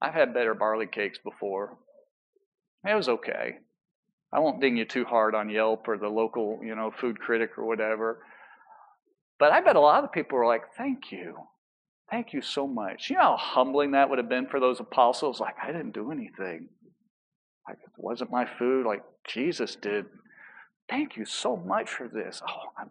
I've 0.00 0.14
had 0.14 0.34
better 0.34 0.54
barley 0.54 0.86
cakes 0.86 1.18
before. 1.18 1.78
It 2.86 2.94
was 2.94 3.08
okay. 3.08 3.56
I 4.32 4.40
won't 4.40 4.60
ding 4.60 4.76
you 4.76 4.84
too 4.84 5.04
hard 5.04 5.34
on 5.34 5.48
Yelp 5.48 5.88
or 5.88 5.96
the 5.96 6.08
local, 6.08 6.60
you 6.62 6.74
know, 6.74 6.92
food 7.00 7.18
critic 7.18 7.52
or 7.56 7.64
whatever. 7.64 8.22
But 9.38 9.52
I 9.52 9.62
bet 9.62 9.76
a 9.76 9.80
lot 9.80 10.04
of 10.04 10.12
people 10.12 10.38
were 10.38 10.46
like, 10.46 10.62
thank 10.76 11.10
you. 11.10 11.36
Thank 12.10 12.32
you 12.32 12.42
so 12.42 12.66
much. 12.66 13.10
You 13.10 13.16
know 13.16 13.22
how 13.22 13.36
humbling 13.36 13.92
that 13.92 14.08
would 14.08 14.18
have 14.18 14.28
been 14.28 14.46
for 14.46 14.60
those 14.60 14.78
apostles? 14.78 15.40
Like, 15.40 15.56
I 15.60 15.72
didn't 15.72 15.92
do 15.92 16.12
anything. 16.12 16.68
Like, 17.68 17.78
it 17.82 17.90
wasn't 17.96 18.30
my 18.30 18.46
food 18.58 18.86
like 18.86 19.02
Jesus 19.26 19.76
did. 19.76 20.06
Thank 20.88 21.16
you 21.16 21.24
so 21.24 21.56
much 21.56 21.90
for 21.90 22.08
this. 22.08 22.40
Oh, 22.48 22.70
I'm, 22.78 22.90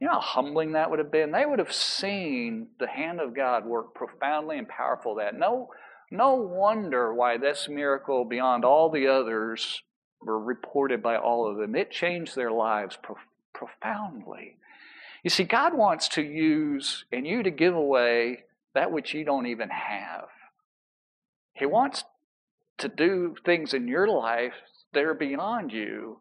you 0.00 0.06
know 0.06 0.14
how 0.14 0.20
humbling 0.20 0.72
that 0.72 0.90
would 0.90 0.98
have 0.98 1.10
been? 1.10 1.32
They 1.32 1.46
would 1.46 1.58
have 1.58 1.72
seen 1.72 2.68
the 2.78 2.86
hand 2.86 3.20
of 3.20 3.34
God 3.34 3.64
work 3.64 3.94
profoundly 3.94 4.58
and 4.58 4.68
powerful 4.68 5.16
that. 5.16 5.34
No, 5.36 5.70
no 6.10 6.34
wonder 6.34 7.12
why 7.12 7.38
this 7.38 7.68
miracle, 7.68 8.24
beyond 8.24 8.64
all 8.64 8.90
the 8.90 9.08
others, 9.08 9.82
were 10.20 10.38
reported 10.38 11.02
by 11.02 11.16
all 11.16 11.50
of 11.50 11.56
them. 11.56 11.74
It 11.74 11.90
changed 11.90 12.36
their 12.36 12.52
lives 12.52 12.96
pro- 13.02 13.16
profoundly. 13.52 14.56
You 15.22 15.30
see, 15.30 15.44
God 15.44 15.74
wants 15.74 16.08
to 16.08 16.22
use 16.22 17.04
and 17.10 17.26
you 17.26 17.42
to 17.42 17.50
give 17.50 17.74
away 17.74 18.44
that 18.74 18.92
which 18.92 19.14
you 19.14 19.24
don't 19.24 19.46
even 19.46 19.70
have. 19.70 20.26
He 21.54 21.66
wants 21.66 22.04
to 22.78 22.88
do 22.88 23.34
things 23.44 23.74
in 23.74 23.88
your 23.88 24.08
life 24.08 24.54
that 24.92 25.04
are 25.04 25.14
beyond 25.14 25.72
you 25.72 26.18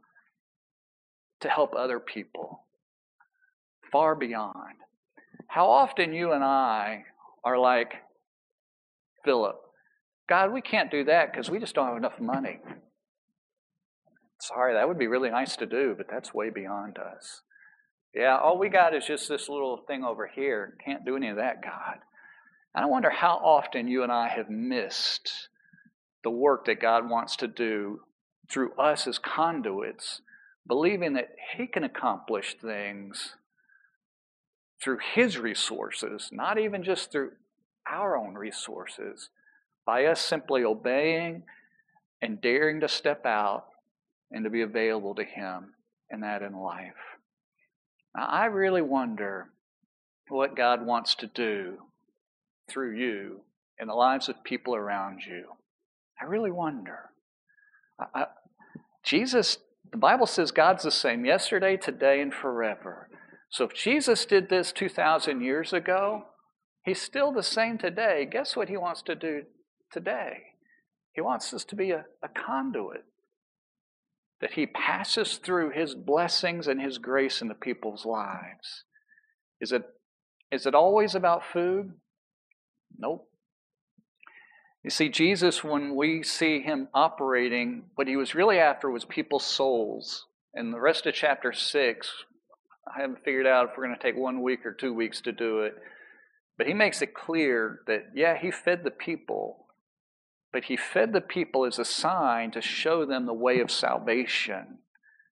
to 1.42 1.50
help 1.50 1.74
other 1.76 2.00
people, 2.00 2.64
far 3.92 4.16
beyond. 4.16 4.76
How 5.48 5.68
often 5.70 6.14
you 6.14 6.32
and 6.32 6.44
I 6.44 7.04
are 7.44 7.58
like, 7.58 7.94
Philip, 9.26 9.58
God, 10.28 10.54
we 10.54 10.62
can't 10.62 10.92
do 10.92 11.04
that 11.06 11.32
because 11.32 11.50
we 11.50 11.60
just 11.60 11.76
don't 11.76 11.88
have 11.88 11.98
enough 11.98 12.20
money. 12.20 12.60
Sorry, 14.40 14.74
that 14.74 14.88
would 14.88 14.98
be 14.98 15.08
really 15.08 15.30
nice 15.30 15.56
to 15.58 15.66
do, 15.66 15.96
but 15.98 16.08
that's 16.10 16.34
way 16.34 16.50
beyond 16.50 16.98
us. 16.98 17.42
Yeah, 18.14 18.38
all 18.38 18.60
we 18.60 18.70
got 18.70 18.96
is 18.96 19.06
just 19.06 19.28
this 19.28 19.50
little 19.50 19.78
thing 19.88 20.04
over 20.04 20.28
here. 20.28 20.76
Can't 20.84 21.06
do 21.06 21.16
any 21.16 21.30
of 21.30 21.38
that, 21.38 21.64
God. 21.64 21.98
And 22.76 22.84
I 22.84 22.88
wonder 22.88 23.10
how 23.10 23.36
often 23.44 23.88
you 23.88 24.04
and 24.04 24.12
I 24.12 24.28
have 24.30 24.50
missed 24.50 25.50
the 26.24 26.32
work 26.32 26.66
that 26.66 26.82
God 26.82 27.10
wants 27.10 27.36
to 27.38 27.48
do 27.48 28.02
through 28.50 28.74
us 28.74 29.08
as 29.08 29.18
conduits, 29.18 30.22
believing 30.68 31.14
that 31.14 31.36
He 31.58 31.68
can 31.68 31.84
accomplish 31.84 32.56
things 32.56 33.36
through 34.82 35.00
His 35.14 35.38
resources, 35.38 36.30
not 36.32 36.58
even 36.58 36.84
just 36.84 37.12
through 37.12 37.32
our 37.88 38.18
own 38.18 38.36
resources, 38.36 39.30
by 39.86 40.06
us 40.06 40.22
simply 40.22 40.64
obeying 40.64 41.44
and 42.22 42.40
daring 42.40 42.80
to 42.80 42.88
step 42.88 43.26
out 43.26 43.66
and 44.32 44.44
to 44.46 44.50
be 44.50 44.62
available 44.62 45.16
to 45.16 45.24
Him 45.24 45.74
and 46.10 46.24
that 46.24 46.42
in 46.42 46.56
life. 46.56 46.94
Now, 48.16 48.28
I 48.28 48.46
really 48.46 48.82
wonder 48.82 49.50
what 50.30 50.56
God 50.56 50.86
wants 50.86 51.16
to 51.16 51.28
do 51.28 51.80
through 52.70 52.96
you 52.96 53.42
in 53.80 53.88
the 53.88 53.94
lives 53.94 54.30
of 54.30 54.44
people 54.44 54.76
around 54.76 55.22
you. 55.26 55.46
I 56.24 56.26
really 56.26 56.52
wonder. 56.52 57.10
I, 58.00 58.22
I, 58.22 58.26
Jesus, 59.04 59.58
the 59.92 59.98
Bible 59.98 60.26
says 60.26 60.52
God's 60.52 60.84
the 60.84 60.92
same 60.92 61.26
yesterday, 61.26 61.76
today, 61.76 62.22
and 62.22 62.34
forever. 62.34 63.10
So 63.50 63.66
if 63.66 63.74
Jesus 63.74 64.26
did 64.26 64.50
this 64.50 64.72
2,000 64.72 65.42
years 65.42 65.74
ago, 65.74 66.24
he's 66.86 67.02
still 67.02 67.34
the 67.34 67.44
same 67.44 67.78
today. 67.78 68.26
Guess 68.32 68.56
what 68.56 68.70
he 68.70 68.78
wants 68.78 69.02
to 69.04 69.16
do 69.16 69.44
today? 69.92 70.38
He 71.14 71.22
wants 71.22 71.54
us 71.54 71.66
to 71.66 71.76
be 71.76 71.92
a, 71.92 72.06
a 72.24 72.30
conduit 72.30 73.04
that 74.42 74.54
He 74.54 74.66
passes 74.66 75.38
through 75.38 75.72
His 75.72 75.94
blessings 75.94 76.68
and 76.68 76.82
His 76.82 76.98
grace 76.98 77.42
into 77.42 77.54
people's 77.54 78.06
lives. 78.06 78.84
Is 79.62 79.72
it, 79.72 79.84
is 80.52 80.66
it 80.66 80.74
always 80.74 81.16
about 81.16 81.44
food? 81.46 81.92
Nope. 82.98 83.28
You 84.84 84.90
see, 84.90 85.08
Jesus, 85.08 85.64
when 85.64 85.96
we 85.96 86.24
see 86.24 86.62
Him 86.62 86.90
operating, 86.94 87.86
what 87.96 88.08
He 88.08 88.18
was 88.18 88.36
really 88.36 88.60
after 88.60 88.90
was 88.90 89.06
people's 89.06 89.46
souls. 89.46 90.26
And 90.54 90.74
the 90.74 90.80
rest 90.80 91.06
of 91.06 91.16
chapter 91.16 91.54
6, 91.54 92.12
I 92.86 93.02
haven't 93.02 93.24
figured 93.24 93.48
out 93.48 93.70
if 93.70 93.78
we're 93.78 93.86
going 93.86 93.98
to 93.98 94.04
take 94.04 94.18
one 94.18 94.42
week 94.42 94.66
or 94.66 94.74
two 94.74 94.94
weeks 94.94 95.22
to 95.22 95.32
do 95.32 95.62
it. 95.62 95.76
But 96.58 96.68
he 96.68 96.74
makes 96.74 97.02
it 97.02 97.14
clear 97.14 97.80
that, 97.88 98.12
yeah, 98.14 98.38
he 98.38 98.52
fed 98.52 98.84
the 98.84 98.92
people, 98.92 99.66
but 100.52 100.66
he 100.66 100.78
fed 100.78 101.14
the 101.14 101.22
people 101.22 101.66
as 101.66 101.80
a 101.80 101.86
sign 101.86 102.52
to 102.52 102.62
show 102.62 103.06
them 103.06 103.26
the 103.26 103.34
way 103.34 103.60
of 103.60 103.72
salvation, 103.72 104.80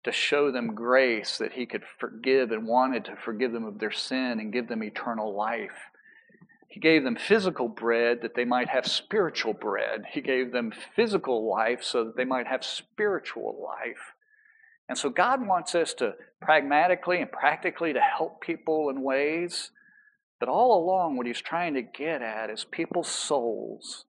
to 0.04 0.10
show 0.10 0.50
them 0.50 0.74
grace 0.74 1.38
that 1.38 1.52
he 1.52 1.66
could 1.66 1.84
forgive 2.00 2.50
and 2.50 2.66
wanted 2.66 3.04
to 3.04 3.16
forgive 3.16 3.52
them 3.52 3.64
of 3.64 3.78
their 3.78 3.92
sin 3.92 4.40
and 4.40 4.52
give 4.52 4.68
them 4.68 4.82
eternal 4.82 5.36
life. 5.36 5.90
He 6.74 6.80
gave 6.80 7.04
them 7.04 7.14
physical 7.14 7.68
bread 7.68 8.22
that 8.22 8.34
they 8.34 8.44
might 8.44 8.68
have 8.68 8.84
spiritual 8.84 9.52
bread. 9.52 10.06
He 10.10 10.20
gave 10.20 10.50
them 10.50 10.72
physical 10.96 11.48
life 11.48 11.84
so 11.84 12.02
that 12.02 12.16
they 12.16 12.24
might 12.24 12.48
have 12.48 12.64
spiritual 12.64 13.64
life. 13.64 14.14
And 14.88 14.98
so 14.98 15.08
God 15.08 15.46
wants 15.46 15.76
us 15.76 15.94
to 15.94 16.14
pragmatically 16.42 17.20
and 17.20 17.30
practically 17.30 17.92
to 17.92 18.00
help 18.00 18.40
people 18.40 18.90
in 18.90 19.02
ways, 19.02 19.70
but 20.40 20.48
all 20.48 20.82
along 20.84 21.16
what 21.16 21.28
he's 21.28 21.40
trying 21.40 21.74
to 21.74 21.82
get 21.82 22.22
at 22.22 22.50
is 22.50 22.64
people's 22.64 23.08
souls 23.08 24.04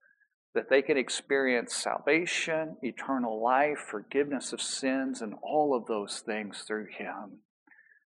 that 0.56 0.68
they 0.68 0.82
can 0.82 0.98
experience 0.98 1.76
salvation, 1.76 2.78
eternal 2.82 3.44
life, 3.44 3.78
forgiveness 3.78 4.54
of 4.54 4.60
sins, 4.60 5.22
and 5.22 5.36
all 5.44 5.76
of 5.76 5.86
those 5.86 6.24
things 6.26 6.64
through 6.66 6.88
Him. 6.88 7.42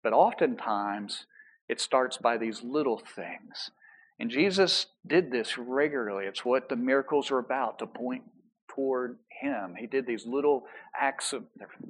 But 0.05 0.13
oftentimes, 0.13 1.27
it 1.69 1.81
starts 1.81 2.19
by 2.19 2.37
these 2.37 2.63
little 2.63 3.03
things. 3.17 3.73
And 4.19 4.31
Jesus 4.31 4.87
did 5.07 5.31
this 5.31 5.59
regularly. 5.59 6.27
It's 6.27 6.45
what 6.45 6.69
the 6.69 6.77
miracles 6.77 7.31
are 7.31 7.39
about 7.39 7.79
to 7.81 7.87
point 7.87 8.23
toward 8.69 9.19
Him. 9.41 9.75
He 9.79 9.87
did 9.87 10.07
these 10.07 10.27
little 10.27 10.65
acts 10.99 11.33
of, 11.33 11.45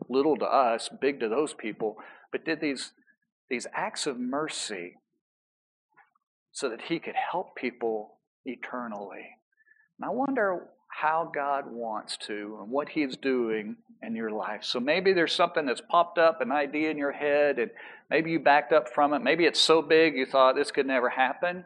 little 0.08 0.36
to 0.36 0.46
us, 0.46 0.88
big 1.00 1.20
to 1.20 1.28
those 1.28 1.52
people, 1.52 1.96
but 2.32 2.44
did 2.44 2.60
these, 2.60 2.92
these 3.50 3.66
acts 3.74 4.06
of 4.06 4.18
mercy 4.18 4.96
so 6.52 6.68
that 6.70 6.82
He 6.82 6.98
could 6.98 7.14
help 7.14 7.56
people 7.56 8.14
eternally. 8.44 9.38
And 9.98 10.06
I 10.06 10.10
wonder 10.10 10.68
how 10.88 11.30
God 11.34 11.64
wants 11.70 12.16
to 12.26 12.58
and 12.60 12.70
what 12.70 12.88
He's 12.88 13.16
doing 13.16 13.76
in 14.02 14.14
your 14.14 14.30
life. 14.30 14.64
So 14.64 14.80
maybe 14.80 15.12
there's 15.12 15.34
something 15.34 15.66
that's 15.66 15.80
popped 15.80 16.18
up, 16.18 16.40
an 16.40 16.52
idea 16.52 16.90
in 16.90 16.98
your 16.98 17.12
head, 17.12 17.58
and 17.58 17.70
maybe 18.10 18.30
you 18.30 18.38
backed 18.38 18.72
up 18.72 18.88
from 18.88 19.12
it. 19.12 19.20
Maybe 19.20 19.44
it's 19.44 19.60
so 19.60 19.82
big 19.82 20.16
you 20.16 20.26
thought 20.26 20.54
this 20.54 20.70
could 20.70 20.86
never 20.86 21.10
happen. 21.10 21.64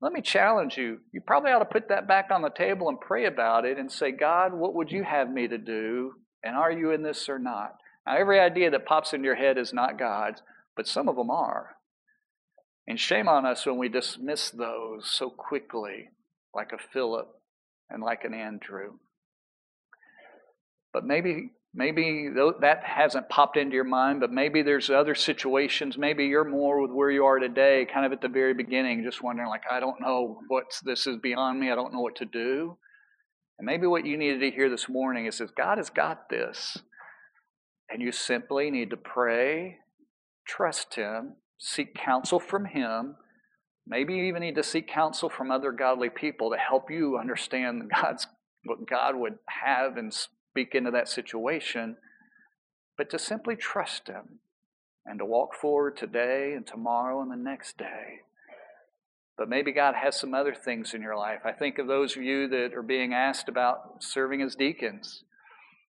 Let 0.00 0.12
me 0.12 0.20
challenge 0.20 0.76
you. 0.76 0.98
You 1.12 1.20
probably 1.20 1.52
ought 1.52 1.60
to 1.60 1.64
put 1.64 1.88
that 1.88 2.06
back 2.06 2.30
on 2.30 2.42
the 2.42 2.50
table 2.50 2.88
and 2.88 3.00
pray 3.00 3.24
about 3.24 3.64
it 3.64 3.78
and 3.78 3.90
say, 3.90 4.12
God, 4.12 4.52
what 4.52 4.74
would 4.74 4.90
you 4.90 5.02
have 5.02 5.30
me 5.30 5.48
to 5.48 5.58
do? 5.58 6.12
And 6.44 6.54
are 6.54 6.70
you 6.70 6.90
in 6.90 7.02
this 7.02 7.28
or 7.28 7.38
not? 7.38 7.76
Now, 8.06 8.16
every 8.16 8.38
idea 8.38 8.70
that 8.70 8.86
pops 8.86 9.14
in 9.14 9.24
your 9.24 9.34
head 9.34 9.58
is 9.58 9.72
not 9.72 9.98
God's, 9.98 10.42
but 10.76 10.86
some 10.86 11.08
of 11.08 11.16
them 11.16 11.30
are. 11.30 11.76
And 12.86 13.00
shame 13.00 13.26
on 13.26 13.46
us 13.46 13.66
when 13.66 13.78
we 13.78 13.88
dismiss 13.88 14.50
those 14.50 15.10
so 15.10 15.28
quickly, 15.30 16.10
like 16.54 16.72
a 16.72 16.78
Philip 16.92 17.28
and 17.90 18.02
like 18.02 18.24
an 18.24 18.34
Andrew. 18.34 18.98
But 20.92 21.04
maybe 21.04 21.50
maybe 21.76 22.28
that 22.60 22.82
hasn't 22.82 23.28
popped 23.28 23.56
into 23.56 23.74
your 23.74 23.84
mind, 23.84 24.20
but 24.20 24.32
maybe 24.32 24.62
there's 24.62 24.90
other 24.90 25.14
situations. 25.14 25.96
Maybe 25.96 26.26
you're 26.26 26.44
more 26.44 26.82
with 26.82 26.90
where 26.90 27.10
you 27.10 27.24
are 27.24 27.38
today, 27.38 27.86
kind 27.92 28.04
of 28.04 28.12
at 28.12 28.20
the 28.20 28.28
very 28.28 28.54
beginning, 28.54 29.04
just 29.04 29.22
wondering, 29.22 29.48
like, 29.48 29.62
I 29.70 29.78
don't 29.78 30.00
know 30.00 30.40
what 30.48 30.64
this 30.84 31.06
is 31.06 31.18
beyond 31.18 31.60
me. 31.60 31.70
I 31.70 31.74
don't 31.74 31.92
know 31.92 32.00
what 32.00 32.16
to 32.16 32.24
do. 32.24 32.76
And 33.58 33.66
maybe 33.66 33.86
what 33.86 34.04
you 34.04 34.16
needed 34.16 34.40
to 34.40 34.50
hear 34.50 34.68
this 34.68 34.88
morning 34.88 35.26
is 35.26 35.38
that 35.38 35.54
God 35.54 35.78
has 35.78 35.90
got 35.90 36.28
this. 36.28 36.78
And 37.88 38.02
you 38.02 38.10
simply 38.10 38.70
need 38.70 38.90
to 38.90 38.96
pray, 38.96 39.76
trust 40.46 40.96
Him, 40.96 41.36
seek 41.58 41.94
counsel 41.94 42.40
from 42.40 42.64
Him, 42.64 43.16
Maybe 43.86 44.14
you 44.14 44.24
even 44.24 44.42
need 44.42 44.56
to 44.56 44.64
seek 44.64 44.88
counsel 44.88 45.28
from 45.28 45.50
other 45.50 45.70
godly 45.70 46.10
people 46.10 46.50
to 46.50 46.56
help 46.56 46.90
you 46.90 47.18
understand 47.18 47.88
God's 47.94 48.26
what 48.64 48.88
God 48.88 49.14
would 49.14 49.38
have 49.46 49.96
and 49.96 50.12
speak 50.56 50.74
into 50.74 50.90
that 50.90 51.08
situation, 51.08 51.96
but 52.96 53.10
to 53.10 53.18
simply 53.18 53.56
trust 53.56 54.08
Him 54.08 54.40
and 55.04 55.18
to 55.18 55.24
walk 55.24 55.54
forward 55.54 55.96
today 55.96 56.54
and 56.54 56.66
tomorrow 56.66 57.20
and 57.20 57.30
the 57.30 57.36
next 57.36 57.76
day. 57.76 58.20
But 59.36 59.50
maybe 59.50 59.70
God 59.70 59.94
has 59.94 60.18
some 60.18 60.32
other 60.32 60.54
things 60.54 60.94
in 60.94 61.02
your 61.02 61.16
life. 61.16 61.40
I 61.44 61.52
think 61.52 61.78
of 61.78 61.88
those 61.88 62.16
of 62.16 62.22
you 62.22 62.48
that 62.48 62.72
are 62.74 62.82
being 62.82 63.12
asked 63.12 63.50
about 63.50 64.02
serving 64.02 64.40
as 64.40 64.54
deacons. 64.54 65.24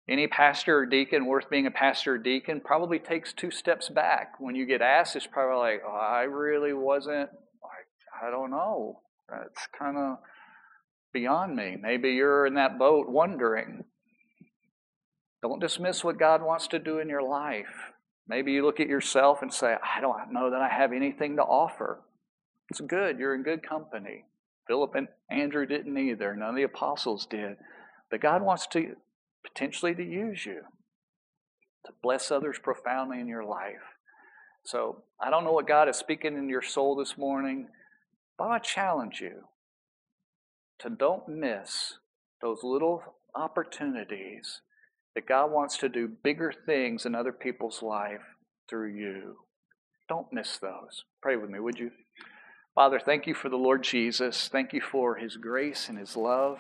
Any 0.10 0.28
pastor 0.28 0.80
or 0.80 0.86
deacon 0.88 1.28
worth 1.28 1.50
being 1.50 1.68
a 1.68 1.72
pastor 1.72 2.16
or 2.16 2.18
deacon 2.18 2.60
probably 2.60 2.98
takes 2.98 3.34
two 3.34 3.52
steps 3.52 3.90
back. 3.90 4.40
When 4.40 4.56
you 4.56 4.66
get 4.66 4.82
asked, 4.82 5.16
it's 5.16 5.28
probably 5.28 5.74
like, 5.74 5.82
oh, 5.88 5.92
I 5.92 6.24
really 6.24 6.74
wasn't 6.74 7.30
I 8.24 8.32
don't 8.32 8.52
know. 8.52 9.02
That's 9.30 9.68
kind 9.78 9.98
of 9.98 10.18
beyond 11.14 11.56
me. 11.56 11.78
Maybe 11.82 12.12
you're 12.12 12.46
in 12.46 12.56
that 12.56 12.80
boat 12.80 13.10
wondering. 13.10 13.84
Don't 15.48 15.60
dismiss 15.60 16.04
what 16.04 16.18
God 16.18 16.42
wants 16.42 16.68
to 16.70 16.80
do 16.80 16.98
in 16.98 17.08
your 17.08 17.22
life. 17.22 17.92
Maybe 18.28 18.52
you 18.52 18.66
look 18.66 18.80
at 18.80 18.88
yourself 18.88 19.44
and 19.44 19.54
say, 19.54 19.76
I 19.76 20.02
don't 20.02 20.34
know 20.34 20.50
that 20.50 20.60
I 20.60 20.70
have 20.70 20.92
anything 20.92 21.36
to 21.36 21.44
offer. 21.44 22.02
It's 22.72 22.82
good. 22.82 23.20
You're 23.20 23.36
in 23.36 23.44
good 23.44 23.62
company. 23.62 24.26
Philip 24.68 24.96
and 24.96 25.08
Andrew 25.30 25.68
didn't 25.68 25.96
either. 25.96 26.36
None 26.36 26.50
of 26.50 26.56
the 26.56 26.64
apostles 26.64 27.28
did. 27.28 27.58
But 28.10 28.22
God 28.22 28.42
wants 28.42 28.66
to 28.72 28.96
potentially 29.44 29.94
to 29.94 30.04
use 30.04 30.48
you 30.48 30.62
to 31.86 31.92
bless 32.02 32.32
others 32.32 32.58
profoundly 32.58 33.20
in 33.20 33.28
your 33.28 33.46
life. 33.46 33.94
So 34.64 35.04
I 35.22 35.30
don't 35.30 35.44
know 35.44 35.54
what 35.54 35.68
God 35.68 35.88
is 35.88 35.96
speaking 35.96 36.40
in 36.40 36.50
your 36.50 36.64
soul 36.64 36.96
this 36.96 37.20
morning. 37.20 37.68
But 38.36 38.46
I 38.46 38.58
challenge 38.58 39.22
you 39.22 39.44
to 40.80 40.90
don't 40.90 41.30
miss 41.30 42.00
those 42.42 42.62
little 42.64 43.04
opportunities 43.36 44.62
that 45.16 45.26
God 45.26 45.52
wants 45.52 45.78
to 45.78 45.90
do 45.90 46.08
bigger 46.08 46.54
things 46.66 47.06
in 47.06 47.16
other 47.16 47.32
people's 47.32 47.82
life 47.82 48.22
through 48.70 48.94
you. 48.94 49.38
Don't 50.08 50.32
miss 50.32 50.58
those. 50.58 51.06
Pray 51.22 51.38
with 51.38 51.50
me, 51.50 51.60
would 51.60 51.80
you? 51.80 51.92
Father, 52.76 53.00
thank 53.00 53.26
you 53.26 53.34
for 53.34 53.48
the 53.48 53.56
Lord 53.56 53.84
Jesus. 53.84 54.50
Thank 54.50 54.74
you 54.74 54.82
for 54.82 55.16
his 55.16 55.38
grace 55.38 55.88
and 55.88 55.98
his 55.98 56.18
love. 56.18 56.60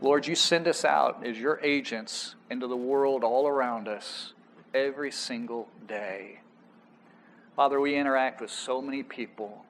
Lord, 0.00 0.26
you 0.26 0.34
send 0.34 0.66
us 0.66 0.84
out 0.84 1.26
as 1.26 1.38
your 1.38 1.60
agents 1.62 2.34
into 2.50 2.66
the 2.66 2.76
world 2.76 3.24
all 3.24 3.46
around 3.46 3.88
us 3.88 4.32
every 4.72 5.12
single 5.12 5.68
day. 5.86 6.40
Father, 7.56 7.80
we 7.80 7.96
interact 7.96 8.40
with 8.40 8.50
so 8.50 8.80
many 8.80 9.02
people 9.02 9.64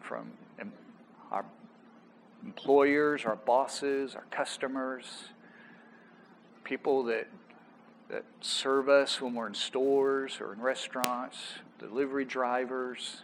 from 0.00 0.32
our 1.30 1.44
employers, 2.44 3.24
our 3.24 3.36
bosses, 3.36 4.14
our 4.14 4.26
customers, 4.30 5.28
people 6.64 7.04
that, 7.04 7.28
that 8.08 8.24
serve 8.40 8.88
us 8.88 9.20
when 9.20 9.34
we're 9.34 9.46
in 9.46 9.54
stores 9.54 10.38
or 10.40 10.52
in 10.52 10.60
restaurants, 10.60 11.38
delivery 11.78 12.24
drivers. 12.24 13.22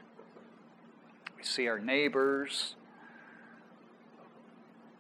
We 1.36 1.45
see 1.45 1.68
our 1.68 1.78
neighbors. 1.78 2.74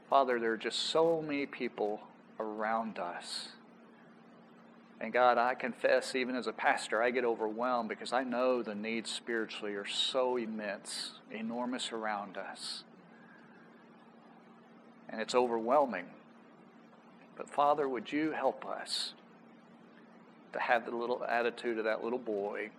Father, 0.08 0.38
there 0.38 0.52
are 0.52 0.58
just 0.58 0.78
so 0.78 1.22
many 1.22 1.46
people 1.46 2.00
around 2.38 2.98
us. 2.98 3.48
And 5.00 5.12
God, 5.12 5.38
I 5.38 5.54
confess, 5.54 6.14
even 6.14 6.34
as 6.34 6.46
a 6.46 6.52
pastor, 6.52 7.02
I 7.02 7.10
get 7.10 7.24
overwhelmed 7.24 7.88
because 7.88 8.12
I 8.12 8.24
know 8.24 8.62
the 8.62 8.74
needs 8.74 9.10
spiritually 9.10 9.74
are 9.74 9.86
so 9.86 10.36
immense, 10.36 11.12
enormous 11.30 11.92
around 11.92 12.36
us. 12.36 12.82
And 15.08 15.20
it's 15.20 15.34
overwhelming. 15.34 16.06
But 17.38 17.48
Father, 17.48 17.88
would 17.88 18.12
you 18.12 18.32
help 18.32 18.66
us 18.66 19.14
to 20.52 20.58
have 20.58 20.84
the 20.84 20.90
little 20.94 21.24
attitude 21.24 21.78
of 21.78 21.84
that 21.84 22.02
little 22.02 22.18
boy 22.18 22.70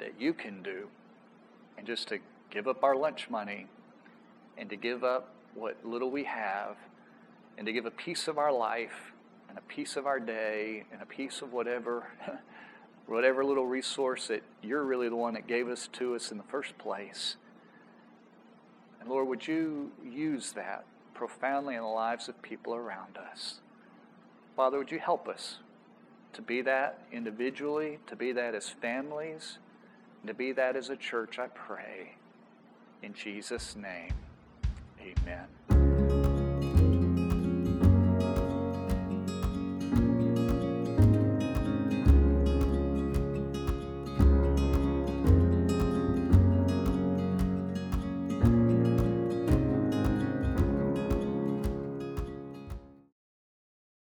that 0.00 0.18
you 0.18 0.32
can 0.32 0.62
do, 0.62 0.88
and 1.76 1.86
just 1.86 2.08
to 2.08 2.18
give 2.50 2.66
up 2.66 2.82
our 2.82 2.96
lunch 2.96 3.28
money 3.28 3.66
and 4.56 4.70
to 4.70 4.76
give 4.76 5.04
up 5.04 5.28
what 5.54 5.76
little 5.84 6.10
we 6.10 6.24
have 6.24 6.76
and 7.58 7.66
to 7.66 7.72
give 7.72 7.84
a 7.84 7.90
piece 7.90 8.28
of 8.28 8.38
our 8.38 8.52
life 8.52 9.12
and 9.48 9.58
a 9.58 9.62
piece 9.62 9.96
of 9.96 10.06
our 10.06 10.18
day 10.18 10.84
and 10.90 11.02
a 11.02 11.06
piece 11.06 11.42
of 11.42 11.52
whatever 11.52 12.06
whatever 13.06 13.44
little 13.44 13.66
resource 13.66 14.28
that 14.28 14.42
you're 14.62 14.82
really 14.82 15.08
the 15.08 15.16
one 15.16 15.34
that 15.34 15.46
gave 15.46 15.68
us 15.68 15.88
to 15.92 16.14
us 16.14 16.30
in 16.30 16.38
the 16.38 16.44
first 16.44 16.78
place. 16.78 17.36
And 19.00 19.08
Lord, 19.10 19.28
would 19.28 19.46
you 19.46 19.92
use 20.02 20.52
that 20.52 20.86
profoundly 21.14 21.74
in 21.74 21.82
the 21.82 21.86
lives 21.86 22.28
of 22.28 22.40
people 22.42 22.74
around 22.74 23.16
us? 23.16 23.60
Father, 24.56 24.78
would 24.78 24.90
you 24.90 24.98
help 24.98 25.28
us 25.28 25.58
to 26.32 26.42
be 26.42 26.60
that 26.62 27.04
individually, 27.12 27.98
to 28.06 28.16
be 28.16 28.32
that 28.32 28.54
as 28.54 28.68
families, 28.68 29.58
and 30.20 30.28
to 30.28 30.34
be 30.34 30.52
that 30.52 30.76
as 30.76 30.90
a 30.90 30.96
church, 30.96 31.38
I 31.38 31.46
pray. 31.48 32.16
In 33.02 33.14
Jesus' 33.14 33.76
name, 33.76 34.12
amen. 35.00 35.46